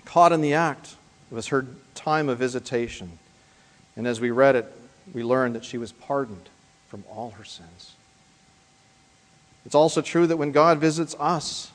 Caught 0.05 0.33
in 0.33 0.41
the 0.41 0.55
act, 0.55 0.97
was 1.31 1.47
her 1.47 1.69
time 1.95 2.29
of 2.29 2.39
visitation. 2.39 3.21
And 3.95 4.09
as 4.09 4.21
we 4.21 4.33
read 4.33 4.57
it, 4.57 4.77
we 5.15 5.23
learned 5.23 5.55
that 5.55 5.65
she 5.65 5.79
was 5.79 5.93
pardoned 5.93 6.49
from 6.89 7.05
all 7.09 7.31
her 7.31 7.45
sins. 7.45 7.93
It's 9.65 9.77
also 9.77 10.03
true 10.03 10.27
that 10.27 10.37
when 10.37 10.51
God 10.51 10.79
visits 10.79 11.15
us, 11.21 11.71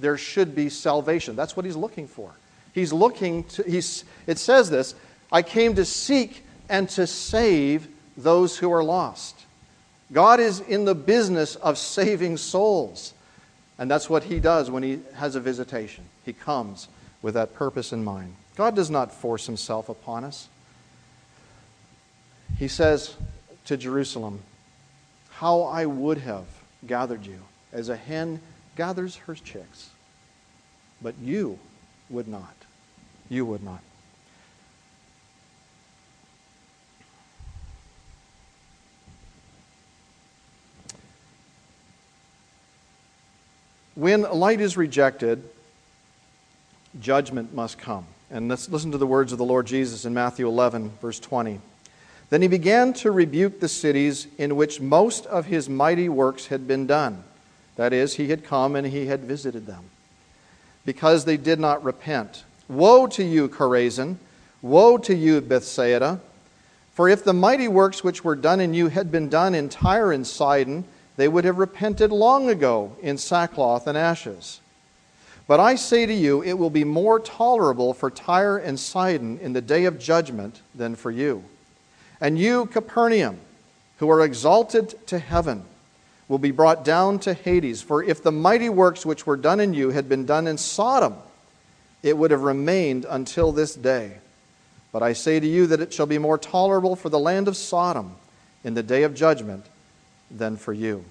there 0.00 0.18
should 0.18 0.56
be 0.56 0.70
salvation. 0.70 1.36
That's 1.36 1.56
what 1.56 1.64
He's 1.64 1.76
looking 1.76 2.08
for. 2.08 2.32
He's 2.72 2.92
looking 2.92 3.44
to, 3.44 3.62
he's, 3.62 4.02
it 4.26 4.40
says 4.40 4.70
this 4.70 4.96
I 5.30 5.42
came 5.42 5.76
to 5.76 5.84
seek 5.84 6.44
and 6.68 6.88
to 6.90 7.06
save 7.06 7.86
those 8.18 8.58
who 8.58 8.70
are 8.72 8.84
lost. 8.84 9.46
God 10.12 10.40
is 10.40 10.60
in 10.60 10.84
the 10.84 10.94
business 10.94 11.54
of 11.56 11.78
saving 11.78 12.36
souls. 12.36 13.14
And 13.78 13.90
that's 13.90 14.10
what 14.10 14.24
he 14.24 14.40
does 14.40 14.70
when 14.70 14.82
he 14.82 15.00
has 15.14 15.36
a 15.36 15.40
visitation. 15.40 16.04
He 16.24 16.32
comes 16.32 16.88
with 17.22 17.34
that 17.34 17.54
purpose 17.54 17.92
in 17.92 18.02
mind. 18.02 18.34
God 18.56 18.74
does 18.74 18.90
not 18.90 19.12
force 19.12 19.46
himself 19.46 19.88
upon 19.88 20.24
us. 20.24 20.48
He 22.58 22.66
says 22.66 23.14
to 23.66 23.76
Jerusalem, 23.76 24.40
How 25.30 25.62
I 25.62 25.86
would 25.86 26.18
have 26.18 26.46
gathered 26.86 27.24
you 27.24 27.38
as 27.72 27.88
a 27.88 27.96
hen 27.96 28.40
gathers 28.74 29.16
her 29.16 29.34
chicks, 29.34 29.90
but 31.00 31.14
you 31.18 31.58
would 32.10 32.26
not. 32.26 32.54
You 33.28 33.44
would 33.46 33.62
not. 33.62 33.80
When 43.98 44.22
light 44.22 44.60
is 44.60 44.76
rejected, 44.76 45.42
judgment 47.00 47.52
must 47.52 47.78
come. 47.78 48.06
And 48.30 48.48
let's 48.48 48.68
listen 48.68 48.92
to 48.92 48.98
the 48.98 49.08
words 49.08 49.32
of 49.32 49.38
the 49.38 49.44
Lord 49.44 49.66
Jesus 49.66 50.04
in 50.04 50.14
Matthew 50.14 50.46
11, 50.46 50.92
verse 51.02 51.18
20. 51.18 51.60
Then 52.30 52.40
he 52.40 52.46
began 52.46 52.92
to 52.92 53.10
rebuke 53.10 53.58
the 53.58 53.66
cities 53.66 54.28
in 54.38 54.54
which 54.54 54.80
most 54.80 55.26
of 55.26 55.46
his 55.46 55.68
mighty 55.68 56.08
works 56.08 56.46
had 56.46 56.68
been 56.68 56.86
done. 56.86 57.24
That 57.74 57.92
is, 57.92 58.14
he 58.14 58.28
had 58.28 58.44
come 58.44 58.76
and 58.76 58.86
he 58.86 59.06
had 59.06 59.24
visited 59.24 59.66
them, 59.66 59.86
because 60.84 61.24
they 61.24 61.36
did 61.36 61.58
not 61.58 61.82
repent. 61.82 62.44
Woe 62.68 63.08
to 63.08 63.24
you, 63.24 63.48
Chorazin! 63.48 64.18
Woe 64.62 64.98
to 64.98 65.14
you, 65.16 65.40
Bethsaida! 65.40 66.20
For 66.92 67.08
if 67.08 67.24
the 67.24 67.32
mighty 67.32 67.66
works 67.66 68.04
which 68.04 68.22
were 68.22 68.36
done 68.36 68.60
in 68.60 68.74
you 68.74 68.90
had 68.90 69.10
been 69.10 69.28
done 69.28 69.56
in 69.56 69.68
Tyre 69.68 70.12
and 70.12 70.24
Sidon, 70.24 70.84
they 71.18 71.26
would 71.26 71.44
have 71.44 71.58
repented 71.58 72.12
long 72.12 72.48
ago 72.48 72.92
in 73.02 73.18
sackcloth 73.18 73.88
and 73.88 73.98
ashes. 73.98 74.60
But 75.48 75.58
I 75.58 75.74
say 75.74 76.06
to 76.06 76.14
you, 76.14 76.44
it 76.44 76.52
will 76.52 76.70
be 76.70 76.84
more 76.84 77.18
tolerable 77.18 77.92
for 77.92 78.08
Tyre 78.08 78.56
and 78.56 78.78
Sidon 78.78 79.36
in 79.40 79.52
the 79.52 79.60
day 79.60 79.86
of 79.86 79.98
judgment 79.98 80.62
than 80.76 80.94
for 80.94 81.10
you. 81.10 81.42
And 82.20 82.38
you, 82.38 82.66
Capernaum, 82.66 83.40
who 83.98 84.08
are 84.08 84.24
exalted 84.24 84.94
to 85.08 85.18
heaven, 85.18 85.64
will 86.28 86.38
be 86.38 86.52
brought 86.52 86.84
down 86.84 87.18
to 87.20 87.34
Hades. 87.34 87.82
For 87.82 88.00
if 88.00 88.22
the 88.22 88.30
mighty 88.30 88.68
works 88.68 89.04
which 89.04 89.26
were 89.26 89.36
done 89.36 89.58
in 89.58 89.74
you 89.74 89.90
had 89.90 90.08
been 90.08 90.24
done 90.24 90.46
in 90.46 90.56
Sodom, 90.56 91.16
it 92.00 92.16
would 92.16 92.30
have 92.30 92.42
remained 92.42 93.04
until 93.10 93.50
this 93.50 93.74
day. 93.74 94.18
But 94.92 95.02
I 95.02 95.14
say 95.14 95.40
to 95.40 95.46
you 95.48 95.66
that 95.66 95.80
it 95.80 95.92
shall 95.92 96.06
be 96.06 96.18
more 96.18 96.38
tolerable 96.38 96.94
for 96.94 97.08
the 97.08 97.18
land 97.18 97.48
of 97.48 97.56
Sodom 97.56 98.14
in 98.62 98.74
the 98.74 98.84
day 98.84 99.02
of 99.02 99.16
judgment 99.16 99.66
than 100.30 100.56
for 100.56 100.72
you. 100.72 101.04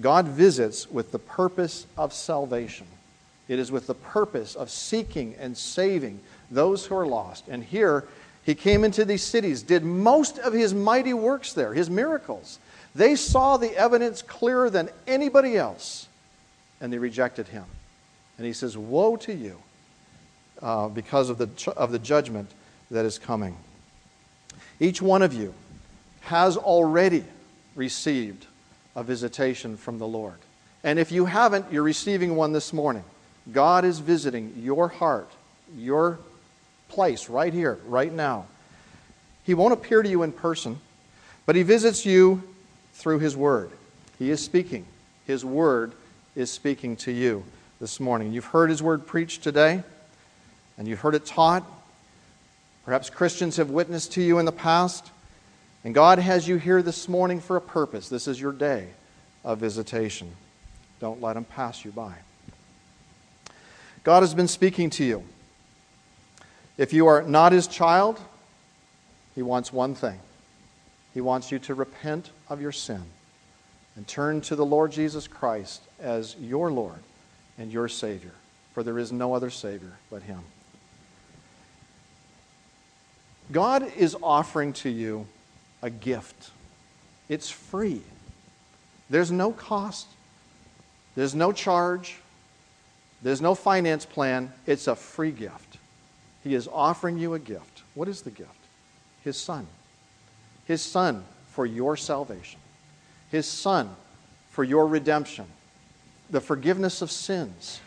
God 0.00 0.26
visits 0.26 0.90
with 0.90 1.12
the 1.12 1.18
purpose 1.18 1.86
of 1.96 2.12
salvation. 2.12 2.86
It 3.48 3.58
is 3.58 3.70
with 3.70 3.86
the 3.86 3.94
purpose 3.94 4.54
of 4.54 4.70
seeking 4.70 5.34
and 5.38 5.56
saving 5.56 6.20
those 6.50 6.84
who 6.86 6.96
are 6.96 7.06
lost. 7.06 7.44
And 7.48 7.62
here, 7.62 8.04
he 8.44 8.54
came 8.54 8.84
into 8.84 9.04
these 9.04 9.22
cities, 9.22 9.62
did 9.62 9.84
most 9.84 10.38
of 10.38 10.52
his 10.52 10.74
mighty 10.74 11.14
works 11.14 11.52
there, 11.52 11.72
his 11.72 11.88
miracles. 11.88 12.58
They 12.94 13.16
saw 13.16 13.56
the 13.56 13.76
evidence 13.76 14.22
clearer 14.22 14.70
than 14.70 14.88
anybody 15.06 15.56
else, 15.56 16.08
and 16.80 16.92
they 16.92 16.98
rejected 16.98 17.48
him. 17.48 17.64
And 18.38 18.46
he 18.46 18.52
says, 18.52 18.76
Woe 18.76 19.16
to 19.16 19.34
you 19.34 19.58
uh, 20.62 20.88
because 20.88 21.30
of 21.30 21.38
the, 21.38 21.72
of 21.76 21.92
the 21.92 21.98
judgment 21.98 22.50
that 22.90 23.04
is 23.04 23.18
coming. 23.18 23.56
Each 24.78 25.00
one 25.00 25.22
of 25.22 25.32
you 25.32 25.54
has 26.22 26.56
already 26.56 27.24
received 27.76 28.46
a 28.96 29.04
visitation 29.04 29.76
from 29.76 29.98
the 29.98 30.06
Lord. 30.06 30.38
And 30.82 30.98
if 30.98 31.12
you 31.12 31.26
haven't, 31.26 31.70
you're 31.70 31.82
receiving 31.82 32.34
one 32.34 32.52
this 32.52 32.72
morning. 32.72 33.04
God 33.52 33.84
is 33.84 34.00
visiting 34.00 34.54
your 34.58 34.88
heart, 34.88 35.30
your 35.76 36.18
place, 36.88 37.28
right 37.28 37.52
here, 37.52 37.78
right 37.86 38.12
now. 38.12 38.46
He 39.44 39.54
won't 39.54 39.72
appear 39.72 40.02
to 40.02 40.08
you 40.08 40.22
in 40.22 40.32
person, 40.32 40.80
but 41.44 41.54
He 41.54 41.62
visits 41.62 42.04
you 42.04 42.42
through 42.94 43.20
His 43.20 43.36
Word. 43.36 43.70
He 44.18 44.30
is 44.30 44.42
speaking. 44.42 44.86
His 45.26 45.44
Word 45.44 45.92
is 46.34 46.50
speaking 46.50 46.96
to 46.96 47.12
you 47.12 47.44
this 47.80 48.00
morning. 48.00 48.32
You've 48.32 48.46
heard 48.46 48.70
His 48.70 48.82
Word 48.82 49.06
preached 49.06 49.42
today 49.42 49.82
and 50.78 50.86
you've 50.86 51.00
heard 51.00 51.14
it 51.14 51.26
taught. 51.26 51.64
Perhaps 52.84 53.10
Christians 53.10 53.56
have 53.56 53.70
witnessed 53.70 54.12
to 54.12 54.22
you 54.22 54.38
in 54.38 54.44
the 54.44 54.52
past. 54.52 55.10
And 55.86 55.94
God 55.94 56.18
has 56.18 56.48
you 56.48 56.56
here 56.56 56.82
this 56.82 57.08
morning 57.08 57.40
for 57.40 57.54
a 57.54 57.60
purpose. 57.60 58.08
This 58.08 58.26
is 58.26 58.40
your 58.40 58.50
day 58.50 58.88
of 59.44 59.60
visitation. 59.60 60.28
Don't 60.98 61.22
let 61.22 61.36
Him 61.36 61.44
pass 61.44 61.84
you 61.84 61.92
by. 61.92 62.12
God 64.02 64.24
has 64.24 64.34
been 64.34 64.48
speaking 64.48 64.90
to 64.90 65.04
you. 65.04 65.22
If 66.76 66.92
you 66.92 67.06
are 67.06 67.22
not 67.22 67.52
His 67.52 67.68
child, 67.68 68.18
He 69.36 69.42
wants 69.42 69.72
one 69.72 69.94
thing 69.94 70.18
He 71.14 71.20
wants 71.20 71.52
you 71.52 71.60
to 71.60 71.74
repent 71.74 72.30
of 72.48 72.60
your 72.60 72.72
sin 72.72 73.04
and 73.94 74.08
turn 74.08 74.40
to 74.40 74.56
the 74.56 74.66
Lord 74.66 74.90
Jesus 74.90 75.28
Christ 75.28 75.82
as 76.00 76.34
your 76.40 76.72
Lord 76.72 76.98
and 77.58 77.70
your 77.70 77.86
Savior, 77.86 78.34
for 78.74 78.82
there 78.82 78.98
is 78.98 79.12
no 79.12 79.34
other 79.34 79.50
Savior 79.50 79.92
but 80.10 80.22
Him. 80.22 80.40
God 83.52 83.86
is 83.96 84.16
offering 84.20 84.72
to 84.72 84.90
you 84.90 85.28
a 85.86 85.90
gift. 85.90 86.50
It's 87.30 87.48
free. 87.48 88.02
There's 89.08 89.30
no 89.30 89.52
cost, 89.52 90.06
there's 91.14 91.34
no 91.34 91.52
charge. 91.52 92.16
There's 93.22 93.40
no 93.40 93.54
finance 93.54 94.04
plan, 94.04 94.52
it's 94.66 94.86
a 94.86 94.94
free 94.94 95.30
gift. 95.30 95.78
He 96.44 96.54
is 96.54 96.68
offering 96.68 97.18
you 97.18 97.34
a 97.34 97.38
gift. 97.38 97.82
What 97.94 98.08
is 98.08 98.22
the 98.22 98.30
gift? 98.30 98.50
His 99.24 99.36
Son. 99.38 99.66
His 100.66 100.82
Son 100.82 101.24
for 101.48 101.64
your 101.64 101.96
salvation, 101.96 102.60
His 103.30 103.46
Son 103.46 103.88
for 104.50 104.62
your 104.62 104.86
redemption, 104.86 105.46
the 106.30 106.40
forgiveness 106.40 107.00
of 107.02 107.10
sins. 107.10 107.80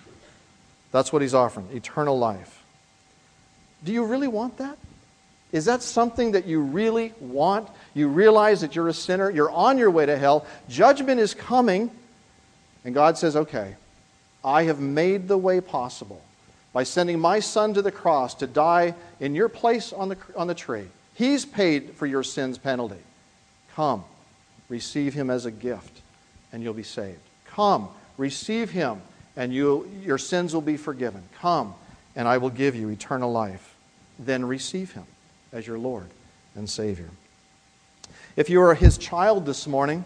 That's 0.91 1.13
what 1.13 1.21
He's 1.21 1.35
offering 1.35 1.67
eternal 1.73 2.17
life. 2.17 2.63
Do 3.83 3.93
you 3.93 4.05
really 4.05 4.27
want 4.27 4.57
that? 4.57 4.77
Is 5.51 5.65
that 5.65 5.83
something 5.83 6.31
that 6.31 6.47
you 6.47 6.61
really 6.61 7.13
want? 7.19 7.69
You 7.93 8.07
realize 8.07 8.61
that 8.61 8.75
you're 8.75 8.87
a 8.87 8.93
sinner, 8.93 9.29
you're 9.29 9.51
on 9.51 9.77
your 9.77 9.89
way 9.89 10.05
to 10.05 10.17
hell, 10.17 10.45
judgment 10.67 11.19
is 11.19 11.33
coming, 11.33 11.91
and 12.85 12.93
God 12.93 13.17
says, 13.17 13.35
Okay, 13.35 13.75
I 14.43 14.63
have 14.63 14.79
made 14.79 15.27
the 15.27 15.37
way 15.37 15.61
possible 15.61 16.21
by 16.71 16.83
sending 16.83 17.19
my 17.19 17.39
son 17.39 17.73
to 17.73 17.81
the 17.81 17.91
cross 17.91 18.35
to 18.35 18.47
die 18.47 18.93
in 19.19 19.35
your 19.35 19.49
place 19.49 19.91
on 19.91 20.09
the, 20.09 20.17
on 20.35 20.47
the 20.47 20.55
tree. 20.55 20.87
He's 21.15 21.45
paid 21.45 21.91
for 21.95 22.05
your 22.05 22.23
sin's 22.23 22.57
penalty. 22.57 23.01
Come, 23.75 24.03
receive 24.69 25.13
him 25.13 25.29
as 25.29 25.45
a 25.45 25.51
gift, 25.51 26.01
and 26.53 26.63
you'll 26.63 26.73
be 26.73 26.83
saved. 26.83 27.19
Come, 27.45 27.89
receive 28.17 28.69
him, 28.69 29.01
and 29.35 29.53
you, 29.53 29.89
your 30.03 30.17
sins 30.17 30.53
will 30.53 30.61
be 30.61 30.77
forgiven. 30.77 31.23
Come, 31.39 31.73
and 32.15 32.27
I 32.27 32.37
will 32.37 32.49
give 32.49 32.75
you 32.75 32.89
eternal 32.89 33.31
life. 33.31 33.75
Then 34.17 34.45
receive 34.45 34.93
him 34.93 35.05
as 35.51 35.65
your 35.65 35.77
Lord 35.77 36.07
and 36.55 36.69
Savior. 36.69 37.09
If 38.39 38.49
you 38.49 38.61
are 38.61 38.73
his 38.73 38.97
child 38.97 39.45
this 39.45 39.67
morning, 39.67 40.05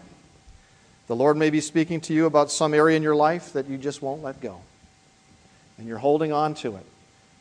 the 1.06 1.14
Lord 1.14 1.36
may 1.36 1.50
be 1.50 1.60
speaking 1.60 2.00
to 2.00 2.12
you 2.12 2.26
about 2.26 2.50
some 2.50 2.74
area 2.74 2.96
in 2.96 3.02
your 3.04 3.14
life 3.14 3.52
that 3.52 3.68
you 3.68 3.78
just 3.78 4.02
won't 4.02 4.24
let 4.24 4.40
go. 4.40 4.60
And 5.78 5.86
you're 5.86 5.98
holding 5.98 6.32
on 6.32 6.54
to 6.56 6.74
it. 6.74 6.84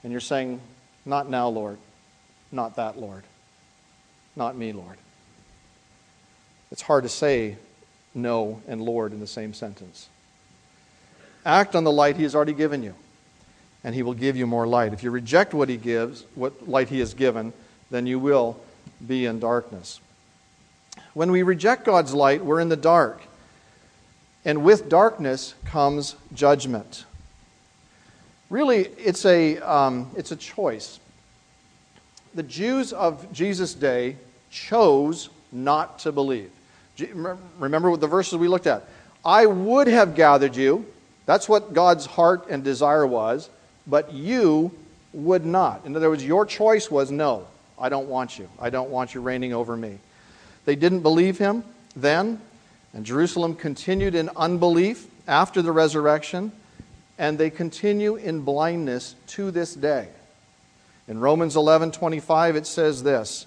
And 0.04 0.12
you're 0.12 0.22
saying, 0.22 0.62
Not 1.04 1.28
now, 1.28 1.48
Lord. 1.48 1.80
Not 2.52 2.76
that, 2.76 3.00
Lord. 3.00 3.24
Not 4.36 4.56
me, 4.56 4.72
Lord. 4.72 4.98
It's 6.72 6.84
hard 6.84 7.06
to 7.06 7.10
say 7.10 7.58
no 8.14 8.62
and 8.68 8.80
Lord 8.80 9.14
in 9.14 9.20
the 9.20 9.26
same 9.26 9.56
sentence. 9.56 10.10
Act 11.44 11.76
on 11.76 11.86
the 11.86 11.92
light 11.92 12.18
He 12.18 12.24
has 12.24 12.36
already 12.36 12.54
given 12.54 12.84
you, 12.84 12.94
and 13.84 13.96
He 13.96 14.04
will 14.04 14.14
give 14.14 14.38
you 14.38 14.46
more 14.46 14.68
light. 14.68 14.94
If 14.94 15.02
you 15.02 15.10
reject 15.10 15.56
what 15.56 15.70
He 15.70 15.78
gives, 15.78 16.24
what 16.36 16.70
light 16.70 16.90
He 16.90 17.00
has 17.00 17.16
given, 17.16 17.52
then 17.90 18.06
you 18.06 18.20
will 18.20 18.60
be 19.08 19.26
in 19.26 19.40
darkness. 19.40 20.00
When 21.14 21.32
we 21.32 21.44
reject 21.44 21.86
God's 21.86 22.14
light, 22.14 22.44
we're 22.44 22.60
in 22.60 22.70
the 22.70 22.76
dark. 22.76 23.22
And 24.46 24.64
with 24.64 24.90
darkness 24.90 25.56
comes 25.66 26.16
judgment. 26.34 27.06
Really, 28.50 28.88
it's 28.98 29.26
a, 29.26 29.58
um, 29.60 30.10
it's 30.16 30.32
a 30.32 30.36
choice. 30.36 31.00
The 32.36 32.44
Jews 32.44 32.94
of 32.94 33.32
Jesus' 33.32 33.74
day 33.74 34.18
chose 34.50 35.30
not 35.52 36.00
to 36.00 36.12
believe. 36.12 36.52
Remember 37.58 37.96
the 37.98 38.08
verses 38.08 38.38
we 38.38 38.48
looked 38.48 38.68
at. 38.68 38.84
I 39.26 39.46
would 39.46 39.88
have 39.88 40.16
gathered 40.16 40.56
you. 40.56 40.86
That's 41.26 41.48
what 41.48 41.74
God's 41.74 42.06
heart 42.06 42.48
and 42.50 42.64
desire 42.64 43.08
was, 43.08 43.50
but 43.88 44.12
you 44.14 44.72
would 45.14 45.46
not. 45.46 45.86
In 45.86 45.96
other 45.96 46.10
words, 46.10 46.26
your 46.26 46.46
choice 46.46 46.92
was 46.92 47.12
no, 47.12 47.48
I 47.80 47.90
don't 47.90 48.08
want 48.08 48.38
you. 48.38 48.50
I 48.60 48.70
don't 48.70 48.90
want 48.90 49.14
you 49.14 49.22
reigning 49.22 49.54
over 49.54 49.78
me. 49.78 50.00
They 50.66 50.76
didn't 50.76 51.02
believe 51.02 51.38
him 51.38 51.64
then, 51.96 52.42
and 52.94 53.06
Jerusalem 53.06 53.56
continued 53.56 54.16
in 54.16 54.30
unbelief 54.36 55.08
after 55.28 55.62
the 55.62 55.72
resurrection, 55.72 56.52
and 57.18 57.38
they 57.38 57.50
continue 57.50 58.16
in 58.16 58.42
blindness 58.42 59.16
to 59.28 59.52
this 59.52 59.76
day. 59.76 60.08
In 61.08 61.20
Romans 61.20 61.56
11 61.56 61.92
25, 61.92 62.56
it 62.56 62.66
says 62.66 63.04
this 63.04 63.46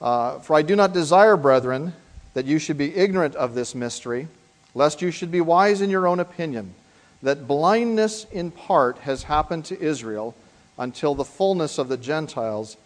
uh, 0.00 0.38
For 0.40 0.56
I 0.56 0.62
do 0.62 0.76
not 0.76 0.92
desire, 0.92 1.36
brethren, 1.36 1.92
that 2.34 2.46
you 2.46 2.58
should 2.58 2.78
be 2.78 2.94
ignorant 2.94 3.34
of 3.36 3.54
this 3.54 3.74
mystery, 3.74 4.28
lest 4.74 5.00
you 5.00 5.10
should 5.10 5.30
be 5.30 5.40
wise 5.40 5.80
in 5.80 5.90
your 5.90 6.06
own 6.06 6.20
opinion, 6.20 6.74
that 7.22 7.46
blindness 7.46 8.26
in 8.32 8.50
part 8.50 8.98
has 8.98 9.22
happened 9.22 9.64
to 9.66 9.80
Israel 9.80 10.34
until 10.76 11.14
the 11.14 11.24
fullness 11.24 11.78
of 11.78 11.88
the 11.88 11.96
Gentiles 11.96 12.76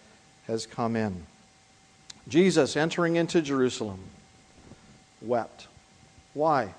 has 0.46 0.66
come 0.66 0.94
in. 0.94 1.24
Jesus 2.28 2.76
entering 2.76 3.16
into 3.16 3.40
Jerusalem 3.40 3.98
wept. 5.22 5.66
Why 6.34 6.74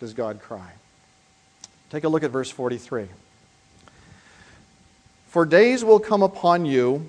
does 0.00 0.14
God 0.14 0.40
cry? 0.40 0.72
Take 1.90 2.04
a 2.04 2.08
look 2.08 2.22
at 2.22 2.30
verse 2.30 2.50
43. 2.50 3.06
For 5.28 5.46
days 5.46 5.84
will 5.84 6.00
come 6.00 6.22
upon 6.22 6.66
you 6.66 7.06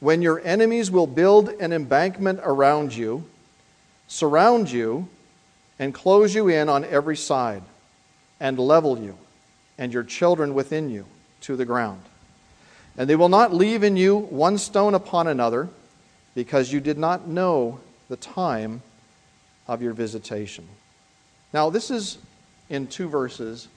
when 0.00 0.22
your 0.22 0.40
enemies 0.44 0.90
will 0.90 1.06
build 1.06 1.48
an 1.48 1.72
embankment 1.72 2.40
around 2.42 2.94
you, 2.94 3.24
surround 4.06 4.70
you, 4.70 5.08
and 5.78 5.94
close 5.94 6.34
you 6.34 6.48
in 6.48 6.68
on 6.68 6.84
every 6.84 7.16
side, 7.16 7.62
and 8.38 8.58
level 8.58 8.98
you 8.98 9.16
and 9.78 9.92
your 9.92 10.04
children 10.04 10.54
within 10.54 10.90
you 10.90 11.06
to 11.40 11.56
the 11.56 11.64
ground. 11.64 12.02
And 12.96 13.08
they 13.08 13.16
will 13.16 13.28
not 13.28 13.54
leave 13.54 13.82
in 13.82 13.96
you 13.96 14.16
one 14.16 14.58
stone 14.58 14.94
upon 14.94 15.26
another, 15.26 15.68
because 16.34 16.72
you 16.72 16.80
did 16.80 16.98
not 16.98 17.26
know 17.26 17.80
the 18.08 18.16
time 18.16 18.82
of 19.66 19.82
your 19.82 19.92
visitation. 19.92 20.66
Now, 21.52 21.70
this 21.70 21.90
is 21.90 22.18
in 22.68 22.86
two 22.86 23.08
verses 23.08 23.68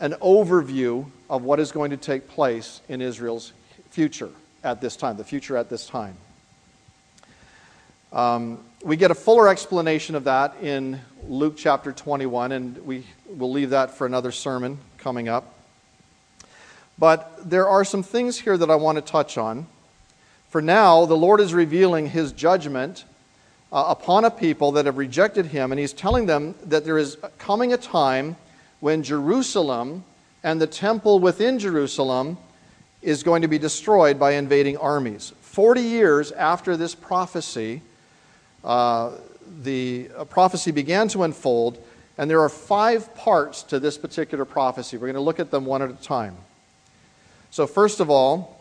an 0.00 0.12
overview 0.20 1.06
of 1.30 1.44
what 1.44 1.60
is 1.60 1.70
going 1.72 1.90
to 1.90 1.96
take 1.96 2.28
place 2.28 2.80
in 2.88 3.00
Israel's 3.00 3.52
future 3.90 4.30
at 4.62 4.80
this 4.80 4.96
time, 4.96 5.16
the 5.16 5.24
future 5.24 5.56
at 5.56 5.70
this 5.70 5.86
time. 5.86 6.16
Um, 8.12 8.58
we 8.82 8.96
get 8.96 9.10
a 9.10 9.14
fuller 9.14 9.48
explanation 9.48 10.14
of 10.14 10.24
that 10.24 10.56
in 10.62 11.00
Luke 11.28 11.54
chapter 11.56 11.92
21, 11.92 12.52
and 12.52 12.78
we 12.86 13.04
will 13.28 13.50
leave 13.50 13.70
that 13.70 13.92
for 13.92 14.06
another 14.06 14.30
sermon 14.30 14.78
coming 14.98 15.28
up. 15.28 15.54
But 16.98 17.48
there 17.48 17.68
are 17.68 17.84
some 17.84 18.02
things 18.02 18.38
here 18.38 18.56
that 18.56 18.70
I 18.70 18.76
want 18.76 18.96
to 18.96 19.02
touch 19.02 19.36
on. 19.36 19.66
For 20.54 20.62
now, 20.62 21.04
the 21.04 21.16
Lord 21.16 21.40
is 21.40 21.52
revealing 21.52 22.10
his 22.10 22.30
judgment 22.30 23.04
uh, 23.72 23.86
upon 23.88 24.24
a 24.24 24.30
people 24.30 24.70
that 24.70 24.86
have 24.86 24.98
rejected 24.98 25.46
him, 25.46 25.72
and 25.72 25.80
he's 25.80 25.92
telling 25.92 26.26
them 26.26 26.54
that 26.66 26.84
there 26.84 26.96
is 26.96 27.16
coming 27.38 27.72
a 27.72 27.76
time 27.76 28.36
when 28.78 29.02
Jerusalem 29.02 30.04
and 30.44 30.60
the 30.60 30.68
temple 30.68 31.18
within 31.18 31.58
Jerusalem 31.58 32.38
is 33.02 33.24
going 33.24 33.42
to 33.42 33.48
be 33.48 33.58
destroyed 33.58 34.16
by 34.16 34.34
invading 34.34 34.76
armies. 34.76 35.32
40 35.40 35.80
years 35.80 36.30
after 36.30 36.76
this 36.76 36.94
prophecy, 36.94 37.82
uh, 38.62 39.10
the 39.64 40.04
prophecy 40.30 40.70
began 40.70 41.08
to 41.08 41.24
unfold, 41.24 41.84
and 42.16 42.30
there 42.30 42.42
are 42.42 42.48
five 42.48 43.12
parts 43.16 43.64
to 43.64 43.80
this 43.80 43.98
particular 43.98 44.44
prophecy. 44.44 44.98
We're 44.98 45.08
going 45.08 45.14
to 45.14 45.20
look 45.20 45.40
at 45.40 45.50
them 45.50 45.66
one 45.66 45.82
at 45.82 45.90
a 45.90 45.94
time. 45.94 46.36
So, 47.50 47.66
first 47.66 47.98
of 47.98 48.08
all, 48.08 48.54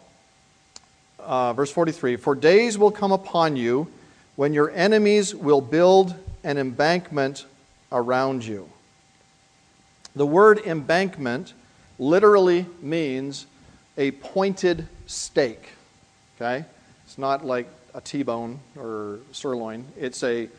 uh, 1.26 1.54
verse 1.54 1.72
43 1.72 2.18
For 2.18 2.36
days 2.36 2.78
will 2.78 2.92
come 2.92 3.12
upon 3.12 3.56
you 3.56 3.88
when 4.36 4.54
your 4.54 4.72
enemies 4.72 5.36
will 5.36 5.62
build 5.62 6.16
an 6.44 6.58
embankment 6.58 7.46
around 7.92 8.46
you. 8.46 8.70
The 10.16 10.26
word 10.26 10.60
embankment 10.66 11.54
literally 11.98 12.66
means 12.82 13.46
a 13.98 14.12
pointed 14.12 14.88
stake. 15.08 15.70
Okay? 16.36 16.66
It's 17.06 17.18
not 17.18 17.46
like 17.46 17.68
a 17.94 18.02
T 18.02 18.24
bone 18.24 18.60
or 18.78 19.20
sirloin. 19.32 19.86
It's 20.00 20.24
a 20.24 20.50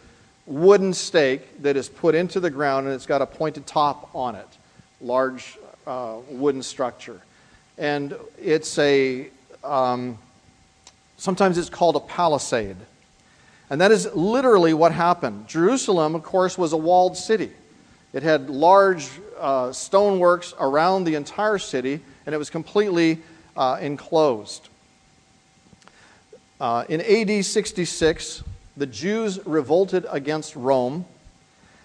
wooden 0.47 0.93
stake 0.93 1.63
that 1.63 1.77
is 1.77 1.89
put 1.89 2.15
into 2.15 2.41
the 2.41 2.51
ground 2.51 2.87
and 2.87 2.95
it's 2.95 3.07
got 3.07 3.23
a 3.23 3.27
pointed 3.27 3.67
top 3.67 4.15
on 4.15 4.35
it. 4.35 4.47
Large 5.01 5.59
uh, 5.87 6.17
wooden 6.29 6.63
structure. 6.63 7.21
And 7.77 8.15
it's 8.41 8.79
a, 8.79 9.29
um, 9.63 10.19
sometimes 11.25 11.57
it's 11.57 11.71
called 11.71 11.97
a 11.97 12.01
palisade. 12.01 12.77
And 13.71 13.81
that 13.81 13.91
is 13.91 14.15
literally 14.15 14.75
what 14.75 14.93
happened. 14.93 15.49
Jerusalem, 15.49 16.15
of 16.15 16.23
course, 16.23 16.59
was 16.59 16.75
a 16.75 16.77
walled 16.77 17.17
city. 17.17 17.51
It 18.13 18.23
had 18.23 18.51
large 18.51 19.09
uh, 19.41 19.69
stoneworks 19.69 20.53
around 20.61 21.05
the 21.05 21.15
entire 21.15 21.57
city, 21.57 22.01
and 22.27 22.35
it 22.35 22.39
was 22.39 22.51
completely 22.51 23.23
uh, 23.57 23.79
enclosed. 23.81 24.69
Uh, 26.61 26.85
in 26.91 27.01
AD 27.01 27.43
66, 27.43 28.45
the 28.77 28.87
Jews 28.87 29.41
revolted 29.47 30.05
against 30.11 30.55
Rome, 30.55 31.07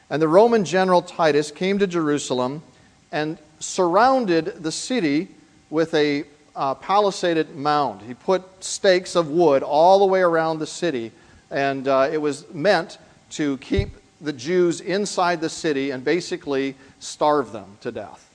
and 0.09 0.21
the 0.21 0.27
Roman 0.27 0.65
general 0.65 1.01
Titus 1.01 1.49
came 1.49 1.79
to 1.79 1.87
Jerusalem 1.87 2.61
and 3.09 3.37
surrounded 3.61 4.63
the 4.63 4.71
city 4.71 5.29
with 5.69 5.93
a 5.93 6.25
uh, 6.59 6.75
palisaded 6.75 7.55
mound. 7.55 8.01
He 8.01 8.13
put 8.13 8.43
stakes 8.63 9.15
of 9.15 9.29
wood 9.29 9.63
all 9.63 9.99
the 9.99 10.05
way 10.05 10.19
around 10.19 10.59
the 10.59 10.67
city 10.67 11.13
and 11.49 11.87
uh, 11.87 12.09
it 12.11 12.17
was 12.17 12.45
meant 12.53 12.97
to 13.31 13.57
keep 13.59 13.89
the 14.21 14.33
Jews 14.33 14.81
inside 14.81 15.39
the 15.39 15.49
city 15.49 15.91
and 15.91 16.03
basically 16.03 16.75
starve 16.99 17.53
them 17.53 17.77
to 17.81 17.91
death. 17.91 18.29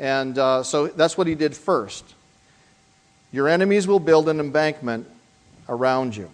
And 0.00 0.36
uh, 0.36 0.64
so 0.64 0.88
that's 0.88 1.16
what 1.16 1.28
he 1.28 1.36
did 1.36 1.56
first. 1.56 2.04
Your 3.30 3.48
enemies 3.48 3.86
will 3.86 4.00
build 4.00 4.28
an 4.28 4.40
embankment 4.40 5.06
around 5.68 6.16
you. 6.16 6.28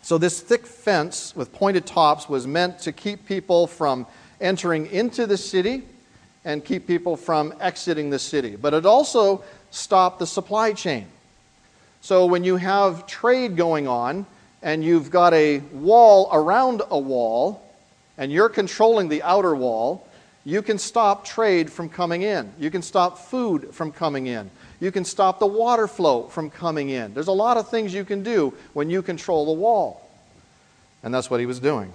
So, 0.00 0.16
this 0.16 0.40
thick 0.40 0.64
fence 0.64 1.34
with 1.34 1.52
pointed 1.52 1.84
tops 1.84 2.28
was 2.28 2.46
meant 2.46 2.78
to 2.80 2.92
keep 2.92 3.26
people 3.26 3.66
from 3.66 4.06
entering 4.40 4.86
into 4.86 5.26
the 5.26 5.36
city 5.36 5.82
and 6.44 6.64
keep 6.64 6.86
people 6.86 7.16
from 7.16 7.52
exiting 7.60 8.08
the 8.08 8.18
city. 8.18 8.56
But 8.56 8.72
it 8.72 8.86
also 8.86 9.42
stopped 9.70 10.18
the 10.18 10.26
supply 10.26 10.72
chain. 10.72 11.06
So, 12.00 12.26
when 12.26 12.44
you 12.44 12.56
have 12.56 13.06
trade 13.06 13.56
going 13.56 13.88
on 13.88 14.26
and 14.62 14.84
you've 14.84 15.10
got 15.10 15.34
a 15.34 15.58
wall 15.72 16.28
around 16.32 16.82
a 16.90 16.98
wall 16.98 17.62
and 18.16 18.30
you're 18.30 18.48
controlling 18.48 19.08
the 19.08 19.22
outer 19.22 19.54
wall, 19.54 20.06
you 20.44 20.62
can 20.62 20.78
stop 20.78 21.24
trade 21.24 21.70
from 21.70 21.88
coming 21.88 22.22
in. 22.22 22.52
You 22.58 22.70
can 22.70 22.82
stop 22.82 23.18
food 23.18 23.74
from 23.74 23.92
coming 23.92 24.26
in. 24.26 24.50
You 24.80 24.92
can 24.92 25.04
stop 25.04 25.40
the 25.40 25.46
water 25.46 25.88
flow 25.88 26.28
from 26.28 26.50
coming 26.50 26.88
in. 26.90 27.14
There's 27.14 27.28
a 27.28 27.32
lot 27.32 27.56
of 27.56 27.68
things 27.68 27.92
you 27.92 28.04
can 28.04 28.22
do 28.22 28.54
when 28.72 28.90
you 28.90 29.02
control 29.02 29.46
the 29.46 29.52
wall. 29.52 30.08
And 31.02 31.12
that's 31.12 31.30
what 31.30 31.40
he 31.40 31.46
was 31.46 31.60
doing. 31.60 31.92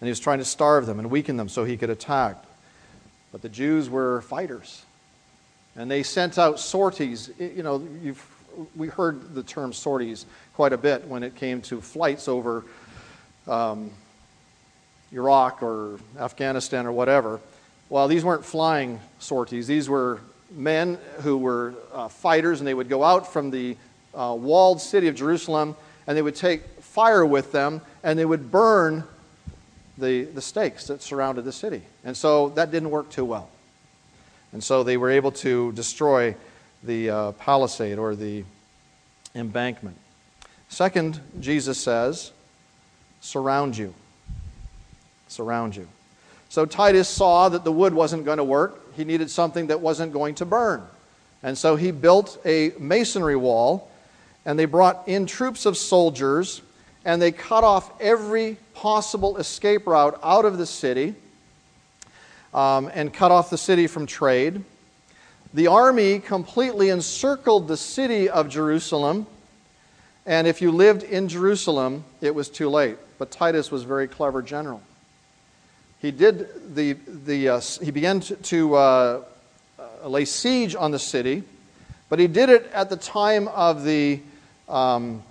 And 0.00 0.06
he 0.06 0.10
was 0.10 0.20
trying 0.20 0.38
to 0.38 0.44
starve 0.44 0.86
them 0.86 0.98
and 0.98 1.10
weaken 1.10 1.36
them 1.36 1.48
so 1.48 1.64
he 1.64 1.76
could 1.76 1.90
attack. 1.90 2.44
But 3.32 3.42
the 3.42 3.48
Jews 3.48 3.88
were 3.88 4.22
fighters. 4.22 4.84
And 5.76 5.90
they 5.90 6.02
sent 6.02 6.38
out 6.38 6.58
sorties. 6.58 7.30
You 7.38 7.62
know, 7.62 7.86
we 8.74 8.88
heard 8.88 9.34
the 9.34 9.42
term 9.42 9.72
sorties 9.72 10.26
quite 10.54 10.72
a 10.72 10.78
bit 10.78 11.06
when 11.06 11.22
it 11.22 11.34
came 11.34 11.60
to 11.62 11.80
flights 11.80 12.28
over 12.28 12.64
um, 13.46 13.90
Iraq 15.12 15.62
or 15.62 15.98
Afghanistan 16.18 16.86
or 16.86 16.92
whatever. 16.92 17.40
Well, 17.88 18.08
these 18.08 18.24
weren't 18.24 18.44
flying 18.44 19.00
sorties. 19.18 19.66
These 19.66 19.88
were 19.88 20.20
men 20.50 20.98
who 21.20 21.36
were 21.38 21.74
uh, 21.92 22.08
fighters, 22.08 22.60
and 22.60 22.66
they 22.66 22.74
would 22.74 22.88
go 22.88 23.04
out 23.04 23.32
from 23.32 23.50
the 23.50 23.76
uh, 24.14 24.34
walled 24.38 24.80
city 24.80 25.08
of 25.08 25.14
Jerusalem, 25.14 25.76
and 26.06 26.16
they 26.16 26.22
would 26.22 26.36
take 26.36 26.62
fire 26.80 27.24
with 27.24 27.52
them, 27.52 27.80
and 28.02 28.18
they 28.18 28.24
would 28.24 28.50
burn 28.50 29.04
the, 29.98 30.24
the 30.24 30.42
stakes 30.42 30.86
that 30.86 31.02
surrounded 31.02 31.44
the 31.44 31.52
city. 31.52 31.82
And 32.04 32.16
so 32.16 32.50
that 32.50 32.70
didn't 32.70 32.90
work 32.90 33.10
too 33.10 33.24
well. 33.24 33.50
And 34.56 34.64
so 34.64 34.82
they 34.82 34.96
were 34.96 35.10
able 35.10 35.32
to 35.32 35.70
destroy 35.72 36.34
the 36.82 37.10
uh, 37.10 37.32
palisade 37.32 37.98
or 37.98 38.16
the 38.16 38.42
embankment. 39.34 39.98
Second, 40.70 41.20
Jesus 41.40 41.76
says, 41.76 42.32
surround 43.20 43.76
you. 43.76 43.92
Surround 45.28 45.76
you. 45.76 45.86
So 46.48 46.64
Titus 46.64 47.06
saw 47.06 47.50
that 47.50 47.64
the 47.64 47.70
wood 47.70 47.92
wasn't 47.92 48.24
going 48.24 48.38
to 48.38 48.44
work. 48.44 48.94
He 48.96 49.04
needed 49.04 49.30
something 49.30 49.66
that 49.66 49.82
wasn't 49.82 50.14
going 50.14 50.36
to 50.36 50.46
burn. 50.46 50.82
And 51.42 51.58
so 51.58 51.76
he 51.76 51.90
built 51.90 52.40
a 52.46 52.72
masonry 52.78 53.36
wall, 53.36 53.90
and 54.46 54.58
they 54.58 54.64
brought 54.64 55.06
in 55.06 55.26
troops 55.26 55.66
of 55.66 55.76
soldiers, 55.76 56.62
and 57.04 57.20
they 57.20 57.30
cut 57.30 57.62
off 57.62 57.92
every 58.00 58.56
possible 58.72 59.36
escape 59.36 59.86
route 59.86 60.18
out 60.22 60.46
of 60.46 60.56
the 60.56 60.64
city 60.64 61.14
um, 62.56 62.90
and 62.94 63.12
cut 63.12 63.30
off 63.30 63.50
the 63.50 63.58
city 63.58 63.86
from 63.86 64.06
trade. 64.06 64.64
The 65.54 65.68
army 65.68 66.18
completely 66.18 66.88
encircled 66.88 67.68
the 67.68 67.76
city 67.76 68.28
of 68.28 68.48
Jerusalem, 68.48 69.26
and 70.24 70.46
if 70.46 70.60
you 70.60 70.72
lived 70.72 71.02
in 71.02 71.28
Jerusalem, 71.28 72.04
it 72.20 72.34
was 72.34 72.48
too 72.48 72.68
late. 72.68 72.96
But 73.18 73.30
Titus 73.30 73.70
was 73.70 73.84
a 73.84 73.86
very 73.86 74.08
clever 74.08 74.42
general. 74.42 74.82
He 76.00 76.10
did 76.10 76.74
the, 76.74 76.94
the 76.94 77.48
uh, 77.48 77.60
he 77.60 77.90
began 77.90 78.20
to, 78.20 78.36
to 78.36 78.74
uh, 78.74 79.22
uh, 79.78 80.08
lay 80.08 80.24
siege 80.24 80.74
on 80.74 80.90
the 80.90 80.98
city, 80.98 81.42
but 82.08 82.18
he 82.18 82.26
did 82.26 82.48
it 82.48 82.70
at 82.72 82.90
the 82.90 82.96
time 82.96 83.48
of 83.48 83.84
the 83.84 84.20
um, 84.68 85.22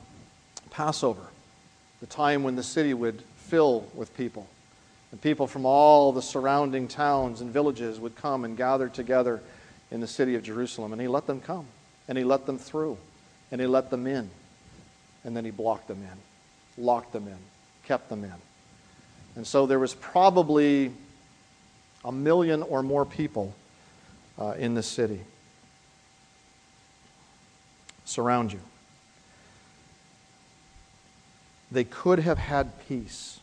Passover, 0.70 1.22
the 2.02 2.08
time 2.08 2.44
when 2.44 2.56
the 2.56 2.64
city 2.64 2.94
would 2.94 3.22
fill 3.36 3.86
with 3.94 4.16
people. 4.16 4.48
And 5.16 5.22
people 5.22 5.48
from 5.48 5.66
all 5.66 6.12
the 6.12 6.22
surrounding 6.22 6.90
towns 6.90 7.40
and 7.40 7.50
villages 7.50 8.02
would 8.02 8.18
come 8.18 8.44
and 8.44 8.58
gather 8.58 8.90
together 8.90 9.42
in 9.90 10.02
the 10.02 10.08
city 10.08 10.36
of 10.36 10.44
Jerusalem. 10.44 10.92
And 10.92 11.02
he 11.02 11.08
let 11.08 11.26
them 11.26 11.40
come, 11.40 11.66
and 12.10 12.18
he 12.18 12.26
let 12.26 12.46
them 12.46 12.58
through, 12.58 12.98
and 13.50 13.62
he 13.62 13.66
let 13.66 13.90
them 13.90 14.08
in. 14.08 14.30
And 15.24 15.34
then 15.34 15.46
he 15.46 15.52
blocked 15.52 15.88
them 15.88 16.04
in, 16.04 16.84
locked 16.84 17.14
them 17.14 17.30
in, 17.30 17.38
kept 17.86 18.10
them 18.10 18.26
in. 18.26 18.34
And 19.38 19.48
so 19.48 19.66
there 19.66 19.80
was 19.80 19.94
probably 19.94 20.92
a 22.04 22.12
million 22.12 22.62
or 22.62 22.84
more 22.84 23.06
people 23.06 23.56
uh, 24.38 24.56
in 24.58 24.74
the 24.74 24.84
city. 24.84 25.22
Surround 28.04 28.52
you. 28.52 28.60
They 31.72 31.86
could 31.86 32.20
have 32.20 32.38
had 32.38 32.86
peace. 32.90 33.40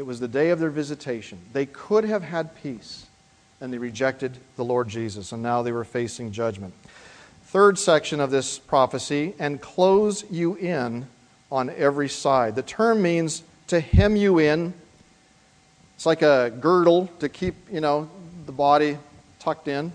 It 0.00 0.06
was 0.06 0.18
the 0.18 0.28
day 0.28 0.48
of 0.48 0.58
their 0.58 0.70
visitation. 0.70 1.38
They 1.52 1.66
could 1.66 2.04
have 2.04 2.22
had 2.22 2.56
peace, 2.62 3.04
and 3.60 3.70
they 3.70 3.76
rejected 3.76 4.38
the 4.56 4.64
Lord 4.64 4.88
Jesus, 4.88 5.30
and 5.30 5.42
now 5.42 5.60
they 5.60 5.72
were 5.72 5.84
facing 5.84 6.32
judgment. 6.32 6.72
Third 7.44 7.78
section 7.78 8.18
of 8.18 8.30
this 8.30 8.58
prophecy, 8.58 9.34
and 9.38 9.60
close 9.60 10.24
you 10.30 10.54
in 10.54 11.06
on 11.52 11.68
every 11.68 12.08
side. 12.08 12.54
The 12.54 12.62
term 12.62 13.02
means 13.02 13.42
to 13.66 13.78
hem 13.78 14.16
you 14.16 14.38
in. 14.38 14.72
It's 15.96 16.06
like 16.06 16.22
a 16.22 16.50
girdle 16.62 17.10
to 17.18 17.28
keep, 17.28 17.54
you 17.70 17.82
know, 17.82 18.08
the 18.46 18.52
body 18.52 18.96
tucked 19.38 19.68
in. 19.68 19.92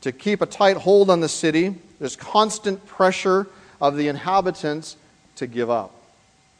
To 0.00 0.12
keep 0.12 0.40
a 0.40 0.46
tight 0.46 0.78
hold 0.78 1.10
on 1.10 1.20
the 1.20 1.28
city. 1.28 1.74
There's 1.98 2.16
constant 2.16 2.86
pressure 2.86 3.46
of 3.78 3.98
the 3.98 4.08
inhabitants 4.08 4.96
to 5.36 5.46
give 5.46 5.68
up. 5.68 5.94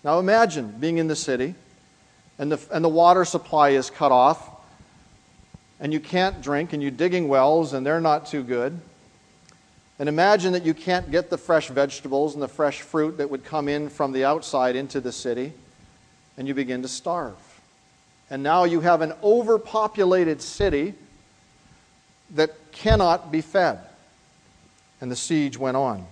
Now 0.05 0.19
imagine 0.19 0.75
being 0.79 0.99
in 0.99 1.07
the 1.07 1.17
city 1.17 1.55
and 2.43 2.51
the, 2.51 2.61
and 2.73 2.85
the 2.85 2.89
water 2.89 3.25
supply 3.25 3.69
is 3.69 3.89
cut 3.89 4.11
off 4.11 4.51
and 5.79 5.93
you 5.93 6.01
can't 6.01 6.43
drink 6.43 6.73
and 6.73 6.83
you're 6.83 6.91
digging 6.91 7.29
wells 7.29 7.73
and 7.73 7.87
they're 7.87 8.01
not 8.01 8.27
too 8.27 8.43
good. 8.43 8.81
And 10.01 10.09
imagine 10.09 10.53
that 10.55 10.65
you 10.65 10.75
can't 10.75 11.09
get 11.13 11.31
the 11.31 11.39
fresh 11.39 11.69
vegetables 11.69 12.35
and 12.35 12.43
the 12.43 12.49
fresh 12.49 12.81
fruit 12.81 13.19
that 13.19 13.31
would 13.31 13.45
come 13.45 13.69
in 13.69 13.89
from 13.89 14.11
the 14.11 14.25
outside 14.25 14.75
into 14.75 15.01
the 15.01 15.13
city 15.13 15.53
and 16.37 16.49
you 16.49 16.53
begin 16.53 16.83
to 16.83 16.89
starve. 16.89 17.37
And 18.29 18.43
now 18.43 18.65
you 18.65 18.81
have 18.81 19.03
an 19.03 19.13
overpopulated 19.23 20.43
city 20.43 20.95
that 22.31 22.73
cannot 22.73 23.31
be 23.31 23.41
fed. 23.41 23.79
And 25.01 25.13
the 25.13 25.17
siege 25.17 25.57
went 25.57 25.77
on 25.77 26.05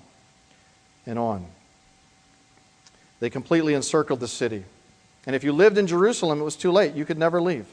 and 1.06 1.18
on. 1.18 1.44
They 3.18 3.30
completely 3.30 3.74
encircled 3.74 4.20
the 4.20 4.28
city. 4.28 4.62
And 5.26 5.36
if 5.36 5.44
you 5.44 5.52
lived 5.52 5.78
in 5.78 5.86
Jerusalem, 5.86 6.40
it 6.40 6.44
was 6.44 6.56
too 6.56 6.72
late. 6.72 6.94
You 6.94 7.04
could 7.04 7.18
never 7.18 7.40
leave. 7.40 7.66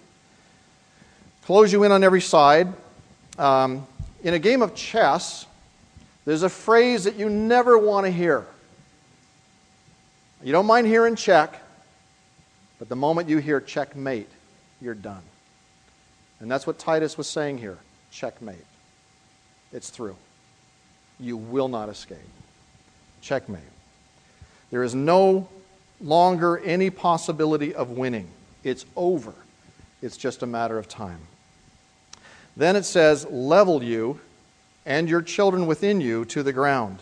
Close 1.45 1.71
you 1.71 1.83
in 1.83 1.91
on 1.91 2.03
every 2.03 2.21
side. 2.21 2.73
Um, 3.37 3.87
in 4.23 4.33
a 4.33 4.39
game 4.39 4.61
of 4.61 4.75
chess, 4.75 5.45
there's 6.25 6.43
a 6.43 6.49
phrase 6.49 7.05
that 7.05 7.15
you 7.15 7.29
never 7.29 7.77
want 7.77 8.05
to 8.05 8.11
hear. 8.11 8.45
You 10.43 10.51
don't 10.51 10.65
mind 10.65 10.87
hearing 10.87 11.15
check, 11.15 11.61
but 12.79 12.89
the 12.89 12.95
moment 12.95 13.29
you 13.29 13.37
hear 13.37 13.61
checkmate, 13.61 14.29
you're 14.81 14.93
done. 14.93 15.21
And 16.39 16.51
that's 16.51 16.67
what 16.67 16.77
Titus 16.77 17.17
was 17.17 17.27
saying 17.27 17.57
here 17.57 17.77
checkmate. 18.11 18.65
It's 19.71 19.89
through. 19.89 20.15
You 21.19 21.37
will 21.37 21.67
not 21.67 21.89
escape. 21.89 22.17
Checkmate. 23.21 23.61
There 24.69 24.83
is 24.83 24.93
no 24.93 25.47
longer 26.01 26.59
any 26.59 26.89
possibility 26.89 27.73
of 27.73 27.91
winning. 27.91 28.27
It's 28.63 28.85
over. 28.95 29.33
It's 30.01 30.17
just 30.17 30.43
a 30.43 30.47
matter 30.47 30.77
of 30.77 30.87
time. 30.87 31.19
Then 32.55 32.75
it 32.75 32.85
says, 32.85 33.25
level 33.27 33.83
you 33.83 34.19
and 34.85 35.09
your 35.09 35.21
children 35.21 35.67
within 35.67 36.01
you 36.01 36.25
to 36.25 36.43
the 36.43 36.53
ground. 36.53 36.99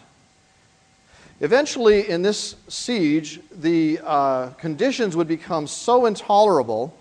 Eventually, 1.41 2.09
in 2.09 2.21
this 2.21 2.55
siege, 2.69 3.41
the 3.51 3.99
uh, 4.03 4.49
conditions 4.51 5.15
would 5.15 5.27
become 5.27 5.67
so 5.67 6.05
intolerable 6.05 6.95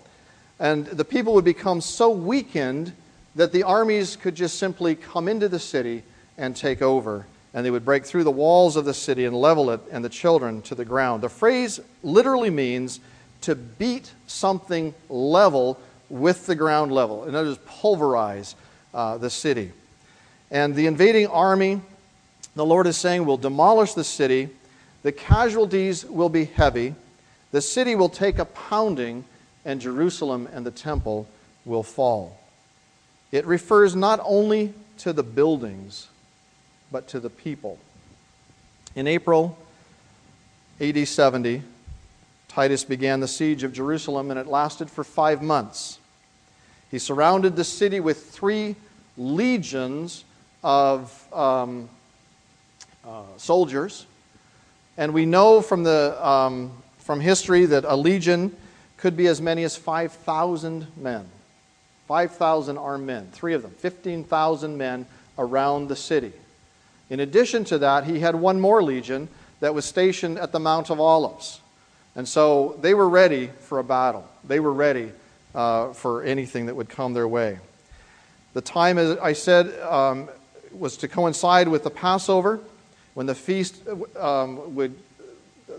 and 0.59 0.85
the 0.85 1.05
people 1.05 1.33
would 1.33 1.45
become 1.45 1.81
so 1.81 2.09
weakened 2.09 2.93
that 3.35 3.51
the 3.51 3.63
armies 3.63 4.15
could 4.15 4.35
just 4.35 4.57
simply 4.57 4.95
come 4.95 5.27
into 5.27 5.49
the 5.49 5.59
city 5.59 6.03
and 6.37 6.55
take 6.55 6.81
over. 6.81 7.25
And 7.55 7.65
they 7.65 7.71
would 7.71 7.85
break 7.85 8.05
through 8.05 8.25
the 8.25 8.31
walls 8.31 8.75
of 8.75 8.85
the 8.85 8.93
city 8.93 9.25
and 9.25 9.35
level 9.35 9.71
it 9.71 9.79
and 9.91 10.05
the 10.05 10.09
children 10.09 10.61
to 10.63 10.75
the 10.75 10.85
ground. 10.85 11.23
The 11.23 11.29
phrase 11.29 11.79
literally 12.03 12.51
means 12.51 12.99
to 13.41 13.55
beat 13.55 14.11
something 14.27 14.93
level 15.09 15.79
with 16.09 16.45
the 16.45 16.55
ground 16.55 16.91
level. 16.91 17.23
In 17.23 17.33
other 17.33 17.49
words, 17.49 17.59
pulverize 17.65 18.55
uh, 18.93 19.17
the 19.17 19.31
city. 19.31 19.71
And 20.51 20.75
the 20.75 20.85
invading 20.85 21.27
army 21.27 21.81
the 22.55 22.65
Lord 22.65 22.87
is 22.87 22.95
saying, 22.97 23.25
will 23.25 23.37
demolish 23.37 23.93
the 23.93 24.03
city. 24.03 24.49
The 25.03 25.11
casualties 25.11 26.05
will 26.05 26.29
be 26.29 26.45
heavy. 26.45 26.95
The 27.51 27.61
city 27.61 27.95
will 27.95 28.09
take 28.09 28.39
a 28.39 28.45
pounding, 28.45 29.25
and 29.65 29.81
Jerusalem 29.81 30.47
and 30.53 30.65
the 30.65 30.71
temple 30.71 31.27
will 31.65 31.83
fall. 31.83 32.39
It 33.31 33.45
refers 33.45 33.95
not 33.95 34.21
only 34.23 34.73
to 34.99 35.11
the 35.11 35.23
buildings, 35.23 36.07
but 36.95 37.09
to 37.09 37.19
the 37.19 37.29
people. 37.29 37.77
In 38.95 39.05
April 39.05 39.57
AD 40.79 41.05
70, 41.05 41.61
Titus 42.47 42.85
began 42.85 43.19
the 43.19 43.27
siege 43.27 43.63
of 43.63 43.73
Jerusalem, 43.73 44.31
and 44.31 44.39
it 44.39 44.47
lasted 44.47 44.89
for 44.89 45.03
five 45.03 45.41
months. 45.41 45.99
He 46.89 46.97
surrounded 46.97 47.57
the 47.57 47.65
city 47.65 47.99
with 47.99 48.29
three 48.29 48.77
legions 49.17 50.23
of 50.63 51.33
um, 51.33 51.89
uh, 53.05 53.23
soldiers. 53.35 54.05
And 54.95 55.13
we 55.13 55.25
know 55.25 55.59
from, 55.59 55.83
the, 55.83 56.17
um, 56.25 56.71
from 56.99 57.19
history 57.19 57.65
that 57.65 57.83
a 57.83 57.97
legion 57.97 58.55
could 58.95 59.17
be 59.17 59.27
as 59.27 59.41
many 59.41 59.65
as 59.65 59.75
5,000 59.75 60.87
men. 60.95 61.27
5,000 62.07 62.77
armed 62.77 63.05
men, 63.05 63.27
three 63.33 63.53
of 63.53 63.63
them, 63.63 63.71
15,000 63.71 64.77
men 64.77 65.05
around 65.37 65.89
the 65.89 65.95
city. 65.97 66.31
In 67.09 67.19
addition 67.19 67.63
to 67.65 67.77
that, 67.79 68.05
he 68.05 68.19
had 68.19 68.35
one 68.35 68.59
more 68.59 68.81
legion 68.81 69.29
that 69.59 69.73
was 69.73 69.85
stationed 69.85 70.37
at 70.37 70.51
the 70.51 70.59
Mount 70.59 70.89
of 70.89 70.99
Olives. 70.99 71.61
And 72.15 72.27
so 72.27 72.77
they 72.81 72.93
were 72.93 73.09
ready 73.09 73.47
for 73.61 73.79
a 73.79 73.83
battle. 73.83 74.27
They 74.43 74.59
were 74.59 74.73
ready 74.73 75.11
uh, 75.53 75.93
for 75.93 76.23
anything 76.23 76.65
that 76.67 76.75
would 76.75 76.89
come 76.89 77.13
their 77.13 77.27
way. 77.27 77.59
The 78.53 78.61
time, 78.61 78.97
as 78.97 79.17
I 79.17 79.33
said, 79.33 79.77
um, 79.81 80.29
was 80.71 80.97
to 80.97 81.07
coincide 81.07 81.67
with 81.67 81.83
the 81.83 81.89
Passover, 81.89 82.61
when 83.13 83.25
the 83.25 83.35
feast 83.35 83.81
um, 84.17 84.75
would, 84.75 84.95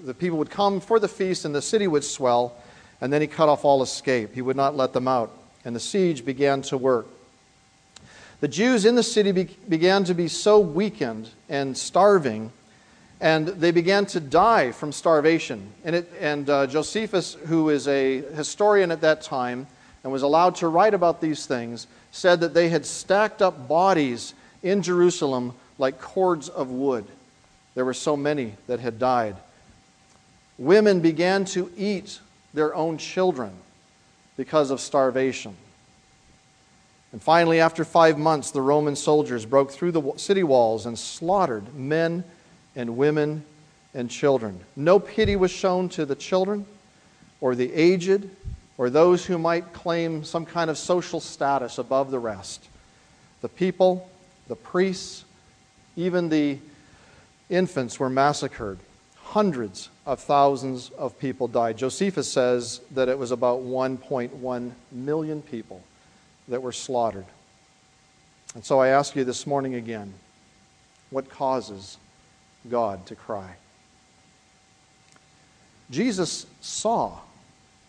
the 0.05 0.15
people 0.15 0.39
would 0.39 0.51
come 0.51 0.81
for 0.81 0.99
the 0.99 1.09
feast 1.09 1.45
and 1.45 1.55
the 1.55 1.63
city 1.63 1.87
would 1.87 2.05
swell, 2.05 2.57
and 3.01 3.13
then 3.13 3.21
he 3.21 3.27
cut 3.27 3.49
off 3.49 3.65
all 3.65 3.83
escape. 3.83 4.35
He 4.35 4.43
would 4.43 4.57
not 4.57 4.77
let 4.77 4.93
them 4.93 5.09
out, 5.09 5.31
and 5.65 5.77
the 5.77 5.81
siege 5.81 6.25
began 6.25 6.63
to 6.63 6.79
work. 6.79 7.07
The 8.41 8.49
Jews 8.49 8.85
in 8.85 8.97
the 8.97 9.03
city 9.03 9.33
be- 9.33 9.57
began 9.69 10.05
to 10.05 10.15
be 10.15 10.29
so 10.29 10.59
weakened 10.59 11.31
and 11.49 11.77
starving, 11.77 12.53
and 13.21 13.49
they 13.49 13.71
began 13.71 14.05
to 14.07 14.21
die 14.21 14.73
from 14.73 14.93
starvation. 14.93 15.73
And, 15.85 15.97
it, 15.97 16.13
and 16.21 16.49
uh, 16.51 16.67
Josephus, 16.67 17.35
who 17.47 17.71
is 17.71 17.89
a 17.89 18.21
historian 18.35 18.91
at 18.91 19.01
that 19.01 19.23
time 19.23 19.67
and 20.05 20.13
was 20.13 20.23
allowed 20.23 20.57
to 20.57 20.69
write 20.69 20.93
about 20.93 21.21
these 21.21 21.47
things, 21.47 21.87
said 22.13 22.41
that 22.41 22.53
they 22.53 22.69
had 22.69 22.85
stacked 22.85 23.41
up 23.41 23.69
bodies 23.69 24.35
in 24.63 24.83
Jerusalem 24.83 25.55
like 25.79 26.01
cords 26.01 26.49
of 26.49 26.71
wood. 26.71 27.07
There 27.75 27.85
were 27.85 27.95
so 27.95 28.17
many 28.17 28.55
that 28.67 28.81
had 28.81 28.99
died. 28.99 29.37
Women 30.59 31.01
began 31.01 31.45
to 31.47 31.71
eat 31.77 32.21
their 32.55 32.75
own 32.75 32.99
children 32.99 33.51
because 34.37 34.71
of 34.71 34.81
starvation. 34.81 35.57
And 37.17 37.23
finally, 37.23 37.61
after 37.61 37.83
five 37.83 38.19
months, 38.19 38.51
the 38.51 38.61
Roman 38.61 38.95
soldiers 38.95 39.47
broke 39.47 39.71
through 39.71 39.93
the 39.93 40.13
city 40.19 40.43
walls 40.43 40.85
and 40.85 40.99
slaughtered 40.99 41.75
men 41.75 42.25
and 42.75 42.99
women 42.99 43.43
and 43.95 44.11
children. 44.11 44.61
No 44.77 44.99
pity 44.99 45.35
was 45.35 45.51
shown 45.51 45.89
to 45.89 46.05
the 46.05 46.15
children 46.15 46.67
or 47.41 47.55
the 47.55 47.73
aged 47.73 48.29
or 48.77 48.91
those 48.91 49.25
who 49.25 49.39
might 49.39 49.73
claim 49.73 50.25
some 50.25 50.45
kind 50.45 50.69
of 50.69 50.77
social 50.77 51.19
status 51.19 51.79
above 51.79 52.11
the 52.11 52.19
rest. 52.19 52.69
The 53.41 53.49
people, 53.49 54.11
the 54.47 54.57
priests, 54.57 55.25
even 55.97 56.29
the 56.29 56.59
infants 57.49 57.99
were 57.99 58.11
massacred. 58.11 58.79
Hundreds 59.23 59.89
of 60.05 60.21
thousands 60.21 60.91
of 60.99 61.19
people 61.19 61.49
died. 61.49 61.79
Josephus 61.79 62.31
says 62.31 62.83
that 62.91 63.09
it 63.09 63.19
was 63.19 63.31
about 63.31 63.61
1.1 63.61 64.73
million 64.93 65.41
people 65.41 65.83
that 66.49 66.63
were 66.63 66.73
slaughtered. 66.73 67.27
And 68.55 68.65
so 68.65 68.81
I 68.81 68.89
ask 68.89 69.15
you 69.17 69.25
this 69.25 69.47
morning 69.47 69.75
again 69.75 70.15
what 71.11 71.29
causes 71.29 71.99
God 72.69 73.07
to 73.07 73.15
cry? 73.15 73.57
Jesus 75.91 76.47
saw 76.61 77.19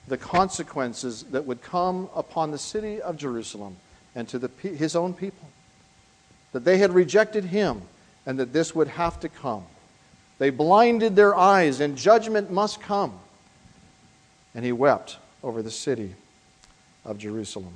the 0.07 0.17
consequences 0.17 1.23
that 1.23 1.45
would 1.45 1.61
come 1.61 2.09
upon 2.15 2.51
the 2.51 2.57
city 2.57 3.01
of 3.01 3.17
Jerusalem 3.17 3.75
and 4.15 4.27
to 4.29 4.39
the, 4.39 4.49
his 4.61 4.95
own 4.95 5.13
people. 5.13 5.47
That 6.53 6.63
they 6.63 6.77
had 6.77 6.93
rejected 6.93 7.45
him 7.45 7.81
and 8.25 8.39
that 8.39 8.53
this 8.53 8.75
would 8.75 8.87
have 8.87 9.19
to 9.21 9.29
come. 9.29 9.63
They 10.37 10.49
blinded 10.49 11.15
their 11.15 11.35
eyes, 11.35 11.79
and 11.79 11.97
judgment 11.97 12.51
must 12.51 12.79
come. 12.79 13.17
And 14.53 14.63
he 14.63 14.71
wept 14.71 15.17
over 15.43 15.63
the 15.63 15.71
city 15.71 16.13
of 17.03 17.17
Jerusalem. 17.17 17.73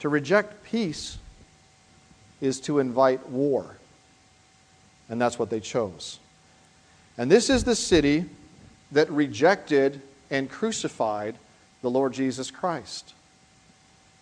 To 0.00 0.08
reject 0.08 0.64
peace 0.64 1.18
is 2.40 2.60
to 2.60 2.78
invite 2.78 3.28
war. 3.28 3.76
And 5.08 5.20
that's 5.20 5.38
what 5.38 5.50
they 5.50 5.60
chose. 5.60 6.18
And 7.16 7.30
this 7.30 7.50
is 7.50 7.64
the 7.64 7.74
city 7.74 8.26
that 8.92 9.10
rejected 9.10 10.00
and 10.30 10.48
crucified 10.48 11.36
the 11.82 11.90
Lord 11.90 12.12
Jesus 12.12 12.50
Christ. 12.50 13.14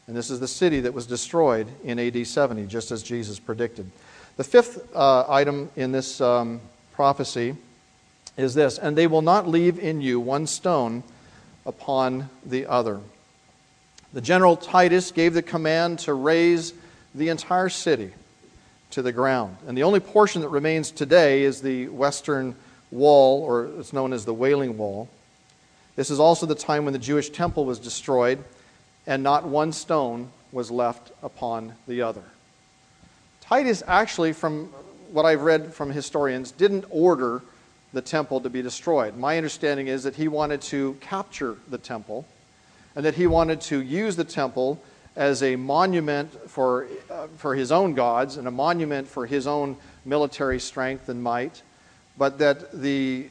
And 0.07 0.17
this 0.17 0.31
is 0.31 0.41
the 0.41 0.49
city 0.49 0.81
that 0.81 0.95
was 0.95 1.07
destroyed 1.07 1.67
in 1.83 1.99
AD 1.99 2.27
70, 2.27 2.67
just 2.67 2.93
as 2.93 3.03
Jesus 3.03 3.39
predicted. 3.39 3.91
The 4.37 4.45
fifth 4.45 4.95
uh, 4.95 5.25
item 5.29 5.69
in 5.77 5.93
this 5.93 6.21
um, 6.21 6.61
prophecy 6.93 7.57
is 8.37 8.55
this 8.55 8.79
And 8.79 8.97
they 8.97 9.07
will 9.07 9.23
not 9.23 9.49
leave 9.49 9.79
in 9.79 10.01
you 10.01 10.21
one 10.21 10.47
stone 10.47 11.03
upon 11.65 12.31
the 12.45 12.67
other. 12.67 13.01
The 14.17 14.23
general 14.23 14.57
Titus 14.57 15.11
gave 15.11 15.35
the 15.35 15.43
command 15.43 15.99
to 15.99 16.15
raze 16.15 16.73
the 17.15 17.29
entire 17.29 17.69
city 17.69 18.13
to 18.93 19.03
the 19.03 19.13
ground. 19.13 19.59
And 19.67 19.77
the 19.77 19.83
only 19.83 20.01
portion 20.01 20.41
that 20.41 20.49
remains 20.49 20.91
today 20.91 21.43
is 21.43 21.61
the 21.61 21.89
western 21.89 22.57
wall, 22.91 23.43
or 23.43 23.67
it's 23.79 23.93
known 23.93 24.15
as 24.15 24.25
the 24.25 24.33
Wailing 24.33 24.79
Wall. 24.79 25.11
This 25.97 26.09
is 26.09 26.19
also 26.19 26.47
the 26.47 26.55
time 26.55 26.87
when 26.87 26.95
the 26.95 26.99
Jewish 26.99 27.29
temple 27.29 27.67
was 27.67 27.79
destroyed, 27.79 28.43
and 29.07 29.23
not 29.23 29.45
one 29.45 29.71
stone 29.71 30.31
was 30.51 30.71
left 30.71 31.13
upon 31.23 31.75
the 31.87 32.01
other. 32.01 32.25
Titus 33.43 33.83
actually, 33.87 34.33
from 34.33 34.69
what 35.13 35.27
I've 35.27 35.43
read 35.43 35.75
from 35.75 35.91
historians, 35.91 36.53
didn't 36.53 36.87
order 36.89 37.43
the 37.93 38.01
temple 38.01 38.41
to 38.41 38.49
be 38.49 38.63
destroyed. 38.63 39.19
My 39.19 39.37
understanding 39.37 39.89
is 39.89 40.05
that 40.05 40.17
he 40.17 40.27
wanted 40.27 40.63
to 40.63 40.95
capture 41.03 41.59
the 41.69 41.77
temple 41.77 42.25
and 42.97 43.05
that 43.05 43.15
he 43.15 43.27
wanted 43.27 43.61
to 43.61 43.83
use 43.83 44.17
the 44.17 44.25
temple 44.25 44.83
as 45.15 45.43
a 45.43 45.55
monument 45.57 46.33
for, 46.51 46.89
uh, 47.11 47.27
for 47.37 47.55
his 47.55 47.71
own 47.71 47.95
gods 47.95 48.37
and 48.37 48.49
a 48.49 48.51
monument 48.51 49.07
for 49.07 49.27
his 49.27 49.47
own 49.47 49.77
military 50.05 50.59
strength 50.59 51.09
and 51.09 51.23
might, 51.23 51.63
but 52.19 52.39
that 52.39 52.73
the 52.73 53.29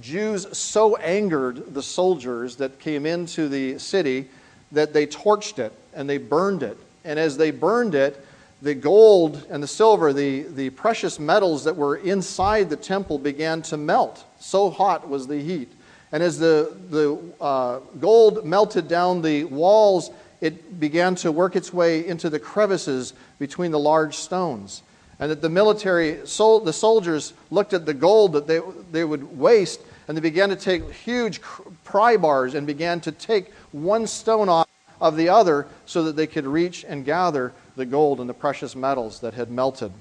Jews 0.00 0.46
so 0.56 0.96
angered 0.96 1.74
the 1.74 1.82
soldiers 1.82 2.56
that 2.56 2.78
came 2.78 3.06
into 3.06 3.48
the 3.48 3.78
city 3.78 4.28
that 4.72 4.92
they 4.92 5.06
torched 5.06 5.58
it 5.58 5.72
and 5.94 6.08
they 6.08 6.18
burned 6.18 6.62
it. 6.62 6.76
And 7.04 7.18
as 7.18 7.36
they 7.36 7.50
burned 7.50 7.94
it, 7.94 8.24
the 8.62 8.74
gold 8.74 9.46
and 9.50 9.62
the 9.62 9.68
silver, 9.68 10.12
the, 10.12 10.42
the 10.42 10.70
precious 10.70 11.18
metals 11.18 11.64
that 11.64 11.76
were 11.76 11.96
inside 11.96 12.68
the 12.70 12.76
temple 12.76 13.18
began 13.18 13.62
to 13.62 13.76
melt. 13.76 14.24
So 14.40 14.70
hot 14.70 15.08
was 15.08 15.26
the 15.26 15.40
heat. 15.40 15.70
And 16.12 16.22
as 16.22 16.38
the, 16.38 16.74
the 16.90 17.18
uh, 17.40 17.80
gold 18.00 18.44
melted 18.44 18.88
down 18.88 19.22
the 19.22 19.44
walls, 19.44 20.10
it 20.40 20.78
began 20.78 21.14
to 21.16 21.32
work 21.32 21.56
its 21.56 21.72
way 21.72 22.06
into 22.06 22.30
the 22.30 22.38
crevices 22.38 23.12
between 23.38 23.70
the 23.70 23.78
large 23.78 24.16
stones. 24.16 24.82
And 25.18 25.30
that 25.30 25.40
the 25.40 25.48
military, 25.48 26.26
sol- 26.26 26.60
the 26.60 26.72
soldiers 26.72 27.32
looked 27.50 27.72
at 27.72 27.86
the 27.86 27.94
gold 27.94 28.34
that 28.34 28.46
they, 28.46 28.60
they 28.92 29.04
would 29.04 29.38
waste, 29.38 29.80
and 30.06 30.16
they 30.16 30.20
began 30.20 30.50
to 30.50 30.56
take 30.56 30.90
huge 30.92 31.40
pry 31.84 32.16
bars 32.16 32.54
and 32.54 32.66
began 32.66 33.00
to 33.00 33.12
take 33.12 33.52
one 33.72 34.06
stone 34.06 34.48
off 34.48 34.68
of 35.00 35.16
the 35.16 35.28
other 35.28 35.66
so 35.86 36.04
that 36.04 36.16
they 36.16 36.26
could 36.26 36.46
reach 36.46 36.84
and 36.86 37.04
gather 37.04 37.52
the 37.76 37.86
gold 37.86 38.20
and 38.20 38.28
the 38.28 38.34
precious 38.34 38.76
metals 38.76 39.20
that 39.20 39.34
had 39.34 39.50
melted. 39.50 39.92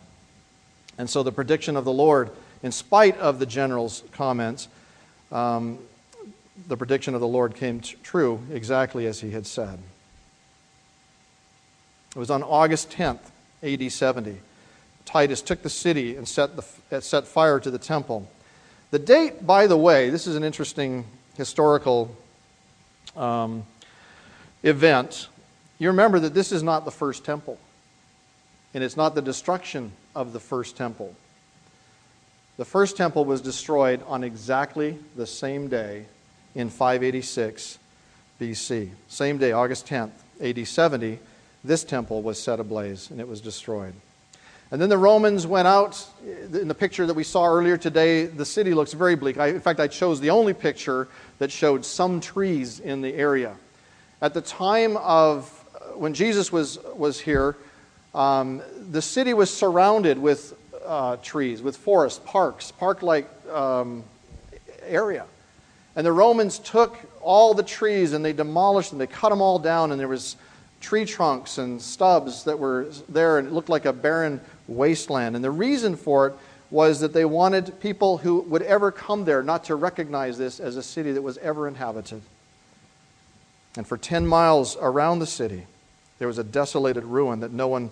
And 0.98 1.10
so 1.10 1.24
the 1.24 1.32
prediction 1.32 1.76
of 1.76 1.86
the 1.86 1.94
Lord, 1.94 2.30
in 2.64 2.72
spite 2.72 3.18
of 3.18 3.40
the 3.40 3.46
general's 3.46 4.04
comments, 4.12 4.68
um, 5.32 5.80
the 6.68 6.78
prediction 6.78 7.14
of 7.14 7.22
the 7.22 7.28
Lord 7.28 7.56
came 7.56 7.82
t- 7.82 7.96
true 8.04 8.42
exactly 8.52 9.06
as 9.06 9.22
he 9.22 9.32
had 9.32 9.46
said. 9.46 9.80
It 12.16 12.20
was 12.20 12.30
on 12.30 12.44
August 12.44 12.92
10th, 12.92 13.20
AD 13.62 13.92
70. 13.92 14.38
Titus 15.04 15.42
took 15.42 15.62
the 15.62 15.70
city 15.70 16.16
and 16.16 16.28
set, 16.28 16.56
the, 16.56 17.02
set 17.02 17.28
fire 17.28 17.60
to 17.60 17.70
the 17.70 17.78
temple. 17.78 18.30
The 18.92 19.00
date, 19.00 19.46
by 19.46 19.68
the 19.68 19.78
way, 19.78 20.10
this 20.10 20.26
is 20.26 20.36
an 20.36 20.44
interesting 20.44 21.06
historical 21.38 22.16
um, 23.16 23.66
event. 24.64 25.28
You 25.78 25.90
remember 25.90 26.20
that 26.22 26.34
this 26.34 26.52
is 26.52 26.64
not 26.64 26.86
the 26.86 26.92
first 26.92 27.26
temple 27.26 27.60
and 28.74 28.84
it's 28.84 28.98
not 28.98 29.16
the 29.16 29.22
destruction 29.22 29.92
of 30.16 30.34
the 30.34 30.40
first 30.40 30.76
temple. 30.76 31.16
The 32.58 32.66
first 32.66 32.96
temple 32.96 33.26
was 33.26 33.42
destroyed 33.42 34.02
on 34.08 34.24
exactly 34.24 34.98
the 35.16 35.28
same 35.28 35.68
day 35.68 36.06
in 36.56 36.70
586 36.70 37.78
BC. 38.40 38.90
Same 39.08 39.38
day, 39.38 39.52
August 39.52 39.88
10th, 39.88 40.12
AD 40.42 40.68
70, 40.68 41.20
this 41.64 41.84
temple 41.84 42.22
was 42.22 42.42
set 42.42 42.60
ablaze 42.60 43.10
and 43.10 43.20
it 43.20 43.28
was 43.28 43.42
destroyed. 43.42 43.94
And 44.72 44.82
then 44.82 44.90
the 44.90 44.98
Romans 44.98 45.46
went 45.46 45.68
out. 45.68 46.06
In 46.26 46.68
the 46.68 46.76
picture 46.76 47.06
that 47.06 47.14
we 47.14 47.24
saw 47.24 47.46
earlier 47.46 47.78
today, 47.78 48.26
the 48.26 48.46
city 48.46 48.74
looks 48.74 48.94
very 48.94 49.16
bleak. 49.16 49.38
I, 49.38 49.48
in 49.48 49.60
fact, 49.60 49.80
I 49.80 49.88
chose 49.88 50.20
the 50.20 50.32
only 50.32 50.54
picture 50.54 51.08
that 51.38 51.52
showed 51.52 51.86
some 51.86 52.20
trees 52.20 52.80
in 52.80 53.02
the 53.02 53.14
area. 53.14 53.56
At 54.22 54.34
the 54.34 54.42
time 54.42 54.98
of 54.98 55.52
uh, 55.76 55.98
when 55.98 56.14
Jesus 56.14 56.52
was, 56.52 56.80
was 56.96 57.20
here, 57.20 57.56
um, 58.16 58.62
the 58.90 59.02
city 59.02 59.34
was 59.34 59.54
surrounded 59.54 60.18
with 60.18 60.56
uh, 60.86 61.18
trees, 61.18 61.62
with 61.62 61.78
forests, 61.78 62.20
parks, 62.26 62.72
park 62.72 63.04
like 63.04 63.30
um, 63.52 64.04
area. 64.88 65.26
And 65.96 66.06
the 66.06 66.12
Romans 66.12 66.60
took 66.60 66.98
all 67.22 67.54
the 67.54 67.64
trees 67.64 68.14
and 68.14 68.24
they 68.24 68.34
demolished 68.34 68.90
them, 68.90 69.00
they 69.00 69.08
cut 69.08 69.30
them 69.30 69.42
all 69.42 69.60
down, 69.60 69.92
and 69.92 70.00
there 70.00 70.08
was 70.08 70.36
tree 70.82 71.06
trunks 71.06 71.58
and 71.58 71.82
stubs 71.82 72.44
that 72.44 72.60
were 72.60 72.88
there, 73.10 73.40
and 73.40 73.48
it 73.48 73.54
looked 73.54 73.70
like 73.70 73.86
a 73.86 73.94
barren 73.94 74.42
wasteland. 74.68 75.36
And 75.36 75.44
the 75.44 75.52
reason 75.52 75.96
for 75.96 76.28
it 76.28 76.36
was 76.70 77.00
that 77.00 77.14
they 77.14 77.26
wanted 77.26 77.80
people 77.80 78.18
who 78.18 78.42
would 78.42 78.62
ever 78.62 78.92
come 78.92 79.26
there 79.26 79.42
not 79.42 79.64
to 79.66 79.76
recognize 79.76 80.38
this 80.38 80.60
as 80.60 80.76
a 80.76 80.84
city 80.84 81.12
that 81.14 81.22
was 81.22 81.38
ever 81.38 81.68
inhabited. 81.68 82.22
And 83.78 83.88
for 83.88 83.98
10 83.98 84.28
miles 84.28 84.78
around 84.80 85.20
the 85.20 85.28
city, 85.28 85.66
there 86.20 86.28
was 86.28 86.38
a 86.38 86.44
desolated 86.44 87.04
ruin 87.04 87.42
that 87.42 87.52
no 87.52 87.68
one 87.68 87.92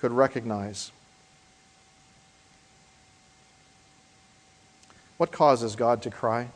could 0.00 0.12
recognize. 0.12 0.92
What 5.16 5.32
causes 5.32 5.76
God 5.76 6.02
to 6.02 6.10
cry? 6.10 6.48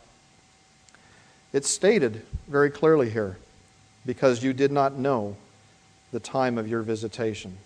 It's 1.55 1.71
stated 1.71 2.21
very 2.49 2.69
clearly 2.69 3.09
here 3.09 3.37
because 4.05 4.43
you 4.43 4.53
did 4.53 4.73
not 4.73 4.99
know 4.99 5.37
the 6.11 6.19
time 6.19 6.59
of 6.59 6.69
your 6.69 6.83
visitation. 6.83 7.57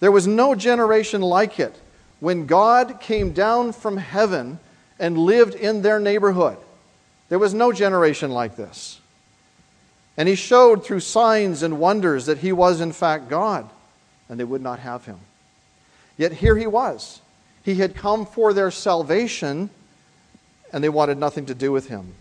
There 0.00 0.10
was 0.10 0.26
no 0.26 0.54
generation 0.54 1.20
like 1.20 1.60
it 1.60 1.78
when 2.20 2.46
God 2.46 2.98
came 2.98 3.34
down 3.34 3.72
from 3.74 3.98
heaven 3.98 4.58
and 4.98 5.18
lived 5.18 5.54
in 5.54 5.82
their 5.82 6.00
neighborhood. 6.00 6.56
There 7.28 7.38
was 7.38 7.52
no 7.52 7.70
generation 7.70 8.30
like 8.30 8.56
this. 8.56 8.98
And 10.16 10.26
he 10.26 10.34
showed 10.34 10.82
through 10.82 11.00
signs 11.00 11.62
and 11.62 11.78
wonders 11.78 12.24
that 12.26 12.38
he 12.38 12.50
was, 12.50 12.80
in 12.80 12.92
fact, 12.92 13.28
God, 13.28 13.68
and 14.30 14.40
they 14.40 14.44
would 14.44 14.62
not 14.62 14.78
have 14.78 15.04
him. 15.04 15.18
Yet 16.16 16.32
here 16.32 16.56
he 16.56 16.66
was. 16.66 17.20
He 17.62 17.74
had 17.74 17.94
come 17.94 18.24
for 18.24 18.54
their 18.54 18.70
salvation, 18.70 19.68
and 20.72 20.82
they 20.82 20.88
wanted 20.88 21.18
nothing 21.18 21.44
to 21.46 21.54
do 21.54 21.72
with 21.72 21.88
him. 21.88 22.14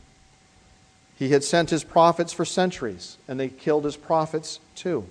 He 1.20 1.30
had 1.30 1.44
sent 1.44 1.70
his 1.70 1.84
prophets 1.84 2.32
for 2.32 2.46
centuries, 2.46 3.18
and 3.28 3.38
they 3.38 3.50
killed 3.50 3.84
his 3.84 3.98
prophets 3.98 4.62
too. 4.74 5.06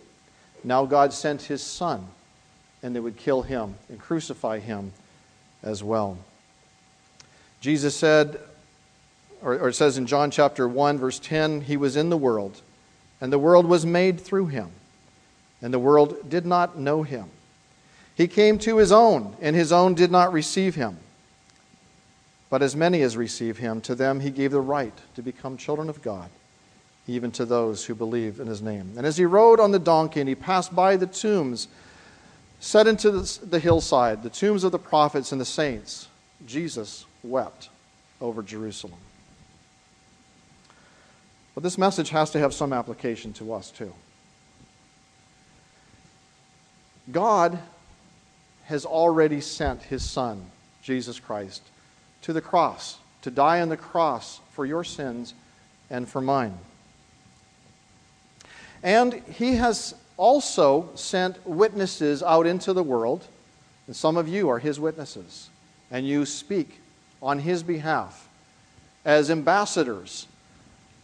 Now 0.64 0.86
God 0.86 1.12
sent 1.12 1.42
his 1.42 1.62
son, 1.62 2.06
and 2.82 2.96
they 2.96 3.00
would 3.00 3.18
kill 3.18 3.42
him 3.42 3.74
and 3.90 4.00
crucify 4.00 4.58
him 4.58 4.92
as 5.62 5.84
well. 5.84 6.16
Jesus 7.60 7.94
said, 7.94 8.40
or, 9.42 9.58
or 9.58 9.68
it 9.68 9.74
says 9.74 9.98
in 9.98 10.06
John 10.06 10.30
chapter 10.30 10.66
1, 10.66 10.96
verse 10.96 11.18
10, 11.18 11.60
He 11.60 11.76
was 11.76 11.94
in 11.94 12.08
the 12.08 12.16
world, 12.16 12.62
and 13.20 13.30
the 13.30 13.38
world 13.38 13.66
was 13.66 13.84
made 13.84 14.18
through 14.18 14.46
him, 14.46 14.70
and 15.60 15.74
the 15.74 15.78
world 15.78 16.30
did 16.30 16.46
not 16.46 16.78
know 16.78 17.02
him. 17.02 17.26
He 18.14 18.28
came 18.28 18.58
to 18.60 18.78
his 18.78 18.92
own, 18.92 19.36
and 19.42 19.54
his 19.54 19.72
own 19.72 19.92
did 19.92 20.10
not 20.10 20.32
receive 20.32 20.74
him. 20.74 20.96
But 22.50 22.62
as 22.62 22.74
many 22.74 23.02
as 23.02 23.16
receive 23.16 23.58
him, 23.58 23.80
to 23.82 23.94
them 23.94 24.20
he 24.20 24.30
gave 24.30 24.52
the 24.52 24.60
right 24.60 24.94
to 25.16 25.22
become 25.22 25.56
children 25.56 25.88
of 25.88 26.02
God, 26.02 26.30
even 27.06 27.30
to 27.32 27.44
those 27.44 27.84
who 27.84 27.94
believe 27.94 28.40
in 28.40 28.46
his 28.46 28.62
name. 28.62 28.94
And 28.96 29.06
as 29.06 29.16
he 29.16 29.26
rode 29.26 29.60
on 29.60 29.70
the 29.70 29.78
donkey 29.78 30.20
and 30.20 30.28
he 30.28 30.34
passed 30.34 30.74
by 30.74 30.96
the 30.96 31.06
tombs, 31.06 31.68
set 32.60 32.86
into 32.86 33.10
the 33.10 33.58
hillside, 33.58 34.22
the 34.22 34.30
tombs 34.30 34.64
of 34.64 34.72
the 34.72 34.78
prophets 34.78 35.32
and 35.32 35.40
the 35.40 35.44
saints, 35.44 36.08
Jesus 36.46 37.04
wept 37.22 37.68
over 38.20 38.42
Jerusalem. 38.42 38.98
But 41.54 41.64
this 41.64 41.76
message 41.76 42.10
has 42.10 42.30
to 42.30 42.38
have 42.38 42.54
some 42.54 42.72
application 42.72 43.32
to 43.34 43.52
us 43.52 43.70
too. 43.70 43.92
God 47.10 47.58
has 48.64 48.84
already 48.84 49.40
sent 49.40 49.82
his 49.82 50.08
Son, 50.08 50.44
Jesus 50.82 51.18
Christ 51.18 51.62
to 52.22 52.32
the 52.32 52.40
cross, 52.40 52.98
to 53.22 53.30
die 53.30 53.60
on 53.60 53.68
the 53.68 53.76
cross 53.76 54.40
for 54.52 54.66
your 54.66 54.84
sins 54.84 55.34
and 55.90 56.08
for 56.08 56.20
mine. 56.20 56.58
And 58.82 59.14
he 59.14 59.56
has 59.56 59.94
also 60.16 60.90
sent 60.94 61.44
witnesses 61.46 62.22
out 62.22 62.46
into 62.46 62.72
the 62.72 62.82
world, 62.82 63.26
and 63.86 63.96
some 63.96 64.16
of 64.16 64.28
you 64.28 64.48
are 64.48 64.58
his 64.58 64.78
witnesses, 64.78 65.48
and 65.90 66.06
you 66.06 66.26
speak 66.26 66.80
on 67.22 67.38
his 67.38 67.62
behalf 67.62 68.28
as 69.04 69.30
ambassadors 69.30 70.26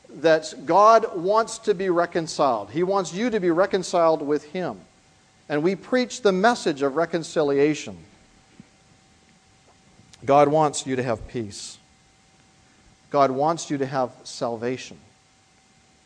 that 0.09 0.55
God 0.67 1.17
wants 1.17 1.59
to 1.61 1.75
be 1.75 1.91
reconciled. 1.91 2.71
He 2.71 2.83
wants 2.83 3.13
you 3.13 3.31
to 3.31 3.41
be 3.41 3.51
reconciled 3.51 4.23
with 4.23 4.45
him. 4.45 4.81
And 5.49 5.63
we 5.63 5.75
preach 5.75 6.23
the 6.23 6.33
message 6.33 6.83
of 6.83 6.97
reconciliation. 6.97 7.97
God 10.25 10.49
wants 10.49 10.87
you 10.87 10.97
to 10.97 11.03
have 11.03 11.27
peace. 11.29 11.79
God 13.11 13.31
wants 13.31 13.71
you 13.71 13.79
to 13.79 13.87
have 13.87 14.11
salvation. 14.25 14.97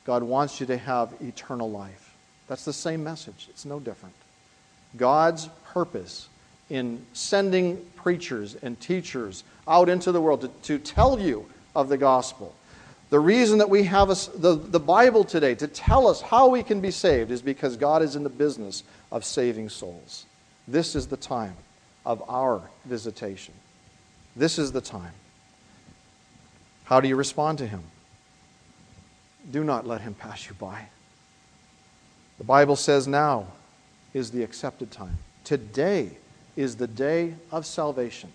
God 0.04 0.22
wants 0.22 0.60
you 0.60 0.66
to 0.66 0.76
have 0.76 1.12
eternal 1.20 1.70
life. 1.70 2.14
That's 2.48 2.64
the 2.64 2.72
same 2.72 3.04
message, 3.04 3.46
it's 3.50 3.64
no 3.64 3.78
different. 3.78 4.14
God's 4.96 5.48
purpose 5.72 6.28
in 6.70 7.04
sending 7.12 7.76
preachers 7.96 8.56
and 8.62 8.78
teachers 8.80 9.44
out 9.66 9.88
into 9.88 10.12
the 10.12 10.20
world 10.20 10.42
to, 10.42 10.48
to 10.48 10.78
tell 10.78 11.18
you 11.18 11.46
of 11.74 11.88
the 11.88 11.98
gospel. 11.98 12.54
The 13.10 13.20
reason 13.20 13.58
that 13.58 13.70
we 13.70 13.84
have 13.84 14.10
a, 14.10 14.16
the, 14.38 14.54
the 14.54 14.80
Bible 14.80 15.24
today 15.24 15.54
to 15.56 15.66
tell 15.66 16.06
us 16.06 16.20
how 16.20 16.48
we 16.48 16.62
can 16.62 16.80
be 16.80 16.90
saved 16.90 17.30
is 17.30 17.40
because 17.40 17.76
God 17.76 18.02
is 18.02 18.16
in 18.16 18.22
the 18.22 18.28
business 18.28 18.82
of 19.10 19.24
saving 19.24 19.70
souls. 19.70 20.26
This 20.66 20.94
is 20.94 21.06
the 21.06 21.16
time 21.16 21.56
of 22.04 22.22
our 22.28 22.62
visitation. 22.84 23.54
This 24.38 24.56
is 24.56 24.70
the 24.70 24.80
time. 24.80 25.12
How 26.84 27.00
do 27.00 27.08
you 27.08 27.16
respond 27.16 27.58
to 27.58 27.66
him? 27.66 27.82
Do 29.50 29.64
not 29.64 29.84
let 29.84 30.00
him 30.00 30.14
pass 30.14 30.46
you 30.46 30.54
by. 30.54 30.86
The 32.38 32.44
Bible 32.44 32.76
says 32.76 33.08
now 33.08 33.48
is 34.14 34.30
the 34.30 34.44
accepted 34.44 34.92
time. 34.92 35.18
Today 35.42 36.10
is 36.54 36.76
the 36.76 36.86
day 36.86 37.34
of 37.50 37.66
salvation. 37.66 38.30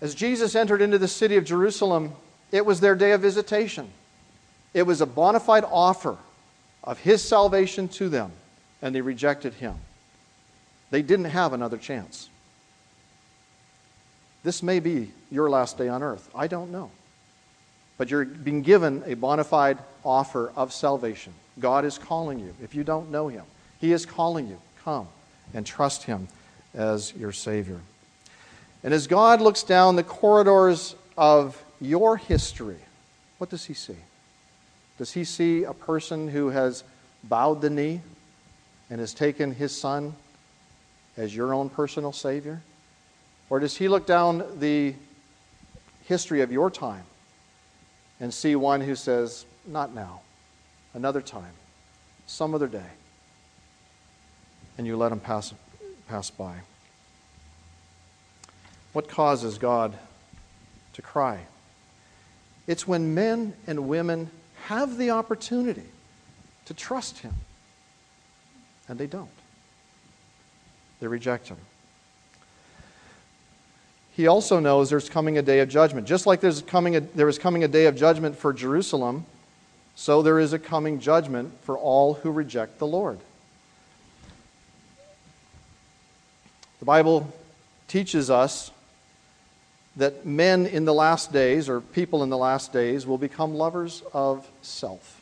As 0.00 0.16
Jesus 0.16 0.56
entered 0.56 0.82
into 0.82 0.98
the 0.98 1.06
city 1.06 1.36
of 1.36 1.44
Jerusalem, 1.44 2.14
it 2.50 2.66
was 2.66 2.80
their 2.80 2.96
day 2.96 3.12
of 3.12 3.20
visitation. 3.20 3.88
It 4.74 4.82
was 4.82 5.00
a 5.00 5.06
bona 5.06 5.38
fide 5.38 5.64
offer 5.70 6.16
of 6.82 6.98
his 6.98 7.22
salvation 7.22 7.86
to 7.90 8.08
them, 8.08 8.32
and 8.82 8.92
they 8.92 9.02
rejected 9.02 9.54
him. 9.54 9.76
They 10.90 11.02
didn't 11.02 11.26
have 11.26 11.52
another 11.52 11.78
chance. 11.78 12.28
This 14.42 14.62
may 14.62 14.80
be 14.80 15.10
your 15.30 15.48
last 15.48 15.78
day 15.78 15.88
on 15.88 16.02
earth. 16.02 16.28
I 16.34 16.46
don't 16.46 16.72
know. 16.72 16.90
But 17.96 18.10
you're 18.10 18.24
being 18.24 18.62
given 18.62 19.02
a 19.06 19.14
bona 19.14 19.44
fide 19.44 19.78
offer 20.04 20.52
of 20.56 20.72
salvation. 20.72 21.32
God 21.60 21.84
is 21.84 21.98
calling 21.98 22.40
you. 22.40 22.54
If 22.62 22.74
you 22.74 22.82
don't 22.82 23.10
know 23.10 23.28
Him, 23.28 23.44
He 23.78 23.92
is 23.92 24.04
calling 24.06 24.48
you. 24.48 24.58
Come 24.84 25.06
and 25.54 25.64
trust 25.64 26.04
Him 26.04 26.28
as 26.74 27.14
your 27.14 27.32
Savior. 27.32 27.80
And 28.82 28.92
as 28.92 29.06
God 29.06 29.40
looks 29.40 29.62
down 29.62 29.94
the 29.94 30.02
corridors 30.02 30.96
of 31.16 31.62
your 31.80 32.16
history, 32.16 32.78
what 33.38 33.50
does 33.50 33.64
He 33.64 33.74
see? 33.74 33.96
Does 34.98 35.12
He 35.12 35.24
see 35.24 35.64
a 35.64 35.72
person 35.72 36.28
who 36.28 36.48
has 36.48 36.82
bowed 37.22 37.60
the 37.60 37.70
knee 37.70 38.00
and 38.90 38.98
has 38.98 39.14
taken 39.14 39.54
His 39.54 39.78
Son 39.78 40.14
as 41.16 41.36
your 41.36 41.54
own 41.54 41.68
personal 41.68 42.12
Savior? 42.12 42.62
Or 43.52 43.60
does 43.60 43.76
he 43.76 43.86
look 43.86 44.06
down 44.06 44.58
the 44.60 44.94
history 46.06 46.40
of 46.40 46.50
your 46.50 46.70
time 46.70 47.04
and 48.18 48.32
see 48.32 48.56
one 48.56 48.80
who 48.80 48.94
says, 48.94 49.44
Not 49.66 49.94
now, 49.94 50.22
another 50.94 51.20
time, 51.20 51.52
some 52.26 52.54
other 52.54 52.66
day, 52.66 52.90
and 54.78 54.86
you 54.86 54.96
let 54.96 55.12
him 55.12 55.20
pass, 55.20 55.52
pass 56.08 56.30
by? 56.30 56.60
What 58.94 59.10
causes 59.10 59.58
God 59.58 59.98
to 60.94 61.02
cry? 61.02 61.40
It's 62.66 62.88
when 62.88 63.12
men 63.12 63.52
and 63.66 63.86
women 63.86 64.30
have 64.64 64.96
the 64.96 65.10
opportunity 65.10 65.90
to 66.64 66.72
trust 66.72 67.18
Him, 67.18 67.34
and 68.88 68.98
they 68.98 69.06
don't. 69.06 69.28
They 71.00 71.06
reject 71.06 71.48
Him. 71.48 71.58
He 74.14 74.26
also 74.26 74.60
knows 74.60 74.90
there's 74.90 75.08
coming 75.08 75.38
a 75.38 75.42
day 75.42 75.60
of 75.60 75.68
judgment. 75.68 76.06
Just 76.06 76.26
like 76.26 76.40
there's 76.40 76.62
coming 76.62 76.96
a, 76.96 77.00
there 77.00 77.28
is 77.28 77.38
coming 77.38 77.64
a 77.64 77.68
day 77.68 77.86
of 77.86 77.96
judgment 77.96 78.36
for 78.36 78.52
Jerusalem, 78.52 79.24
so 79.94 80.22
there 80.22 80.38
is 80.38 80.52
a 80.52 80.58
coming 80.58 81.00
judgment 81.00 81.52
for 81.62 81.78
all 81.78 82.14
who 82.14 82.30
reject 82.30 82.78
the 82.78 82.86
Lord. 82.86 83.18
The 86.80 86.84
Bible 86.84 87.32
teaches 87.88 88.28
us 88.28 88.70
that 89.96 90.26
men 90.26 90.66
in 90.66 90.84
the 90.84 90.94
last 90.94 91.32
days, 91.32 91.68
or 91.68 91.80
people 91.80 92.22
in 92.22 92.30
the 92.30 92.38
last 92.38 92.72
days, 92.72 93.06
will 93.06 93.18
become 93.18 93.54
lovers 93.54 94.02
of 94.12 94.48
self, 94.62 95.20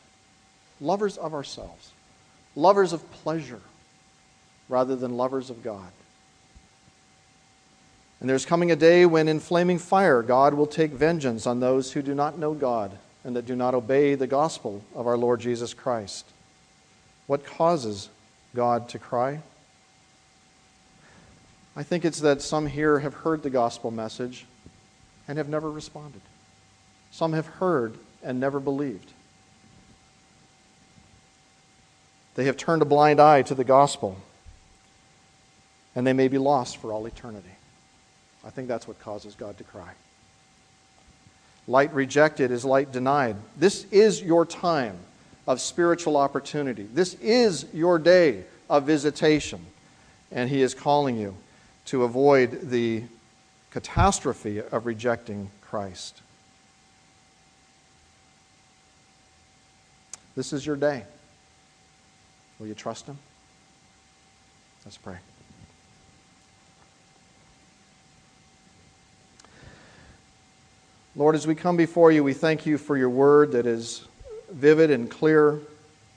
lovers 0.79 1.17
of 1.17 1.33
ourselves, 1.33 1.91
lovers 2.55 2.93
of 2.93 3.11
pleasure 3.11 3.61
rather 4.69 4.95
than 4.95 5.17
lovers 5.17 5.49
of 5.49 5.63
God. 5.63 5.91
And 8.21 8.29
there's 8.29 8.45
coming 8.45 8.71
a 8.71 8.75
day 8.75 9.07
when, 9.07 9.27
in 9.27 9.39
flaming 9.39 9.79
fire, 9.79 10.21
God 10.21 10.53
will 10.53 10.67
take 10.67 10.91
vengeance 10.91 11.47
on 11.47 11.59
those 11.59 11.91
who 11.91 12.03
do 12.03 12.13
not 12.13 12.37
know 12.37 12.53
God 12.53 12.95
and 13.23 13.35
that 13.35 13.47
do 13.47 13.55
not 13.55 13.73
obey 13.73 14.13
the 14.13 14.27
gospel 14.27 14.83
of 14.95 15.07
our 15.07 15.17
Lord 15.17 15.41
Jesus 15.41 15.73
Christ. 15.73 16.25
What 17.25 17.43
causes 17.43 18.09
God 18.55 18.89
to 18.89 18.99
cry? 18.99 19.41
I 21.75 21.81
think 21.81 22.05
it's 22.05 22.19
that 22.19 22.43
some 22.43 22.67
here 22.67 22.99
have 22.99 23.15
heard 23.15 23.41
the 23.41 23.49
gospel 23.49 23.89
message 23.89 24.45
and 25.27 25.39
have 25.39 25.49
never 25.49 25.71
responded. 25.71 26.21
Some 27.09 27.33
have 27.33 27.47
heard 27.47 27.97
and 28.21 28.39
never 28.39 28.59
believed. 28.59 29.11
They 32.35 32.45
have 32.45 32.57
turned 32.57 32.83
a 32.83 32.85
blind 32.85 33.19
eye 33.19 33.41
to 33.43 33.55
the 33.55 33.63
gospel, 33.63 34.17
and 35.95 36.05
they 36.05 36.13
may 36.13 36.27
be 36.27 36.37
lost 36.37 36.77
for 36.77 36.93
all 36.93 37.05
eternity. 37.05 37.49
I 38.45 38.49
think 38.49 38.67
that's 38.67 38.87
what 38.87 38.99
causes 38.99 39.35
God 39.35 39.57
to 39.57 39.63
cry. 39.63 39.91
Light 41.67 41.93
rejected 41.93 42.51
is 42.51 42.65
light 42.65 42.91
denied. 42.91 43.35
This 43.57 43.85
is 43.91 44.21
your 44.21 44.45
time 44.45 44.97
of 45.47 45.61
spiritual 45.61 46.17
opportunity. 46.17 46.87
This 46.91 47.13
is 47.15 47.65
your 47.73 47.99
day 47.99 48.43
of 48.69 48.83
visitation. 48.83 49.65
And 50.31 50.49
He 50.49 50.61
is 50.61 50.73
calling 50.73 51.17
you 51.17 51.35
to 51.85 52.03
avoid 52.03 52.69
the 52.69 53.03
catastrophe 53.71 54.59
of 54.59 54.85
rejecting 54.85 55.49
Christ. 55.61 56.21
This 60.35 60.53
is 60.53 60.65
your 60.65 60.75
day. 60.75 61.03
Will 62.59 62.67
you 62.67 62.73
trust 62.73 63.05
Him? 63.05 63.17
Let's 64.85 64.97
pray. 64.97 65.17
Lord, 71.13 71.35
as 71.35 71.45
we 71.45 71.55
come 71.55 71.75
before 71.75 72.09
you, 72.13 72.23
we 72.23 72.33
thank 72.33 72.65
you 72.65 72.77
for 72.77 72.95
your 72.95 73.09
word 73.09 73.51
that 73.51 73.65
is 73.65 74.07
vivid 74.49 74.91
and 74.91 75.11
clear. 75.11 75.59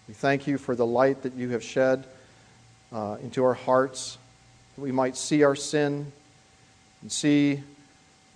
We 0.06 0.14
thank 0.14 0.46
you 0.46 0.56
for 0.56 0.76
the 0.76 0.86
light 0.86 1.22
that 1.22 1.34
you 1.34 1.48
have 1.48 1.64
shed 1.64 2.04
uh, 2.92 3.16
into 3.20 3.42
our 3.42 3.54
hearts, 3.54 4.18
that 4.76 4.82
we 4.82 4.92
might 4.92 5.16
see 5.16 5.42
our 5.42 5.56
sin 5.56 6.12
and 7.02 7.10
see 7.10 7.60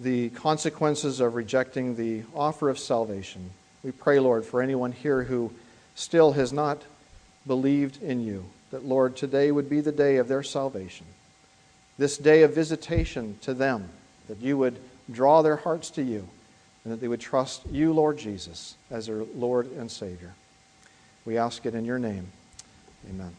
the 0.00 0.30
consequences 0.30 1.20
of 1.20 1.36
rejecting 1.36 1.94
the 1.94 2.24
offer 2.34 2.68
of 2.68 2.80
salvation. 2.80 3.50
We 3.84 3.92
pray, 3.92 4.18
Lord, 4.18 4.44
for 4.44 4.60
anyone 4.60 4.90
here 4.90 5.22
who 5.22 5.52
still 5.94 6.32
has 6.32 6.52
not 6.52 6.82
believed 7.46 8.02
in 8.02 8.20
you, 8.20 8.46
that, 8.72 8.84
Lord, 8.84 9.16
today 9.16 9.52
would 9.52 9.70
be 9.70 9.80
the 9.80 9.92
day 9.92 10.16
of 10.16 10.26
their 10.26 10.42
salvation, 10.42 11.06
this 11.98 12.18
day 12.18 12.42
of 12.42 12.52
visitation 12.52 13.38
to 13.42 13.54
them, 13.54 13.90
that 14.26 14.38
you 14.38 14.58
would 14.58 14.80
draw 15.08 15.40
their 15.42 15.56
hearts 15.56 15.90
to 15.90 16.02
you, 16.02 16.28
and 16.84 16.92
that 16.92 17.00
they 17.00 17.08
would 17.08 17.20
trust 17.20 17.66
you, 17.70 17.92
Lord 17.92 18.18
Jesus, 18.18 18.76
as 18.90 19.06
their 19.06 19.24
Lord 19.34 19.70
and 19.72 19.90
Savior. 19.90 20.34
We 21.24 21.36
ask 21.36 21.66
it 21.66 21.74
in 21.74 21.84
your 21.84 21.98
name. 21.98 22.28
Amen. 23.08 23.34